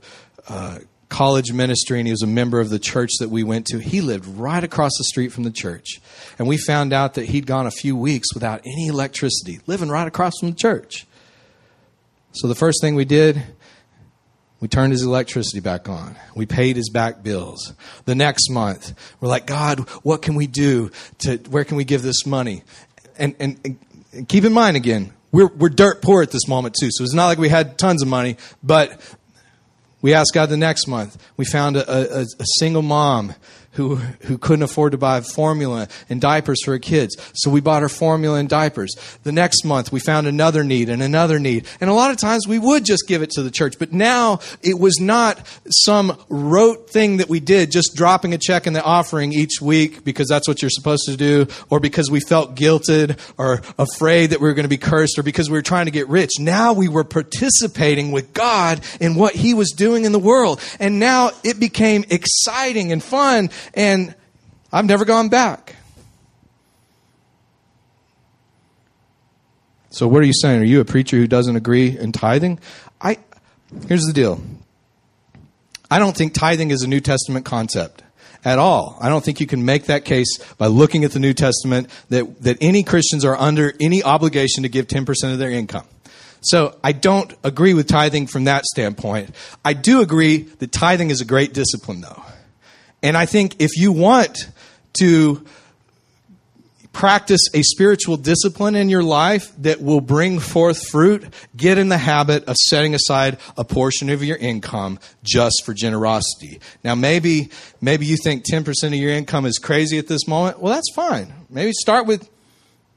uh, 0.49 0.81
college 1.09 1.53
ministry, 1.53 2.01
and 2.01 2.09
he 2.09 2.11
was 2.11 2.23
a 2.23 2.27
member 2.27 2.59
of 2.59 2.71
the 2.71 2.81
church 2.81 3.13
that 3.21 3.29
we 3.31 3.45
went 3.45 3.67
to. 3.67 3.79
He 3.79 4.01
lived 4.01 4.27
right 4.27 4.65
across 4.65 4.91
the 4.99 5.05
street 5.05 5.29
from 5.29 5.45
the 5.45 5.53
church. 5.53 6.01
And 6.41 6.49
we 6.49 6.57
found 6.57 6.93
out 6.93 7.15
that 7.15 7.27
he'd 7.27 7.47
gone 7.47 7.69
a 7.69 7.71
few 7.71 7.97
weeks 7.97 8.35
without 8.35 8.63
any 8.67 8.89
electricity, 8.89 9.61
living 9.69 9.89
right 9.89 10.09
across 10.09 10.33
from 10.41 10.51
the 10.51 10.57
church. 10.57 11.07
So 12.33 12.49
the 12.49 12.57
first 12.57 12.81
thing 12.81 12.97
we 12.97 13.05
did 13.05 13.41
we 14.61 14.69
turned 14.69 14.93
his 14.93 15.03
electricity 15.03 15.61
back 15.61 15.89
on. 15.89 16.17
We 16.35 16.47
paid 16.47 16.77
his 16.77 16.89
back 16.89 17.23
bills. 17.23 17.75
The 18.07 18.15
next 18.15 18.51
month, 18.51 18.95
we're 19.21 19.29
like, 19.29 19.47
God, 19.47 19.81
what 20.03 20.23
can 20.23 20.35
we 20.35 20.47
do 20.47 20.91
to, 21.19 21.37
where 21.51 21.65
can 21.65 21.77
we 21.77 21.85
give 21.85 22.03
this 22.03 22.25
money? 22.25 22.63
And, 23.19 23.37
and, 23.39 23.79
and 24.13 24.29
keep 24.29 24.45
in 24.45 24.53
mind 24.53 24.77
again, 24.77 25.13
we're, 25.31 25.49
we're 25.49 25.69
dirt 25.69 26.01
poor 26.01 26.23
at 26.23 26.31
this 26.31 26.49
moment 26.49 26.75
too. 26.81 26.89
So 26.91 27.05
it's 27.05 27.13
not 27.13 27.27
like 27.27 27.39
we 27.39 27.51
had 27.51 27.77
tons 27.77 28.03
of 28.03 28.09
money, 28.09 28.37
but 28.63 28.99
we 30.01 30.15
asked 30.15 30.33
God 30.33 30.49
the 30.49 30.57
next 30.57 30.87
month. 30.87 31.23
We 31.37 31.45
found 31.45 31.77
a, 31.77 32.19
a, 32.21 32.21
a 32.23 32.45
single 32.59 32.83
mom 32.83 33.35
who, 33.77 33.97
who 33.97 34.39
couldn't 34.39 34.63
afford 34.63 34.93
to 34.93 34.99
buy 34.99 35.21
formula 35.21 35.89
and 36.09 36.21
diapers 36.21 36.63
for 36.65 36.73
her 36.73 36.79
kids. 36.79 37.17
So 37.35 37.51
we 37.51 37.61
bought 37.61 37.83
her 37.83 37.89
formula 37.89 38.39
and 38.39 38.49
diapers. 38.49 38.95
The 39.23 39.33
next 39.33 39.65
month, 39.65 39.93
we 39.93 40.01
found 40.01 40.27
another 40.27 40.65
need 40.65 40.89
and 40.89 41.03
another 41.03 41.39
need. 41.39 41.67
And 41.81 41.91
a 41.91 41.95
lot 41.95 42.11
of 42.11 42.17
times 42.17 42.49
we 42.49 42.59
would 42.59 42.85
just 42.85 43.07
give 43.07 43.23
it 43.23 43.31
to 43.31 43.43
the 43.43 43.51
church. 43.51 43.79
But 43.79 43.93
now 43.93 44.41
it 44.63 44.79
was 44.79 44.99
not 44.99 45.47
some 45.69 46.17
rote 46.29 46.91
thing 46.91 47.19
that 47.19 47.29
we 47.29 47.39
did, 47.39 47.71
just 47.71 47.95
dropping 47.95 48.33
a 48.33 48.39
check 48.39 48.67
in 48.67 48.73
the 48.73 48.83
offering 48.83 49.33
each 49.33 49.61
week 49.61 50.05
because 50.05 50.29
that's 50.29 50.49
what 50.49 50.63
you're 50.63 50.71
supposed 50.71 51.05
to 51.07 51.17
do, 51.17 51.47
or 51.71 51.79
because 51.79 52.11
we 52.11 52.21
felt 52.21 52.57
guilted 52.57 53.19
or 53.37 53.61
afraid 53.79 54.31
that 54.31 54.41
we 54.41 54.49
were 54.49 54.55
going 54.55 54.65
to 54.65 54.69
be 54.69 54.79
cursed, 54.79 55.19
or 55.19 55.23
because 55.23 55.51
we 55.51 55.59
were 55.59 55.63
trying 55.63 55.87
to 55.87 55.93
get 55.93 56.09
rich. 56.09 56.33
Now 56.39 56.73
we 56.73 56.89
were 56.89 57.05
participating 57.05 58.11
with 58.11 58.33
God 58.33 58.81
in 59.01 59.15
what 59.15 59.35
He 59.35 59.53
was 59.53 59.73
doing 59.73 60.05
in 60.05 60.13
the 60.13 60.19
world. 60.19 60.61
And 60.81 60.99
now 60.99 61.31
it 61.45 61.61
became 61.61 62.05
exciting 62.09 62.91
and 62.91 63.03
fun 63.03 63.51
and 63.75 64.15
I've 64.73 64.87
never 64.87 65.05
gone 65.05 65.29
back. 65.29 65.77
So 69.91 70.07
what 70.07 70.23
are 70.23 70.27
you 70.27 70.35
saying? 70.35 70.61
Are 70.61 70.65
you 70.65 70.81
a 70.81 70.85
preacher 70.85 71.17
who 71.17 71.27
doesn't 71.27 71.57
agree 71.57 71.97
in 71.99 72.13
tithing? 72.13 72.61
I 73.01 73.19
here's 73.89 74.05
the 74.05 74.13
deal. 74.13 74.41
I 75.91 75.99
don't 75.99 76.17
think 76.17 76.35
tithing 76.35 76.71
is 76.71 76.83
a 76.83 76.89
New 76.89 77.01
Testament 77.01 77.47
concept 77.47 78.03
at 78.45 78.59
all. 78.59 78.99
I 79.01 79.09
don't 79.09 79.25
think 79.25 79.41
you 79.41 79.47
can 79.47 79.65
make 79.65 79.87
that 79.87 80.05
case 80.05 80.39
by 80.59 80.67
looking 80.67 81.05
at 81.05 81.13
the 81.13 81.19
New 81.19 81.33
Testament 81.33 81.89
that, 82.11 82.43
that 82.43 82.59
any 82.61 82.83
Christians 82.83 83.25
are 83.25 83.37
under 83.37 83.73
any 83.81 84.03
obligation 84.03 84.65
to 84.65 84.69
give 84.69 84.87
10% 84.87 85.33
of 85.33 85.39
their 85.39 85.51
income. 85.51 85.87
So 86.43 86.77
I 86.85 86.93
don't 86.93 87.35
agree 87.43 87.75
with 87.75 87.89
tithing 87.89 88.27
from 88.27 88.45
that 88.45 88.65
standpoint. 88.65 89.35
I 89.65 89.73
do 89.73 90.01
agree 90.01 90.43
that 90.43 90.73
tithing 90.73 91.11
is 91.11 91.21
a 91.21 91.25
great 91.25 91.55
discipline 91.55 92.03
though. 92.03 92.23
And 93.03 93.17
I 93.17 93.27
think 93.27 93.57
if 93.59 93.77
you 93.77 93.93
want 93.93 94.51
to 95.01 95.45
practice 96.97 97.43
a 97.53 97.63
spiritual 97.63 98.17
discipline 98.17 98.75
in 98.75 98.89
your 98.89 99.03
life 99.03 99.53
that 99.59 99.83
will 99.83 100.01
bring 100.01 100.39
forth 100.39 100.89
fruit, 100.89 101.27
get 101.55 101.77
in 101.77 101.91
the 101.91 101.99
habit 101.99 102.43
of 102.45 102.57
setting 102.57 102.95
aside 102.95 103.37
a 103.59 103.65
portion 103.65 104.09
of 104.09 104.25
your 104.25 104.39
income 104.39 104.99
just 105.23 105.63
for 105.67 105.75
generosity. 105.75 106.59
Now 106.83 106.95
maybe 106.95 107.51
maybe 107.83 108.07
you 108.07 108.17
think 108.17 108.45
10% 108.47 108.67
of 108.87 108.95
your 108.95 109.11
income 109.11 109.45
is 109.45 109.59
crazy 109.59 109.99
at 109.99 110.07
this 110.07 110.27
moment. 110.27 110.59
Well, 110.59 110.73
that's 110.73 110.91
fine. 110.95 111.35
Maybe 111.51 111.73
start 111.73 112.07
with 112.07 112.31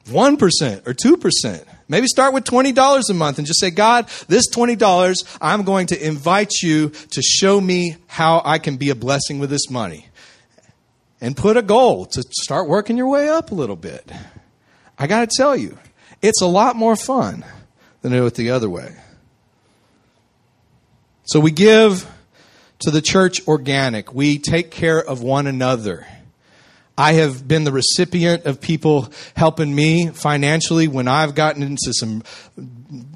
1% 0.05 0.87
or 0.87 0.93
2%. 0.93 1.65
Maybe 1.87 2.07
start 2.07 2.33
with 2.33 2.43
$20 2.43 3.09
a 3.09 3.13
month 3.13 3.37
and 3.39 3.47
just 3.47 3.59
say, 3.59 3.71
God, 3.71 4.07
this 4.27 4.49
$20, 4.49 5.37
I'm 5.41 5.63
going 5.63 5.87
to 5.87 6.05
invite 6.05 6.51
you 6.61 6.89
to 6.89 7.21
show 7.21 7.59
me 7.59 7.97
how 8.07 8.41
I 8.45 8.59
can 8.59 8.77
be 8.77 8.91
a 8.91 8.95
blessing 8.95 9.39
with 9.39 9.49
this 9.49 9.69
money. 9.69 10.07
And 11.21 11.35
put 11.35 11.57
a 11.57 11.61
goal 11.61 12.05
to 12.05 12.23
start 12.31 12.69
working 12.69 12.95
your 12.95 13.09
way 13.09 13.27
up 13.27 13.51
a 13.51 13.55
little 13.55 13.75
bit. 13.75 14.09
I 14.97 15.07
got 15.07 15.29
to 15.29 15.35
tell 15.35 15.55
you, 15.55 15.77
it's 16.21 16.41
a 16.41 16.47
lot 16.47 16.75
more 16.75 16.95
fun 16.95 17.43
than 18.01 18.11
do 18.11 18.25
it 18.25 18.35
the 18.35 18.51
other 18.51 18.69
way. 18.69 18.95
So 21.25 21.39
we 21.39 21.51
give 21.51 22.09
to 22.79 22.91
the 22.91 23.01
church 23.01 23.45
organic. 23.47 24.13
We 24.13 24.39
take 24.39 24.71
care 24.71 25.03
of 25.03 25.21
one 25.21 25.47
another. 25.47 26.07
I 26.99 27.13
have 27.13 27.47
been 27.47 27.63
the 27.63 27.71
recipient 27.71 28.45
of 28.45 28.59
people 28.59 29.09
helping 29.33 29.73
me 29.73 30.09
financially 30.09 30.89
when 30.89 31.07
I've 31.07 31.33
gotten 31.33 31.63
into 31.63 31.93
some 31.93 32.23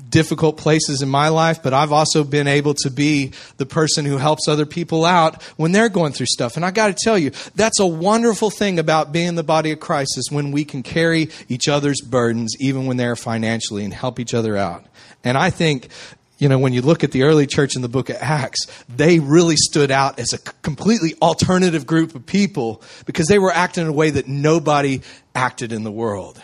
difficult 0.10 0.56
places 0.56 1.02
in 1.02 1.10
my 1.10 1.28
life, 1.28 1.62
but 1.62 1.74
I've 1.74 1.92
also 1.92 2.24
been 2.24 2.48
able 2.48 2.76
to 2.76 2.90
be 2.90 3.34
the 3.58 3.66
person 3.66 4.06
who 4.06 4.16
helps 4.16 4.48
other 4.48 4.66
people 4.66 5.04
out 5.04 5.44
when 5.58 5.74
they're 5.74 5.90
going 5.90 6.14
through 6.14 6.28
stuff. 6.28 6.56
And 6.56 6.64
I 6.64 6.72
got 6.72 6.96
to 6.96 7.04
tell 7.04 7.18
you, 7.18 7.32
that's 7.56 7.82
a 7.82 7.86
wonderful 7.86 8.50
thing 8.50 8.80
about 8.80 9.12
being 9.12 9.36
the 9.36 9.44
body 9.44 9.72
of 9.72 9.82
Christ 9.82 10.18
is 10.18 10.32
when 10.32 10.52
we 10.52 10.64
can 10.64 10.82
carry 10.82 11.30
each 11.50 11.68
other's 11.68 12.00
burdens 12.00 12.56
even 12.62 12.86
when 12.86 12.96
they're 12.96 13.18
financially 13.18 13.84
and 13.84 13.94
help 13.94 14.18
each 14.18 14.34
other 14.34 14.56
out. 14.56 14.86
And 15.26 15.38
I 15.38 15.50
think 15.50 15.90
you 16.38 16.50
know, 16.50 16.58
when 16.60 16.74
you 16.74 16.82
look 16.82 17.04
at 17.04 17.12
the 17.12 17.24
early 17.24 17.48
church 17.48 17.76
in 17.76 17.82
the 17.82 17.90
book 17.90 18.10
of 18.10 18.18
Acts, 18.20 18.68
they 18.90 19.20
really 19.20 19.56
stood 19.56 19.92
out 19.92 20.20
as 20.20 20.34
a 20.34 20.38
completely 20.38 21.14
alternative 21.22 21.86
group 21.86 22.16
of 22.16 22.26
people 22.26 22.82
because 23.06 23.28
they 23.28 23.40
were 23.40 23.52
acting 23.52 23.84
in 23.84 23.90
a 23.90 23.94
way 23.94 24.10
that 24.10 24.28
nobody 24.28 25.02
acted 25.36 25.72
in 25.72 25.84
the 25.84 25.92
world. 25.92 26.42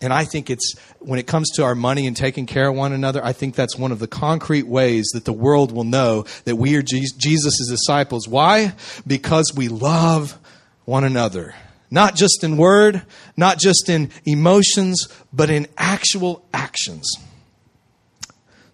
And 0.00 0.12
I 0.12 0.24
think 0.24 0.50
it's, 0.50 0.74
when 1.00 1.18
it 1.18 1.26
comes 1.26 1.48
to 1.52 1.64
our 1.64 1.74
money 1.74 2.06
and 2.06 2.14
taking 2.14 2.44
care 2.44 2.68
of 2.68 2.76
one 2.76 2.92
another, 2.92 3.24
I 3.24 3.32
think 3.32 3.54
that's 3.54 3.76
one 3.76 3.92
of 3.92 3.98
the 3.98 4.06
concrete 4.06 4.66
ways 4.66 5.06
that 5.14 5.24
the 5.24 5.32
world 5.32 5.72
will 5.72 5.84
know 5.84 6.26
that 6.44 6.56
we 6.56 6.76
are 6.76 6.82
Jesus' 6.82 7.66
disciples. 7.68 8.28
Why? 8.28 8.74
Because 9.06 9.52
we 9.56 9.68
love 9.68 10.38
one 10.84 11.04
another. 11.04 11.54
Not 11.90 12.14
just 12.14 12.44
in 12.44 12.58
word, 12.58 13.02
not 13.36 13.58
just 13.58 13.88
in 13.88 14.10
emotions, 14.26 15.08
but 15.32 15.48
in 15.48 15.66
actual 15.78 16.46
actions. 16.52 17.10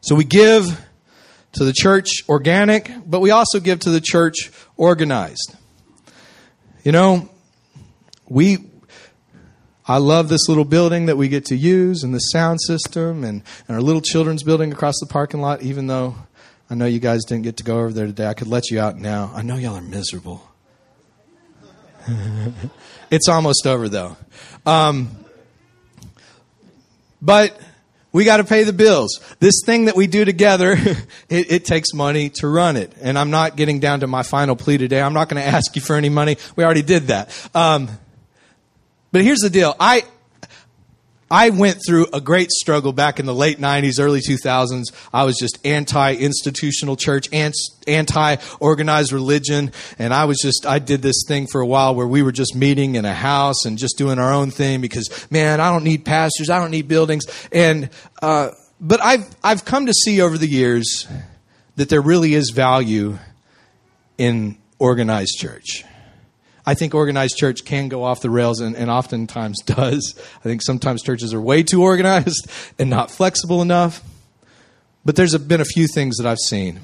So 0.03 0.17
we 0.17 0.25
give 0.25 0.85
to 1.53 1.65
the 1.65 1.73
church 1.73 2.29
organic, 2.29 2.91
but 3.07 3.21
we 3.21 3.31
also 3.31 3.61
give 3.61 3.79
to 3.81 3.91
the 3.91 4.01
church 4.01 4.51
organized. 4.77 5.57
You 6.83 6.91
know, 6.91 7.31
we 8.29 8.59
I 9.87 9.99
love 9.99 10.29
this 10.29 10.49
little 10.49 10.65
building 10.65 11.07
that 11.07 11.17
we 11.17 11.29
get 11.29 11.45
to 11.47 11.57
use 11.57 12.03
and 12.03 12.13
the 12.13 12.19
sound 12.19 12.61
system 12.61 13.23
and, 13.23 13.43
and 13.69 13.77
our 13.77 13.81
little 13.81 14.01
children's 14.01 14.43
building 14.43 14.73
across 14.73 14.99
the 15.01 15.07
parking 15.07 15.41
lot, 15.41 15.63
even 15.63 15.87
though 15.87 16.17
I 16.69 16.75
know 16.75 16.87
you 16.87 16.99
guys 16.99 17.25
didn't 17.25 17.45
get 17.45 17.57
to 17.59 17.65
go 17.65 17.79
over 17.79 17.93
there 17.93 18.07
today. 18.07 18.27
I 18.27 18.35
could 18.35 18.49
let 18.49 18.71
you 18.71 18.81
out 18.81 18.97
now. 18.97 19.31
I 19.35 19.43
know 19.43 19.57
y'all 19.57 19.77
are 19.77 19.83
miserable. 19.83 20.43
it's 23.11 23.29
almost 23.29 23.67
over 23.69 23.89
though. 23.89 24.17
Um, 24.67 25.11
but 27.21 27.57
we 28.13 28.25
got 28.25 28.37
to 28.37 28.45
pay 28.45 28.65
the 28.65 28.73
bills. 28.73 29.21
This 29.41 29.63
thing 29.65 29.87
that 29.87 29.97
we 29.97 30.07
do 30.07 30.25
together, 30.25 30.73
it, 31.29 31.51
it, 31.51 31.65
takes 31.65 31.95
money 31.95 32.29
to 32.31 32.47
run 32.47 32.77
it. 32.77 32.93
And 33.01 33.19
I'm 33.19 33.31
not 33.31 33.57
getting 33.57 33.81
down 33.81 34.01
to 34.01 34.07
my 34.07 34.23
final 34.23 34.55
plea 34.55 34.79
today. 34.79 35.01
I'm 35.01 35.15
not 35.15 35.29
going 35.29 35.43
to 35.43 35.49
ask 35.49 35.75
you 35.75 35.83
for 35.83 35.97
any 35.97 36.11
money. 36.11 36.37
We 36.55 36.65
already 36.65 36.83
did 36.83 37.05
that. 37.05 37.51
Um, 37.55 37.89
but 39.11 39.23
here's 39.23 39.41
the 39.41 39.51
deal. 39.51 39.75
I, 39.81 40.05
I 41.33 41.49
went 41.49 41.81
through 41.85 42.09
a 42.13 42.21
great 42.21 42.51
struggle 42.51 42.93
back 42.93 43.19
in 43.19 43.25
the 43.25 43.35
late 43.35 43.59
90s, 43.59 43.99
early 43.99 44.21
2000s. 44.21 44.93
I 45.15 45.25
was 45.25 45.39
just 45.39 45.59
anti 45.67 46.15
institutional 46.15 46.95
church, 46.95 47.31
anti 47.33 48.37
organized 48.61 49.13
religion. 49.13 49.73
And 49.99 50.13
I 50.13 50.27
was 50.27 50.39
just, 50.43 50.67
I 50.67 50.79
did 50.79 51.01
this 51.01 51.25
thing 51.27 51.47
for 51.47 51.63
a 51.63 51.67
while 51.67 51.95
where 51.95 52.07
we 52.07 52.23
were 52.23 52.33
just 52.33 52.55
meeting 52.55 52.97
in 52.97 53.07
a 53.07 53.15
house 53.15 53.65
and 53.65 53.79
just 53.79 53.97
doing 53.97 54.19
our 54.19 54.31
own 54.31 54.51
thing 54.51 54.83
because, 54.83 55.27
man, 55.31 55.59
I 55.59 55.73
don't 55.73 55.85
need 55.85 56.05
pastors, 56.05 56.51
I 56.51 56.59
don't 56.59 56.71
need 56.71 56.87
buildings. 56.87 57.25
And, 57.51 57.89
uh, 58.21 58.51
but 58.79 59.01
I've, 59.03 59.25
I've 59.43 59.65
come 59.65 59.87
to 59.87 59.95
see 59.95 60.21
over 60.21 60.37
the 60.37 60.47
years 60.47 61.09
that 61.77 61.89
there 61.89 62.03
really 62.03 62.35
is 62.35 62.51
value 62.51 63.19
in 64.19 64.59
organized 64.79 65.39
church. 65.39 65.83
I 66.65 66.75
think 66.75 66.95
organized 66.95 67.37
church 67.37 67.65
can 67.65 67.89
go 67.89 68.05
off 68.05 68.21
the 68.21 68.31
rails 68.31 68.61
and, 68.61 68.77
and, 68.77 68.91
oftentimes 68.91 69.59
does. 69.67 70.15
I 70.41 70.43
think 70.43 70.63
sometimes 70.63 71.03
churches 71.03 71.35
are 71.35 71.41
way 71.41 71.63
too 71.63 71.83
organized 71.83 72.51
and 72.79 72.89
not 72.89 73.11
flexible 73.11 73.63
enough. 73.63 74.03
But 75.05 75.17
there's 75.17 75.37
been 75.37 75.61
a 75.61 75.65
few 75.65 75.89
things 75.89 76.19
that 76.19 76.27
I've 76.27 76.39
seen. 76.39 76.81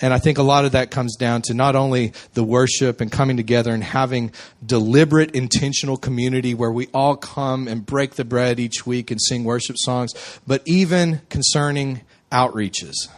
And 0.00 0.14
I 0.14 0.18
think 0.18 0.38
a 0.38 0.42
lot 0.44 0.64
of 0.64 0.72
that 0.72 0.92
comes 0.92 1.16
down 1.16 1.42
to 1.42 1.54
not 1.54 1.74
only 1.74 2.12
the 2.34 2.44
worship 2.44 3.00
and 3.00 3.10
coming 3.10 3.36
together 3.36 3.72
and 3.72 3.82
having 3.82 4.30
deliberate, 4.64 5.32
intentional 5.32 5.96
community 5.96 6.54
where 6.54 6.70
we 6.70 6.86
all 6.94 7.16
come 7.16 7.66
and 7.66 7.84
break 7.84 8.14
the 8.14 8.24
bread 8.24 8.60
each 8.60 8.86
week 8.86 9.10
and 9.10 9.20
sing 9.20 9.42
worship 9.42 9.74
songs, 9.76 10.12
but 10.46 10.62
even 10.66 11.20
concerning 11.30 12.02
outreaches. 12.30 13.08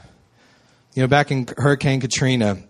You 0.95 1.03
know, 1.03 1.07
back 1.07 1.31
in 1.31 1.49
Hurricane 1.59 2.01
Katrina, 2.01 2.63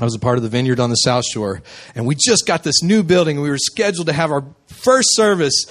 I 0.00 0.04
was 0.04 0.14
a 0.14 0.18
part 0.18 0.38
of 0.38 0.42
the 0.42 0.48
vineyard 0.48 0.80
on 0.80 0.88
the 0.90 0.96
South 0.96 1.24
Shore, 1.26 1.62
and 1.94 2.06
we 2.06 2.14
just 2.14 2.46
got 2.46 2.62
this 2.62 2.82
new 2.82 3.02
building. 3.02 3.40
We 3.40 3.50
were 3.50 3.58
scheduled 3.58 4.06
to 4.06 4.12
have 4.14 4.32
our 4.32 4.44
first 4.66 5.14
service, 5.14 5.66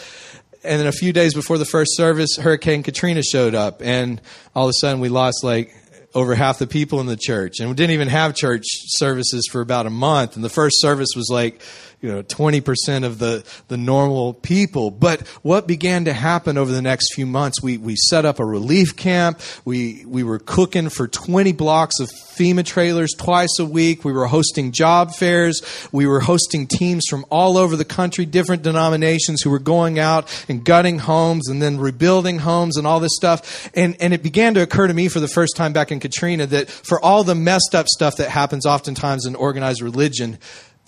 and 0.64 0.80
then 0.80 0.88
a 0.88 0.92
few 0.92 1.12
days 1.12 1.34
before 1.34 1.58
the 1.58 1.66
first 1.66 1.96
service, 1.96 2.38
Hurricane 2.38 2.84
Katrina 2.84 3.24
showed 3.24 3.56
up, 3.56 3.82
and 3.82 4.22
all 4.56 4.68
of 4.68 4.70
a 4.70 4.74
sudden 4.74 5.00
we 5.00 5.10
lost 5.10 5.44
like 5.44 5.76
over 6.14 6.36
half 6.36 6.60
the 6.60 6.68
people 6.68 7.00
in 7.00 7.08
the 7.08 7.18
church, 7.18 7.60
and 7.60 7.70
we 7.70 7.76
didn't 7.76 7.94
even 7.94 8.08
have 8.08 8.36
church 8.36 8.66
services 8.68 9.48
for 9.52 9.62
about 9.62 9.86
a 9.86 9.92
month. 9.92 10.36
And 10.36 10.44
the 10.44 10.50
first 10.50 10.80
service 10.80 11.10
was 11.16 11.30
like 11.32 11.62
you 12.02 12.10
know 12.10 12.24
20% 12.24 13.04
of 13.04 13.20
the 13.20 13.44
the 13.68 13.78
normal 13.78 14.34
people. 14.34 14.92
But 14.92 15.28
what 15.42 15.68
began 15.68 16.06
to 16.06 16.14
happen 16.14 16.58
over 16.58 16.72
the 16.72 16.82
next 16.82 17.14
few 17.14 17.26
months 17.26 17.62
we 17.62 17.78
we 17.78 17.96
set 17.96 18.26
up 18.26 18.40
a 18.40 18.46
relief 18.46 18.96
camp. 18.96 19.40
We 19.66 20.06
we 20.06 20.24
were 20.24 20.40
cooking 20.40 20.90
for 20.90 21.08
20 21.08 21.52
blocks 21.54 22.00
of 22.00 22.10
FEMA 22.10 22.66
trailers 22.66 23.14
twice 23.18 23.60
a 23.60 23.66
week. 23.66 24.06
We 24.06 24.14
were 24.14 24.28
hosting 24.28 24.72
job 24.72 25.14
fairs. 25.14 25.62
We 25.92 26.06
were 26.06 26.22
hosting 26.22 26.68
teams 26.68 27.04
from 27.10 27.26
all 27.30 27.58
over 27.58 27.76
the 27.76 27.86
country 27.86 28.26
different 28.26 28.64
denominations 28.64 29.42
who 29.42 29.50
were 29.50 29.60
going 29.60 30.00
out 30.00 30.46
and 30.48 30.64
gutting 30.64 31.00
homes 31.00 31.50
and 31.50 31.62
then 31.62 31.80
rebuilding 31.80 32.40
homes 32.40 32.78
and 32.78 32.88
all 32.88 33.02
this 33.02 33.16
stuff. 33.16 33.70
And 33.76 33.98
and 34.00 34.14
it 34.14 34.24
began 34.24 34.54
to 34.54 34.62
occur 34.62 34.88
to 34.88 34.94
me 34.94 35.10
for 35.10 35.20
the 35.20 35.28
first 35.28 35.58
time 35.58 35.74
back 35.74 35.92
in 35.92 36.00
Katrina 36.00 36.46
that 36.48 36.70
for 36.70 37.04
all 37.04 37.26
the 37.26 37.36
messed 37.36 37.76
up 37.76 37.88
stuff 37.88 38.18
that 38.18 38.30
happens 38.30 38.66
oftentimes 38.66 39.26
in 39.26 39.36
organized 39.36 39.82
religion 39.82 40.38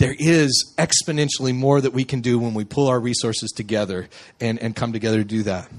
there 0.02 0.16
is 0.18 0.74
exponentially 0.80 1.54
more 1.54 1.80
that 1.80 1.94
we 1.94 2.04
can 2.04 2.22
do 2.22 2.40
when 2.40 2.56
we 2.56 2.66
pull 2.66 2.88
our 2.88 3.00
resources 3.00 3.52
together 3.52 4.10
and, 4.40 4.58
and 4.58 4.76
come 4.76 4.94
together 4.94 5.18
to 5.18 5.24
do 5.24 5.44
that. 5.44 5.70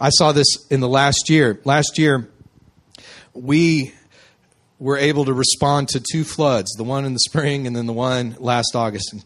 I 0.00 0.08
saw 0.08 0.32
this 0.32 0.66
in 0.70 0.80
the 0.80 0.88
last 0.88 1.30
year. 1.30 1.60
Last 1.62 1.96
year, 1.96 2.28
we 3.32 3.94
were 4.80 4.98
able 4.98 5.26
to 5.26 5.32
respond 5.32 5.88
to 5.90 6.00
two 6.00 6.24
floods 6.24 6.72
the 6.72 6.82
one 6.82 7.04
in 7.04 7.12
the 7.12 7.20
spring 7.20 7.68
and 7.68 7.76
then 7.76 7.86
the 7.86 7.92
one 7.92 8.34
last 8.40 8.74
August. 8.74 9.12
And 9.12 9.24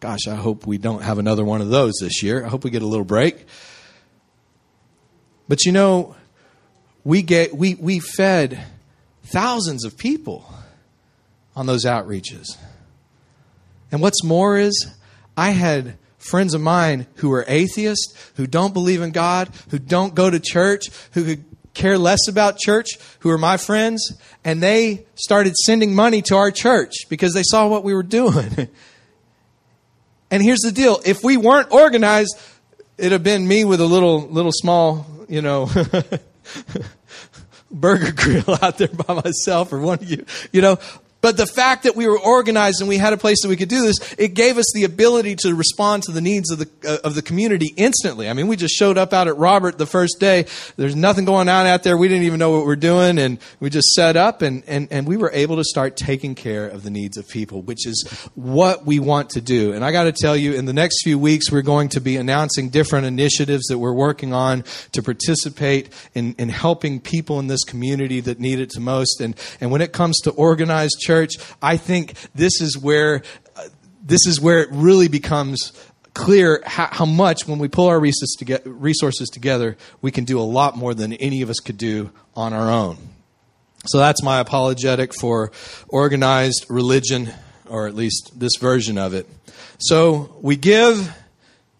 gosh, 0.00 0.28
I 0.28 0.34
hope 0.34 0.66
we 0.66 0.76
don't 0.76 1.02
have 1.02 1.18
another 1.18 1.44
one 1.44 1.62
of 1.62 1.70
those 1.70 1.94
this 1.98 2.22
year. 2.22 2.44
I 2.44 2.48
hope 2.50 2.62
we 2.62 2.68
get 2.70 2.82
a 2.82 2.86
little 2.86 3.06
break. 3.06 3.46
But 5.48 5.64
you 5.64 5.72
know, 5.72 6.14
we, 7.04 7.22
get, 7.22 7.56
we, 7.56 7.74
we 7.74 8.00
fed 8.00 8.62
thousands 9.22 9.86
of 9.86 9.96
people 9.96 10.44
on 11.56 11.64
those 11.64 11.86
outreaches. 11.86 12.58
And 13.92 14.00
what's 14.00 14.22
more 14.24 14.58
is, 14.58 14.88
I 15.36 15.50
had 15.50 15.96
friends 16.18 16.54
of 16.54 16.60
mine 16.60 17.06
who 17.16 17.32
are 17.32 17.44
atheists, 17.48 18.14
who 18.36 18.46
don't 18.46 18.74
believe 18.74 19.02
in 19.02 19.10
God, 19.10 19.50
who 19.70 19.78
don't 19.78 20.14
go 20.14 20.30
to 20.30 20.38
church, 20.38 20.84
who 21.12 21.24
could 21.24 21.44
care 21.74 21.98
less 21.98 22.28
about 22.28 22.58
church, 22.58 22.98
who 23.20 23.30
are 23.30 23.38
my 23.38 23.56
friends, 23.56 24.12
and 24.44 24.62
they 24.62 25.06
started 25.14 25.56
sending 25.56 25.94
money 25.94 26.22
to 26.22 26.36
our 26.36 26.50
church 26.50 26.92
because 27.08 27.32
they 27.32 27.42
saw 27.42 27.68
what 27.68 27.84
we 27.84 27.94
were 27.94 28.02
doing. 28.02 28.68
and 30.30 30.42
here's 30.42 30.60
the 30.60 30.72
deal 30.72 31.00
if 31.04 31.22
we 31.24 31.36
weren't 31.36 31.72
organized, 31.72 32.38
it'd 32.98 33.12
have 33.12 33.24
been 33.24 33.46
me 33.46 33.64
with 33.64 33.80
a 33.80 33.86
little, 33.86 34.20
little 34.28 34.52
small, 34.52 35.06
you 35.28 35.42
know. 35.42 35.70
burger 37.70 38.12
grill 38.12 38.58
out 38.62 38.78
there 38.78 38.88
by 38.88 39.14
myself 39.14 39.72
or 39.72 39.78
one 39.80 39.98
of 39.98 40.10
you, 40.10 40.24
you 40.52 40.60
know, 40.60 40.78
but 41.20 41.36
the 41.36 41.46
fact 41.46 41.82
that 41.82 41.96
we 41.96 42.06
were 42.08 42.18
organized 42.18 42.80
and 42.80 42.88
we 42.88 42.96
had 42.96 43.12
a 43.12 43.16
place 43.16 43.42
that 43.42 43.48
we 43.48 43.56
could 43.56 43.68
do 43.68 43.82
this, 43.82 44.14
it 44.18 44.34
gave 44.34 44.56
us 44.56 44.70
the 44.74 44.84
ability 44.84 45.36
to 45.40 45.54
respond 45.54 46.04
to 46.04 46.12
the 46.12 46.20
needs 46.20 46.50
of 46.50 46.58
the 46.58 46.68
uh, 46.88 46.98
of 47.04 47.14
the 47.14 47.22
community 47.22 47.74
instantly. 47.76 48.28
I 48.28 48.32
mean, 48.32 48.48
we 48.48 48.56
just 48.56 48.74
showed 48.74 48.96
up 48.96 49.12
out 49.12 49.28
at 49.28 49.36
Robert 49.36 49.76
the 49.76 49.86
first 49.86 50.18
day. 50.18 50.46
There's 50.76 50.96
nothing 50.96 51.24
going 51.26 51.48
on 51.48 51.66
out 51.66 51.82
there. 51.82 51.96
We 51.96 52.08
didn't 52.08 52.24
even 52.24 52.38
know 52.38 52.50
what 52.50 52.66
we 52.66 52.72
are 52.72 52.76
doing, 52.76 53.18
and 53.18 53.38
we 53.60 53.68
just 53.68 53.88
set 53.88 54.16
up 54.16 54.40
and, 54.42 54.62
and 54.66 54.88
and 54.90 55.06
we 55.06 55.16
were 55.16 55.30
able 55.32 55.56
to 55.56 55.64
start 55.64 55.96
taking 55.96 56.34
care 56.34 56.66
of 56.66 56.82
the 56.82 56.90
needs 56.90 57.18
of 57.18 57.28
people, 57.28 57.62
which 57.62 57.86
is 57.86 58.02
what 58.34 58.86
we 58.86 58.98
want 58.98 59.30
to 59.30 59.40
do. 59.40 59.72
And 59.72 59.84
I 59.84 59.92
got 59.92 60.04
to 60.04 60.12
tell 60.12 60.36
you, 60.36 60.54
in 60.54 60.64
the 60.64 60.72
next 60.72 61.02
few 61.02 61.18
weeks, 61.18 61.50
we're 61.52 61.62
going 61.62 61.90
to 61.90 62.00
be 62.00 62.16
announcing 62.16 62.70
different 62.70 63.06
initiatives 63.06 63.66
that 63.66 63.78
we're 63.78 63.92
working 63.92 64.32
on 64.32 64.64
to 64.92 65.02
participate 65.02 65.90
in 66.14 66.34
in 66.38 66.48
helping 66.48 66.98
people 66.98 67.38
in 67.38 67.46
this 67.46 67.64
community 67.64 68.20
that 68.20 68.40
need 68.40 68.58
it 68.58 68.70
the 68.70 68.80
most. 68.80 69.20
And 69.20 69.36
and 69.60 69.70
when 69.70 69.82
it 69.82 69.92
comes 69.92 70.18
to 70.20 70.30
organized 70.30 70.98
church, 71.00 71.09
I 71.62 71.76
think 71.76 72.14
this 72.34 72.60
is 72.60 72.78
where 72.78 73.22
uh, 73.56 73.68
this 74.02 74.26
is 74.26 74.40
where 74.40 74.60
it 74.60 74.68
really 74.72 75.08
becomes 75.08 75.72
clear 76.14 76.62
how, 76.66 76.88
how, 76.90 77.04
much 77.04 77.46
when 77.46 77.58
we 77.58 77.68
pull 77.68 77.86
our 77.86 78.00
resources 78.00 79.28
together, 79.32 79.76
we 80.02 80.10
can 80.10 80.24
do 80.24 80.40
a 80.40 80.42
lot 80.42 80.76
more 80.76 80.94
than 80.94 81.12
any 81.14 81.42
of 81.42 81.50
us 81.50 81.60
could 81.60 81.78
do 81.78 82.10
on 82.34 82.52
our 82.52 82.70
own. 82.70 82.96
So 83.86 83.98
that's 83.98 84.22
my 84.22 84.40
apologetic 84.40 85.14
for 85.14 85.52
organized 85.88 86.66
religion, 86.68 87.32
or 87.68 87.86
at 87.86 87.94
least 87.94 88.32
this 88.38 88.56
version 88.60 88.98
of 88.98 89.14
it. 89.14 89.26
So 89.78 90.36
we 90.42 90.56
give 90.56 91.16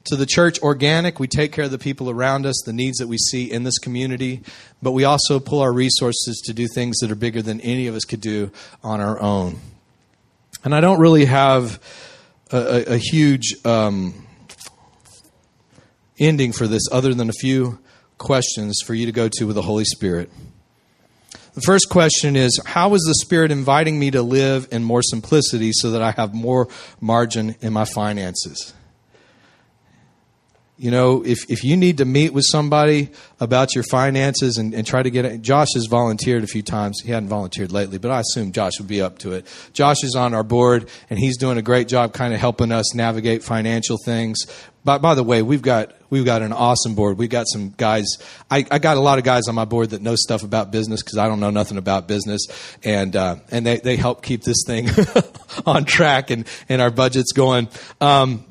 to 0.04 0.16
the 0.16 0.26
church 0.26 0.60
organic. 0.60 1.20
We 1.20 1.28
take 1.28 1.52
care 1.52 1.64
of 1.64 1.70
the 1.70 1.78
people 1.78 2.10
around 2.10 2.46
us, 2.46 2.60
the 2.64 2.72
needs 2.72 2.98
that 2.98 3.08
we 3.08 3.18
see 3.18 3.50
in 3.50 3.64
this 3.64 3.78
community, 3.78 4.42
but 4.82 4.92
we 4.92 5.04
also 5.04 5.40
pull 5.40 5.60
our 5.60 5.72
resources 5.72 6.40
to 6.46 6.52
do 6.52 6.66
things 6.66 6.98
that 6.98 7.10
are 7.10 7.16
bigger 7.16 7.42
than 7.42 7.60
any 7.60 7.86
of 7.86 7.94
us 7.94 8.04
could 8.04 8.20
do 8.20 8.50
on 8.82 9.00
our 9.00 9.20
own. 9.20 9.58
And 10.64 10.74
I 10.74 10.80
don't 10.80 11.00
really 11.00 11.26
have 11.26 11.80
a, 12.50 12.56
a, 12.56 12.94
a 12.94 12.96
huge 12.96 13.54
um, 13.64 14.26
ending 16.18 16.52
for 16.52 16.66
this 16.66 16.82
other 16.90 17.14
than 17.14 17.28
a 17.28 17.34
few 17.34 17.78
questions 18.18 18.80
for 18.84 18.94
you 18.94 19.06
to 19.06 19.12
go 19.12 19.28
to 19.28 19.46
with 19.46 19.56
the 19.56 19.62
Holy 19.62 19.84
Spirit. 19.84 20.30
The 21.54 21.62
first 21.62 21.88
question 21.88 22.36
is 22.36 22.60
How 22.64 22.94
is 22.94 23.02
the 23.02 23.14
Spirit 23.14 23.50
inviting 23.50 23.98
me 23.98 24.10
to 24.12 24.22
live 24.22 24.68
in 24.70 24.84
more 24.84 25.02
simplicity 25.02 25.72
so 25.72 25.90
that 25.92 26.02
I 26.02 26.12
have 26.12 26.34
more 26.34 26.68
margin 27.00 27.56
in 27.60 27.72
my 27.72 27.84
finances? 27.84 28.72
You 30.80 30.90
know, 30.90 31.22
if, 31.26 31.50
if 31.50 31.62
you 31.62 31.76
need 31.76 31.98
to 31.98 32.06
meet 32.06 32.32
with 32.32 32.46
somebody 32.48 33.10
about 33.38 33.74
your 33.74 33.84
finances 33.84 34.56
and, 34.56 34.72
and 34.72 34.86
try 34.86 35.02
to 35.02 35.10
get 35.10 35.26
it, 35.26 35.42
Josh 35.42 35.68
has 35.74 35.84
volunteered 35.84 36.42
a 36.42 36.46
few 36.46 36.62
times. 36.62 37.02
He 37.04 37.12
hadn't 37.12 37.28
volunteered 37.28 37.70
lately, 37.70 37.98
but 37.98 38.10
I 38.10 38.20
assume 38.20 38.50
Josh 38.50 38.78
would 38.78 38.88
be 38.88 39.02
up 39.02 39.18
to 39.18 39.32
it. 39.32 39.46
Josh 39.74 40.02
is 40.02 40.14
on 40.14 40.32
our 40.32 40.42
board, 40.42 40.88
and 41.10 41.18
he's 41.18 41.36
doing 41.36 41.58
a 41.58 41.62
great 41.62 41.86
job 41.86 42.14
kind 42.14 42.32
of 42.32 42.40
helping 42.40 42.72
us 42.72 42.94
navigate 42.94 43.44
financial 43.44 43.98
things. 44.06 44.38
By, 44.82 44.96
by 44.96 45.14
the 45.14 45.22
way, 45.22 45.42
we've 45.42 45.60
got 45.60 45.92
we've 46.08 46.24
got 46.24 46.40
an 46.40 46.54
awesome 46.54 46.94
board. 46.94 47.18
We've 47.18 47.28
got 47.28 47.46
some 47.46 47.74
guys. 47.76 48.06
I, 48.50 48.64
I 48.70 48.78
got 48.78 48.96
a 48.96 49.00
lot 49.00 49.18
of 49.18 49.24
guys 49.24 49.48
on 49.48 49.54
my 49.54 49.66
board 49.66 49.90
that 49.90 50.00
know 50.00 50.16
stuff 50.16 50.42
about 50.42 50.72
business 50.72 51.02
because 51.02 51.18
I 51.18 51.28
don't 51.28 51.40
know 51.40 51.50
nothing 51.50 51.76
about 51.76 52.08
business, 52.08 52.46
and 52.82 53.14
uh, 53.14 53.36
and 53.50 53.66
they, 53.66 53.76
they 53.76 53.96
help 53.96 54.22
keep 54.22 54.44
this 54.44 54.64
thing 54.66 54.88
on 55.66 55.84
track 55.84 56.30
and 56.30 56.46
and 56.70 56.80
our 56.80 56.90
budgets 56.90 57.32
going. 57.32 57.68
Um, 58.00 58.46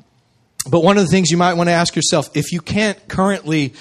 but 0.68 0.82
one 0.82 0.98
of 0.98 1.04
the 1.04 1.10
things 1.10 1.30
you 1.30 1.36
might 1.36 1.54
want 1.54 1.68
to 1.68 1.72
ask 1.72 1.96
yourself 1.96 2.28
if 2.34 2.52
you 2.52 2.60
can't 2.60 3.08
currently 3.08 3.74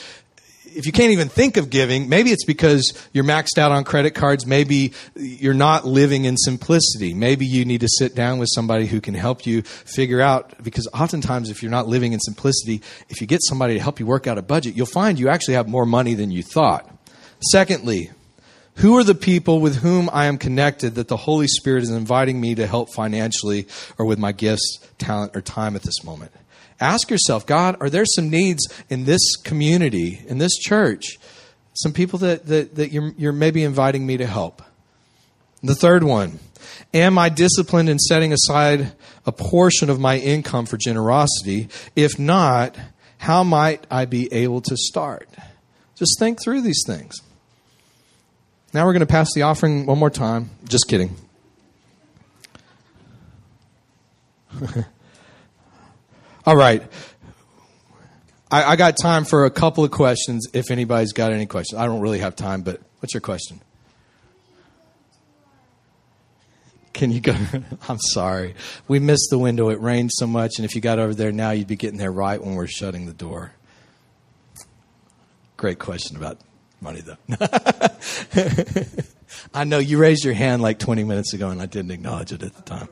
if 0.75 0.85
you 0.85 0.91
can't 0.91 1.11
even 1.11 1.29
think 1.29 1.57
of 1.57 1.69
giving, 1.69 2.09
maybe 2.09 2.31
it's 2.31 2.45
because 2.45 2.93
you're 3.13 3.23
maxed 3.23 3.57
out 3.57 3.71
on 3.71 3.83
credit 3.83 4.11
cards. 4.11 4.45
Maybe 4.45 4.93
you're 5.15 5.53
not 5.53 5.85
living 5.85 6.25
in 6.25 6.37
simplicity. 6.37 7.13
Maybe 7.13 7.45
you 7.45 7.65
need 7.65 7.81
to 7.81 7.89
sit 7.89 8.15
down 8.15 8.39
with 8.39 8.49
somebody 8.53 8.85
who 8.85 9.01
can 9.01 9.13
help 9.13 9.45
you 9.45 9.63
figure 9.63 10.21
out, 10.21 10.63
because 10.63 10.87
oftentimes 10.93 11.49
if 11.49 11.61
you're 11.61 11.71
not 11.71 11.87
living 11.87 12.13
in 12.13 12.19
simplicity, 12.19 12.81
if 13.09 13.21
you 13.21 13.27
get 13.27 13.41
somebody 13.43 13.75
to 13.75 13.79
help 13.79 13.99
you 13.99 14.05
work 14.05 14.27
out 14.27 14.37
a 14.37 14.41
budget, 14.41 14.75
you'll 14.75 14.85
find 14.85 15.19
you 15.19 15.29
actually 15.29 15.55
have 15.55 15.67
more 15.67 15.85
money 15.85 16.13
than 16.13 16.31
you 16.31 16.43
thought. 16.43 16.89
Secondly, 17.51 18.11
who 18.75 18.97
are 18.97 19.03
the 19.03 19.15
people 19.15 19.59
with 19.59 19.77
whom 19.77 20.09
I 20.13 20.25
am 20.25 20.37
connected 20.37 20.95
that 20.95 21.07
the 21.07 21.17
Holy 21.17 21.47
Spirit 21.47 21.83
is 21.83 21.89
inviting 21.89 22.39
me 22.39 22.55
to 22.55 22.65
help 22.65 22.93
financially 22.93 23.67
or 23.97 24.05
with 24.05 24.19
my 24.19 24.31
gifts, 24.31 24.79
talent, 24.97 25.35
or 25.35 25.41
time 25.41 25.75
at 25.75 25.81
this 25.81 26.03
moment? 26.03 26.31
Ask 26.79 27.09
yourself 27.09 27.45
God, 27.45 27.77
are 27.79 27.89
there 27.89 28.05
some 28.05 28.29
needs 28.29 28.67
in 28.89 29.05
this 29.05 29.35
community, 29.43 30.21
in 30.27 30.37
this 30.37 30.57
church? 30.57 31.19
Some 31.73 31.93
people 31.93 32.19
that, 32.19 32.45
that, 32.47 32.75
that 32.75 32.91
you're, 32.91 33.13
you're 33.17 33.31
maybe 33.31 33.63
inviting 33.63 34.05
me 34.05 34.17
to 34.17 34.25
help. 34.25 34.61
The 35.61 35.75
third 35.75 36.03
one, 36.03 36.39
am 36.93 37.17
I 37.17 37.29
disciplined 37.29 37.89
in 37.89 37.99
setting 37.99 38.33
aside 38.33 38.93
a 39.25 39.31
portion 39.31 39.89
of 39.89 39.99
my 39.99 40.17
income 40.17 40.65
for 40.65 40.77
generosity? 40.77 41.69
If 41.95 42.17
not, 42.17 42.77
how 43.17 43.43
might 43.43 43.85
I 43.91 44.05
be 44.05 44.31
able 44.33 44.61
to 44.61 44.77
start? 44.77 45.29
Just 45.95 46.17
think 46.19 46.41
through 46.41 46.61
these 46.61 46.83
things. 46.87 47.15
Now 48.73 48.85
we're 48.85 48.93
going 48.93 49.01
to 49.01 49.05
pass 49.05 49.33
the 49.33 49.41
offering 49.41 49.85
one 49.85 49.99
more 49.99 50.09
time. 50.09 50.51
Just 50.65 50.87
kidding. 50.87 51.15
All 56.49 56.57
right. 56.57 56.81
I, 58.49 58.63
I, 58.63 58.75
got 58.75 58.97
time 58.99 59.23
for 59.23 59.45
a 59.45 59.51
couple 59.51 59.83
of 59.83 59.91
questions 59.91 60.47
if 60.51 60.71
anybody's 60.71 61.13
got 61.13 61.31
any 61.31 61.45
questions. 61.45 61.79
I 61.79 61.85
don't 61.85 62.01
really 62.01 62.17
have 62.17 62.35
time, 62.35 62.63
but 62.63 62.81
what's 62.97 63.13
your 63.13 63.21
question? 63.21 63.61
Can 66.91 67.11
you 67.11 67.21
go? 67.21 67.35
I'm 67.87 67.99
sorry. 67.99 68.55
We 68.87 68.97
missed 68.97 69.27
the 69.29 69.37
window. 69.37 69.69
It 69.69 69.79
rained 69.79 70.09
so 70.11 70.25
much, 70.25 70.53
and 70.57 70.65
if 70.65 70.73
you 70.73 70.81
got 70.81 70.97
over 70.97 71.13
there 71.13 71.31
now, 71.31 71.51
you'd 71.51 71.67
be 71.67 71.75
getting 71.75 71.99
there 71.99 72.11
right 72.11 72.43
when 72.43 72.55
we're 72.55 72.65
shutting 72.65 73.05
the 73.05 73.13
door. 73.13 73.53
Great 75.55 75.77
question 75.77 76.17
about 76.17 76.39
money, 76.81 77.01
though. 77.01 77.17
I 79.53 79.65
know 79.65 79.77
you 79.77 79.99
raised 79.99 80.25
your 80.25 80.33
hand 80.33 80.63
like 80.63 80.79
20 80.79 81.03
minutes 81.03 81.35
ago, 81.35 81.51
and 81.51 81.61
I 81.61 81.67
didn't 81.67 81.91
acknowledge 81.91 82.31
it 82.31 82.41
at 82.41 82.55
the 82.55 82.63
time. 82.63 82.89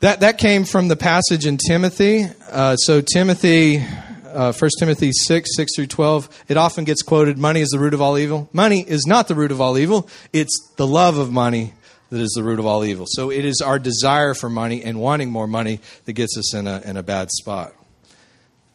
That, 0.00 0.20
that 0.20 0.38
came 0.38 0.64
from 0.64 0.88
the 0.88 0.96
passage 0.96 1.44
in 1.44 1.58
Timothy. 1.58 2.24
Uh, 2.50 2.76
so, 2.76 3.02
Timothy, 3.02 3.84
uh, 4.26 4.50
1 4.50 4.70
Timothy 4.78 5.12
6, 5.12 5.50
6 5.54 5.76
through 5.76 5.88
12, 5.88 6.44
it 6.48 6.56
often 6.56 6.84
gets 6.84 7.02
quoted 7.02 7.36
money 7.36 7.60
is 7.60 7.68
the 7.68 7.78
root 7.78 7.92
of 7.92 8.00
all 8.00 8.16
evil. 8.16 8.48
Money 8.54 8.80
is 8.80 9.06
not 9.06 9.28
the 9.28 9.34
root 9.34 9.52
of 9.52 9.60
all 9.60 9.76
evil, 9.76 10.08
it's 10.32 10.72
the 10.76 10.86
love 10.86 11.18
of 11.18 11.30
money 11.30 11.74
that 12.08 12.18
is 12.18 12.32
the 12.34 12.42
root 12.42 12.58
of 12.58 12.64
all 12.64 12.82
evil. 12.82 13.04
So, 13.06 13.30
it 13.30 13.44
is 13.44 13.60
our 13.60 13.78
desire 13.78 14.32
for 14.32 14.48
money 14.48 14.82
and 14.82 14.98
wanting 14.98 15.30
more 15.30 15.46
money 15.46 15.80
that 16.06 16.14
gets 16.14 16.38
us 16.38 16.54
in 16.54 16.66
a, 16.66 16.80
in 16.80 16.96
a 16.96 17.02
bad 17.02 17.30
spot. 17.30 17.74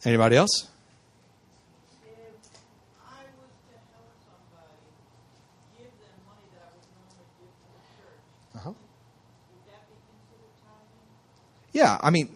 Anybody 0.04 0.36
else? 0.36 0.68
Yeah, 11.76 11.98
I 12.00 12.08
mean, 12.08 12.34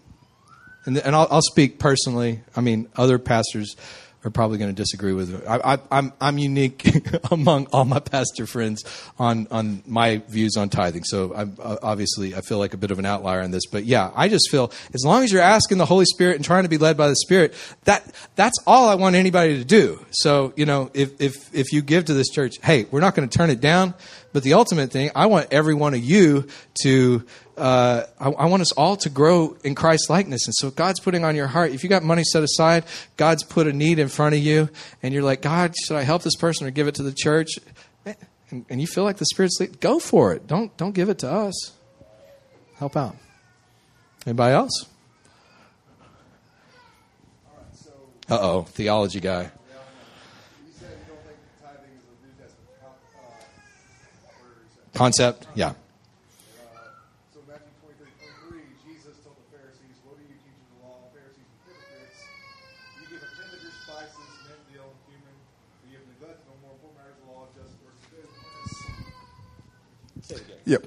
and, 0.85 0.99
and 0.99 1.17
I'll, 1.17 1.27
I'll 1.31 1.41
speak 1.41 1.79
personally. 1.79 2.41
I 2.55 2.61
mean, 2.61 2.91
other 2.95 3.19
pastors 3.19 3.75
are 4.23 4.31
probably 4.31 4.59
going 4.59 4.69
to 4.69 4.77
disagree 4.77 5.15
with 5.15 5.33
it. 5.33 5.49
I, 5.49 5.77
I, 5.77 5.79
I'm 5.91 6.13
I'm 6.21 6.37
unique 6.37 6.87
among 7.31 7.65
all 7.73 7.87
my 7.87 8.01
pastor 8.01 8.47
friends 8.47 8.85
on 9.19 9.49
on 9.51 9.83
my 9.87 10.19
views 10.29 10.59
on 10.59 10.69
tithing. 10.69 11.05
So 11.05 11.33
I'm 11.35 11.57
obviously 11.59 12.35
I 12.35 12.43
feel 12.43 12.59
like 12.59 12.75
a 12.75 12.77
bit 12.77 12.91
of 12.91 12.99
an 12.99 13.07
outlier 13.07 13.41
on 13.41 13.51
this, 13.51 13.65
but 13.65 13.85
yeah, 13.85 14.11
I 14.15 14.29
just 14.29 14.51
feel 14.51 14.73
as 14.93 15.07
long 15.07 15.25
as 15.25 15.33
you're 15.33 15.41
asking 15.41 15.79
the 15.79 15.87
Holy 15.87 16.05
Spirit 16.05 16.37
and 16.37 16.45
trying 16.45 16.65
to 16.65 16.69
be 16.69 16.77
led 16.77 16.99
by 16.99 17.09
the 17.09 17.17
Spirit, 17.17 17.55
that 17.85 18.15
that's 18.37 18.59
all 18.67 18.91
I 18.91 18.97
want 18.97 19.17
anybody 19.17 19.57
to 19.57 19.65
do. 19.65 20.05
So 20.11 20.53
you 20.55 20.67
know, 20.67 20.91
if 20.93 21.19
if 21.19 21.55
if 21.55 21.73
you 21.73 21.81
give 21.81 22.05
to 22.05 22.13
this 22.13 22.29
church, 22.29 22.57
hey, 22.63 22.85
we're 22.91 23.01
not 23.01 23.15
going 23.15 23.27
to 23.27 23.39
turn 23.39 23.49
it 23.49 23.61
down, 23.61 23.95
but 24.35 24.43
the 24.43 24.53
ultimate 24.53 24.91
thing, 24.91 25.11
I 25.15 25.27
want 25.27 25.49
every 25.51 25.75
one 25.75 25.95
of 25.95 26.05
you 26.05 26.47
to 26.83 27.25
uh, 27.61 28.07
I, 28.19 28.31
I, 28.31 28.47
want 28.47 28.63
us 28.63 28.73
all 28.73 28.97
to 28.97 29.11
grow 29.11 29.57
in 29.63 29.75
Christ 29.75 30.09
likeness. 30.09 30.47
And 30.47 30.55
so 30.55 30.71
God's 30.71 30.99
putting 30.99 31.25
on 31.25 31.37
your 31.37 31.47
heart. 31.47 31.73
If 31.73 31.85
you 31.85 31.91
got 31.91 32.03
money 32.03 32.25
set 32.25 32.43
aside, 32.43 32.85
God's 33.19 33.45
put 33.45 33.67
a 33.67 33.73
need 33.73 33.99
in 33.99 34.09
front 34.09 34.35
of 34.35 34.41
you, 34.41 34.71
and 35.03 35.13
you're 35.13 35.23
like, 35.23 35.43
God, 35.43 35.75
should 35.77 35.97
I 35.97 36.03
help 36.03 36.23
this 36.23 36.37
person 36.37 36.67
or 36.67 36.71
give 36.71 36.89
it 36.89 36.95
to 36.97 37.03
the 37.03 37.13
church? 37.13 37.51
And, 38.51 38.65
and 38.71 38.81
you 38.81 38.87
feel 38.87 39.05
like 39.05 39.19
the 39.19 39.27
Spirit's 39.27 39.61
lead, 39.61 39.79
go 39.79 39.99
for 39.99 40.33
it. 40.33 40.47
Don't 40.47 40.75
don't 40.77 40.93
give 40.93 41.09
it 41.09 41.19
to 41.19 41.31
us. 41.31 41.73
Help 42.77 42.97
out. 42.97 43.15
Anybody 44.27 44.55
else? 44.55 44.87
Uh 48.29 48.39
oh, 48.41 48.63
theology 48.63 49.21
guy. 49.21 49.51
Concept, 54.95 55.47
yeah. 55.55 55.75
Yep. 70.65 70.87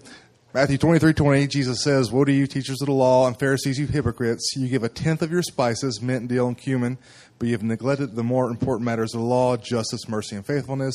Matthew 0.54 0.78
23, 0.78 1.14
20, 1.14 1.48
Jesus 1.48 1.84
says, 1.84 2.12
Woe 2.12 2.26
to 2.26 2.32
you, 2.32 2.46
teachers 2.46 2.80
of 2.80 2.86
the 2.86 2.94
law 2.94 3.26
and 3.26 3.38
Pharisees, 3.40 3.80
you 3.80 3.88
hypocrites! 3.88 4.54
You 4.56 4.68
give 4.68 4.84
a 4.84 4.90
tenth 4.90 5.24
of 5.24 5.32
your 5.32 5.42
spices, 5.42 6.00
mint, 6.00 6.28
dill, 6.28 6.48
and 6.48 6.56
cumin, 6.56 7.00
but 7.40 7.48
you 7.48 7.54
have 7.54 7.64
neglected 7.64 8.16
the 8.16 8.24
more 8.24 8.52
important 8.52 8.86
matters 8.86 9.16
of 9.16 9.22
the 9.22 9.26
law, 9.26 9.58
justice, 9.58 10.08
mercy, 10.08 10.36
and 10.36 10.46
faithfulness. 10.46 10.94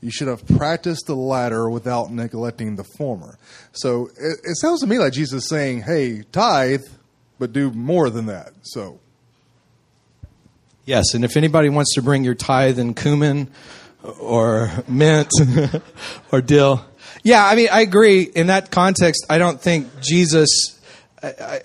You 0.00 0.10
should 0.10 0.28
have 0.28 0.46
practiced 0.46 1.06
the 1.06 1.14
latter 1.14 1.68
without 1.68 2.12
neglecting 2.12 2.76
the 2.76 2.84
former. 2.96 3.38
So 3.72 4.06
it, 4.18 4.38
it 4.42 4.56
sounds 4.56 4.80
to 4.80 4.86
me 4.86 4.98
like 4.98 5.12
Jesus 5.12 5.42
is 5.42 5.48
saying, 5.50 5.82
Hey, 5.82 6.22
tithe, 6.32 6.84
but 7.38 7.52
do 7.52 7.70
more 7.72 8.08
than 8.08 8.24
that. 8.26 8.52
So. 8.62 9.00
Yes, 10.86 11.12
and 11.12 11.26
if 11.26 11.36
anybody 11.36 11.68
wants 11.68 11.94
to 11.94 12.02
bring 12.02 12.24
your 12.24 12.34
tithe 12.34 12.78
and 12.78 12.96
cumin 12.96 13.50
or 14.18 14.70
mint 14.88 15.28
or 16.32 16.40
dill, 16.40 16.86
yeah, 17.22 17.46
I 17.46 17.54
mean, 17.54 17.68
I 17.70 17.80
agree. 17.80 18.22
In 18.22 18.48
that 18.48 18.70
context, 18.70 19.26
I 19.30 19.38
don't 19.38 19.60
think 19.60 19.88
Jesus. 20.00 20.78
I, 21.22 21.28
I, 21.28 21.60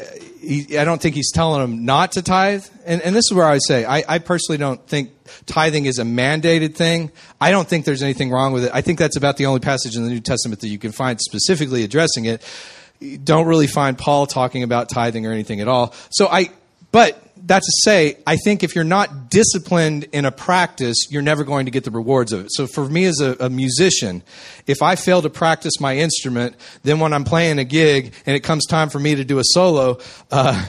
I 0.80 0.84
don't 0.86 1.02
think 1.02 1.16
he's 1.16 1.32
telling 1.32 1.62
them 1.62 1.86
not 1.86 2.14
to 2.14 2.22
tithe. 2.22 2.66
And, 2.86 3.02
and 3.02 3.14
this 3.14 3.26
is 3.26 3.34
where 3.34 3.46
I 3.46 3.58
say, 3.58 3.84
I, 3.84 4.04
I 4.08 4.20
personally 4.20 4.58
don't 4.58 4.86
think 4.88 5.12
tithing 5.46 5.86
is 5.86 6.00
a 6.00 6.04
mandated 6.04 6.76
thing. 6.76 7.12
I 7.42 7.52
don't 7.52 7.68
think 7.68 7.86
there's 7.86 8.02
anything 8.02 8.32
wrong 8.32 8.54
with 8.54 8.66
it. 8.66 8.72
I 8.74 8.82
think 8.82 9.00
that's 9.00 9.18
about 9.18 9.38
the 9.38 9.48
only 9.48 9.60
passage 9.60 9.98
in 9.98 10.04
the 10.04 10.10
New 10.10 10.22
Testament 10.22 10.62
that 10.62 10.70
you 10.70 10.80
can 10.80 10.92
find 10.94 11.20
specifically 11.20 11.84
addressing 11.84 12.26
it. 12.26 12.42
You 13.00 13.18
don't 13.18 13.48
really 13.48 13.68
find 13.68 13.98
Paul 13.98 14.28
talking 14.28 14.64
about 14.64 14.90
tithing 14.90 15.26
or 15.26 15.34
anything 15.34 15.60
at 15.60 15.68
all. 15.68 15.94
So 16.10 16.28
I, 16.28 16.50
but 16.92 17.22
that's 17.50 17.66
to 17.66 17.82
say, 17.84 18.16
I 18.28 18.36
think 18.36 18.62
if 18.62 18.76
you're 18.76 18.84
not 18.84 19.32
disciplined 19.32 20.04
in 20.12 20.24
a 20.24 20.32
practice, 20.32 21.08
you're 21.10 21.24
never 21.24 21.44
going 21.44 21.66
to 21.66 21.72
get 21.72 21.84
the 21.84 21.90
rewards 21.90 22.32
of 22.32 22.42
it. 22.42 22.50
So 22.52 22.68
for 22.68 22.88
me 22.88 23.06
as 23.06 23.20
a, 23.20 23.36
a, 23.40 23.50
musician, 23.50 24.22
if 24.68 24.84
I 24.84 24.96
fail 24.96 25.24
to 25.24 25.32
practice 25.32 25.80
my 25.80 25.98
instrument, 25.98 26.56
then 26.84 27.00
when 27.00 27.12
I'm 27.12 27.24
playing 27.24 27.58
a 27.58 27.64
gig 27.64 28.14
and 28.28 28.36
it 28.36 28.42
comes 28.42 28.68
time 28.68 28.90
for 28.90 29.00
me 29.00 29.16
to 29.16 29.24
do 29.26 29.40
a 29.40 29.44
solo, 29.44 29.98
uh, 30.30 30.64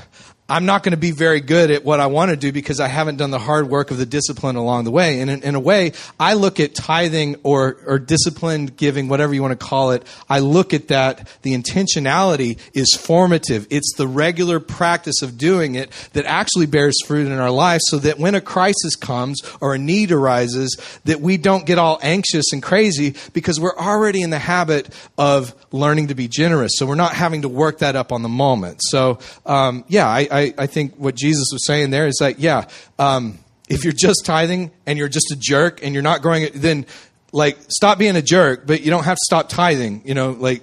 I'm 0.51 0.67
not 0.67 0.83
going 0.83 0.91
to 0.91 0.99
be 0.99 1.13
very 1.13 1.41
good 1.41 1.71
at 1.71 1.85
what 1.85 2.01
I 2.01 2.07
want 2.07 2.33
to 2.33 2.37
do 2.37 2.51
because 2.51 2.81
I 2.81 2.89
haven't 2.89 3.17
done 3.19 3.31
the 3.31 3.39
hard 3.39 3.69
work 3.69 3.93
of 3.93 3.99
the 3.99 4.05
discipline 4.05 4.57
along 4.57 4.83
the 4.83 4.91
way. 4.91 5.21
And 5.21 5.31
in, 5.31 5.43
in, 5.45 5.55
a 5.55 5.61
way, 5.61 5.93
I 6.19 6.35
look 6.35 6.59
at 6.59 6.75
tithing 6.75 7.37
or, 7.45 7.77
or 7.87 8.01
disciplined 8.01 8.77
giving, 8.77 9.09
whatever 9.09 9.33
you 9.33 9.43
want 9.43 9.59
to 9.59 9.65
call 9.65 9.93
it, 9.93 10.05
I 10.29 10.41
look 10.41 10.75
at 10.75 10.89
that. 10.89 11.29
The 11.43 11.55
intentionality 11.55 12.59
is 12.75 12.99
formative. 13.01 13.69
It's 13.71 13.95
the 13.97 14.09
regular 14.09 14.59
practice 14.59 15.23
of 15.23 15.39
doing 15.39 15.77
it 15.77 15.93
that 16.15 16.27
actually 16.27 16.67
bears 16.67 16.97
fruit 17.07 17.29
in 17.29 17.39
our 17.39 17.51
life 17.53 17.81
so 17.85 17.99
that 17.99 18.19
when 18.19 18.35
a 18.35 18.41
crisis 18.41 18.97
comes 18.97 19.41
or 19.61 19.75
a 19.75 19.79
need 19.79 20.11
arises, 20.11 20.77
that 21.05 21.21
we 21.21 21.37
don't 21.37 21.65
get 21.65 21.79
all 21.79 22.01
anxious 22.03 22.53
and 22.53 22.61
crazy 22.61 23.15
because 23.33 23.61
we're 23.61 23.77
already 23.77 24.21
in 24.21 24.31
the 24.31 24.39
habit 24.41 24.89
of 25.17 25.55
learning 25.73 26.09
to 26.09 26.17
be 26.17 26.27
generous. 26.27 26.73
So 26.75 26.87
we're 26.87 26.97
not 26.97 27.13
having 27.13 27.43
to 27.43 27.49
work 27.49 27.79
that 27.79 27.95
up 27.95 28.11
on 28.11 28.23
the 28.23 28.29
moment. 28.29 28.81
So, 28.83 29.21
um, 29.47 29.85
yeah, 29.87 30.09
I, 30.09 30.29
I 30.31 30.40
I, 30.41 30.55
I 30.59 30.67
think 30.67 30.97
what 30.97 31.15
Jesus 31.15 31.49
was 31.53 31.67
saying 31.67 31.91
there 31.91 32.07
is 32.07 32.19
like, 32.21 32.37
yeah, 32.39 32.67
um, 32.99 33.39
if 33.69 33.85
you're 33.85 33.93
just 33.93 34.25
tithing 34.25 34.71
and 34.87 34.99
you're 34.99 35.09
just 35.09 35.31
a 35.31 35.37
jerk 35.39 35.85
and 35.85 35.95
you're 35.95 36.03
not 36.03 36.23
growing 36.23 36.43
it, 36.43 36.55
then 36.55 36.87
like 37.33 37.59
stop 37.69 37.99
being 37.99 38.17
a 38.17 38.23
jerk, 38.23 38.67
but 38.67 38.81
you 38.81 38.91
don't 38.91 39.05
have 39.05 39.17
to 39.17 39.25
stop 39.25 39.49
tithing. 39.49 40.03
You 40.05 40.15
know, 40.15 40.31
like, 40.33 40.63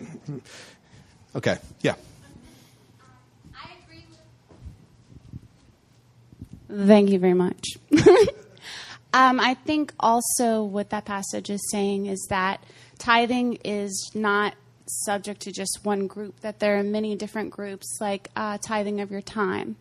okay, 1.36 1.58
yeah. 1.82 1.96
Thank 6.70 7.12
you 7.12 7.20
very 7.20 7.34
much. 7.34 7.66
um, 9.14 9.40
I 9.40 9.54
think 9.66 9.94
also 10.00 10.64
what 10.64 10.90
that 10.90 11.06
passage 11.06 11.50
is 11.50 11.62
saying 11.72 12.08
is 12.08 12.28
that 12.30 12.62
tithing 12.98 13.60
is 13.64 14.12
not 14.14 14.54
subject 14.90 15.42
to 15.42 15.52
just 15.52 15.80
one 15.84 16.08
group, 16.08 16.40
that 16.42 16.60
there 16.60 16.78
are 16.78 16.84
many 16.84 17.16
different 17.16 17.52
groups, 17.52 17.98
like 18.00 18.30
uh, 18.36 18.58
tithing 18.62 19.02
of 19.02 19.12
your 19.12 19.22
time. 19.22 19.76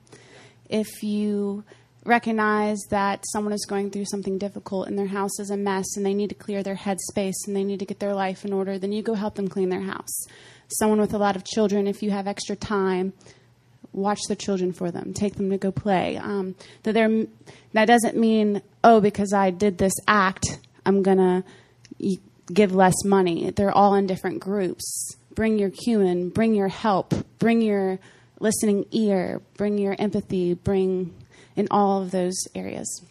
If 0.68 1.02
you 1.02 1.64
recognize 2.04 2.78
that 2.90 3.24
someone 3.32 3.52
is 3.52 3.66
going 3.66 3.90
through 3.90 4.04
something 4.04 4.38
difficult 4.38 4.86
and 4.86 4.98
their 4.98 5.06
house 5.06 5.38
is 5.40 5.50
a 5.50 5.56
mess 5.56 5.84
and 5.96 6.06
they 6.06 6.14
need 6.14 6.28
to 6.28 6.34
clear 6.34 6.62
their 6.62 6.76
headspace 6.76 7.34
and 7.46 7.56
they 7.56 7.64
need 7.64 7.80
to 7.80 7.84
get 7.84 7.98
their 7.98 8.14
life 8.14 8.44
in 8.44 8.52
order, 8.52 8.78
then 8.78 8.92
you 8.92 9.02
go 9.02 9.14
help 9.14 9.34
them 9.34 9.48
clean 9.48 9.68
their 9.68 9.80
house. 9.80 10.26
Someone 10.68 11.00
with 11.00 11.14
a 11.14 11.18
lot 11.18 11.36
of 11.36 11.44
children, 11.44 11.86
if 11.86 12.02
you 12.02 12.10
have 12.10 12.26
extra 12.26 12.56
time, 12.56 13.12
watch 13.92 14.20
the 14.28 14.36
children 14.36 14.72
for 14.72 14.90
them, 14.90 15.12
take 15.14 15.36
them 15.36 15.50
to 15.50 15.58
go 15.58 15.72
play. 15.72 16.16
Um, 16.16 16.54
that, 16.84 16.94
that 17.72 17.84
doesn't 17.86 18.16
mean, 18.16 18.62
oh, 18.84 19.00
because 19.00 19.32
I 19.32 19.50
did 19.50 19.78
this 19.78 19.94
act, 20.06 20.60
I'm 20.84 21.02
going 21.02 21.18
to 21.18 21.44
give 22.52 22.74
less 22.74 23.04
money. 23.04 23.50
They're 23.50 23.72
all 23.72 23.94
in 23.94 24.06
different 24.06 24.40
groups. 24.40 25.16
Bring 25.34 25.58
your 25.58 25.70
cumin, 25.70 26.30
bring 26.30 26.54
your 26.54 26.68
help, 26.68 27.14
bring 27.38 27.60
your 27.60 27.98
listening 28.40 28.86
ear, 28.90 29.40
bring 29.56 29.78
your 29.78 29.96
empathy, 29.98 30.54
bring 30.54 31.14
in 31.56 31.68
all 31.70 32.02
of 32.02 32.10
those 32.10 32.36
areas. 32.54 33.02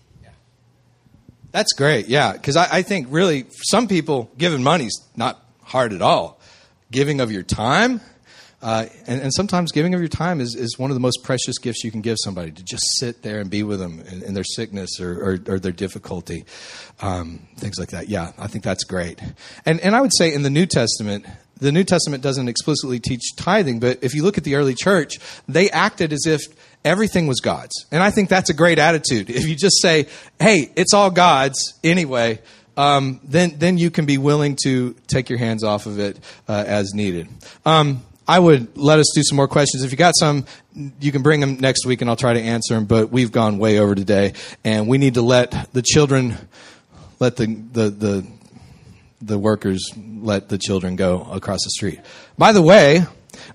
That's 1.51 1.73
great, 1.73 2.07
yeah, 2.07 2.33
because 2.33 2.57
I, 2.57 2.67
I 2.69 2.81
think 2.81 3.07
really 3.09 3.45
some 3.63 3.87
people 3.87 4.29
giving 4.37 4.61
money's 4.61 4.93
not 5.15 5.41
hard 5.63 5.93
at 5.93 6.01
all. 6.01 6.39
Giving 6.91 7.21
of 7.21 7.31
your 7.31 7.43
time, 7.43 8.01
uh, 8.65 8.87
and, 9.05 9.21
and, 9.21 9.31
sometimes 9.31 9.71
giving 9.71 9.93
of 9.93 9.99
your 9.99 10.09
time 10.09 10.41
is, 10.41 10.55
is 10.55 10.79
one 10.79 10.89
of 10.89 10.95
the 10.95 10.99
most 10.99 11.19
precious 11.23 11.59
gifts 11.59 11.83
you 11.83 11.91
can 11.91 12.01
give 12.01 12.17
somebody 12.19 12.49
to 12.49 12.63
just 12.63 12.81
sit 12.97 13.21
there 13.21 13.39
and 13.39 13.47
be 13.47 13.61
with 13.61 13.79
them 13.79 13.99
in, 14.11 14.23
in 14.23 14.33
their 14.33 14.43
sickness 14.43 14.99
or, 14.99 15.11
or, 15.23 15.53
or 15.53 15.59
their 15.59 15.71
difficulty, 15.71 16.45
um, 16.99 17.47
things 17.57 17.77
like 17.77 17.89
that. 17.89 18.09
Yeah, 18.09 18.31
I 18.39 18.47
think 18.47 18.63
that's 18.63 18.83
great. 18.83 19.21
And, 19.67 19.79
and 19.81 19.95
I 19.95 20.01
would 20.01 20.13
say 20.17 20.33
in 20.33 20.41
the 20.41 20.49
New 20.49 20.65
Testament, 20.65 21.27
the 21.59 21.71
New 21.71 21.83
Testament 21.83 22.23
doesn't 22.23 22.47
explicitly 22.47 22.99
teach 22.99 23.35
tithing, 23.35 23.79
but 23.79 23.99
if 24.01 24.15
you 24.15 24.23
look 24.23 24.39
at 24.39 24.43
the 24.43 24.55
early 24.55 24.73
church, 24.73 25.19
they 25.47 25.69
acted 25.69 26.11
as 26.11 26.25
if 26.25 26.41
everything 26.83 27.27
was 27.27 27.41
God's. 27.41 27.85
And 27.91 28.01
I 28.01 28.09
think 28.09 28.29
that's 28.29 28.49
a 28.49 28.55
great 28.55 28.79
attitude. 28.79 29.29
If 29.29 29.47
you 29.47 29.55
just 29.55 29.79
say, 29.79 30.07
hey, 30.39 30.71
it's 30.75 30.95
all 30.95 31.11
God's 31.11 31.79
anyway, 31.83 32.39
um, 32.77 33.19
then, 33.23 33.59
then 33.59 33.77
you 33.77 33.91
can 33.91 34.07
be 34.07 34.17
willing 34.17 34.57
to 34.63 34.95
take 35.05 35.29
your 35.29 35.37
hands 35.37 35.63
off 35.63 35.85
of 35.85 35.99
it 35.99 36.17
uh, 36.47 36.63
as 36.65 36.95
needed. 36.95 37.27
Um, 37.63 38.03
I 38.27 38.39
would 38.39 38.75
let 38.75 38.99
us 38.99 39.11
do 39.13 39.21
some 39.23 39.35
more 39.35 39.47
questions. 39.47 39.83
If 39.83 39.91
you 39.91 39.97
got 39.97 40.15
some, 40.17 40.45
you 40.99 41.11
can 41.11 41.21
bring 41.21 41.39
them 41.39 41.57
next 41.59 41.85
week 41.85 42.01
and 42.01 42.09
I'll 42.09 42.15
try 42.15 42.33
to 42.33 42.41
answer 42.41 42.73
them, 42.73 42.85
but 42.85 43.11
we've 43.11 43.31
gone 43.31 43.59
way 43.59 43.79
over 43.79 43.93
today 43.93 44.33
and 44.63 44.87
we 44.87 44.97
need 44.97 45.13
to 45.13 45.21
let 45.21 45.71
the 45.73 45.81
children, 45.81 46.35
let 47.19 47.35
the, 47.35 47.45
the, 47.45 47.89
the, 47.89 48.27
the 49.21 49.37
workers 49.37 49.91
let 49.95 50.49
the 50.49 50.57
children 50.57 50.95
go 50.95 51.23
across 51.31 51.63
the 51.63 51.69
street. 51.71 51.99
By 52.37 52.51
the 52.51 52.61
way, 52.61 53.05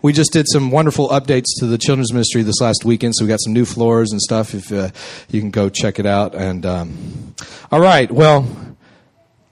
we 0.02 0.12
just 0.12 0.32
did 0.32 0.46
some 0.48 0.70
wonderful 0.70 1.08
updates 1.08 1.46
to 1.58 1.66
the 1.66 1.78
children's 1.78 2.12
ministry 2.12 2.42
this 2.42 2.60
last 2.60 2.84
weekend, 2.84 3.14
so 3.16 3.24
we 3.24 3.28
got 3.28 3.40
some 3.40 3.52
new 3.52 3.64
floors 3.64 4.12
and 4.12 4.20
stuff. 4.20 4.54
If 4.54 4.72
uh, 4.72 4.90
you 5.30 5.40
can 5.40 5.50
go 5.50 5.68
check 5.68 5.98
it 5.98 6.06
out, 6.06 6.34
and 6.34 6.64
um, 6.66 7.34
all 7.72 7.80
right, 7.80 8.10
well, 8.10 8.46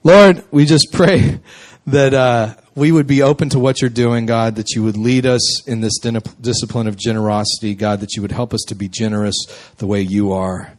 Lord, 0.04 0.44
we 0.50 0.64
just 0.64 0.88
pray 0.92 1.40
that 1.86 2.14
uh, 2.14 2.54
we 2.78 2.92
would 2.92 3.06
be 3.06 3.22
open 3.22 3.48
to 3.50 3.58
what 3.58 3.80
you're 3.80 3.90
doing, 3.90 4.24
God, 4.24 4.54
that 4.56 4.70
you 4.70 4.84
would 4.84 4.96
lead 4.96 5.26
us 5.26 5.66
in 5.66 5.80
this 5.80 5.98
discipline 5.98 6.86
of 6.86 6.96
generosity, 6.96 7.74
God, 7.74 8.00
that 8.00 8.14
you 8.14 8.22
would 8.22 8.32
help 8.32 8.54
us 8.54 8.64
to 8.68 8.74
be 8.74 8.88
generous 8.88 9.36
the 9.78 9.86
way 9.86 10.00
you 10.00 10.32
are. 10.32 10.72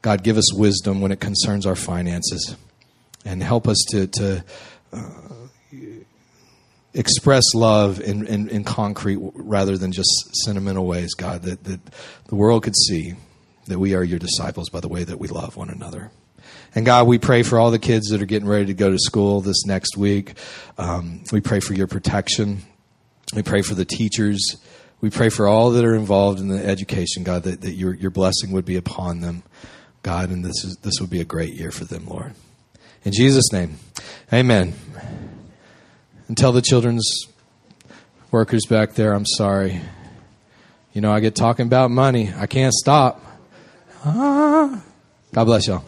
God, 0.00 0.22
give 0.22 0.38
us 0.38 0.54
wisdom 0.54 1.00
when 1.00 1.12
it 1.12 1.20
concerns 1.20 1.66
our 1.66 1.74
finances 1.74 2.56
and 3.24 3.42
help 3.42 3.68
us 3.68 3.84
to, 3.90 4.06
to 4.06 4.44
uh, 4.92 5.10
express 6.94 7.44
love 7.54 8.00
in, 8.00 8.26
in, 8.26 8.48
in, 8.48 8.64
concrete 8.64 9.18
rather 9.34 9.76
than 9.76 9.92
just 9.92 10.08
sentimental 10.44 10.86
ways, 10.86 11.14
God, 11.14 11.42
that, 11.42 11.64
that 11.64 11.80
the 12.28 12.34
world 12.34 12.62
could 12.62 12.76
see 12.76 13.14
that 13.66 13.78
we 13.78 13.94
are 13.94 14.02
your 14.02 14.18
disciples 14.18 14.70
by 14.70 14.80
the 14.80 14.88
way 14.88 15.04
that 15.04 15.18
we 15.18 15.28
love 15.28 15.56
one 15.56 15.68
another. 15.68 16.10
And 16.74 16.86
God, 16.86 17.06
we 17.06 17.18
pray 17.18 17.42
for 17.42 17.58
all 17.58 17.70
the 17.70 17.78
kids 17.78 18.08
that 18.08 18.22
are 18.22 18.26
getting 18.26 18.48
ready 18.48 18.66
to 18.66 18.74
go 18.74 18.90
to 18.90 18.98
school 18.98 19.40
this 19.40 19.66
next 19.66 19.96
week. 19.96 20.34
Um, 20.78 21.24
we 21.32 21.40
pray 21.40 21.60
for 21.60 21.74
your 21.74 21.88
protection. 21.88 22.62
We 23.34 23.42
pray 23.42 23.62
for 23.62 23.74
the 23.74 23.84
teachers. 23.84 24.56
We 25.00 25.10
pray 25.10 25.30
for 25.30 25.48
all 25.48 25.70
that 25.72 25.84
are 25.84 25.94
involved 25.94 26.40
in 26.40 26.48
the 26.48 26.64
education, 26.64 27.24
God, 27.24 27.42
that, 27.44 27.62
that 27.62 27.72
your, 27.72 27.94
your 27.94 28.10
blessing 28.10 28.52
would 28.52 28.64
be 28.64 28.76
upon 28.76 29.20
them, 29.20 29.42
God, 30.02 30.30
and 30.30 30.44
this, 30.44 30.64
is, 30.64 30.76
this 30.82 31.00
would 31.00 31.10
be 31.10 31.20
a 31.20 31.24
great 31.24 31.54
year 31.54 31.70
for 31.70 31.84
them, 31.84 32.06
Lord. 32.06 32.34
In 33.04 33.12
Jesus' 33.12 33.50
name, 33.52 33.78
amen. 34.32 34.74
And 36.28 36.36
tell 36.36 36.52
the 36.52 36.62
children's 36.62 37.26
workers 38.30 38.66
back 38.66 38.92
there, 38.92 39.14
I'm 39.14 39.26
sorry. 39.26 39.80
You 40.92 41.00
know, 41.00 41.12
I 41.12 41.20
get 41.20 41.34
talking 41.34 41.66
about 41.66 41.90
money. 41.90 42.32
I 42.36 42.46
can't 42.46 42.74
stop. 42.74 43.24
Ah. 44.04 44.82
God 45.32 45.44
bless 45.44 45.66
y'all. 45.66 45.84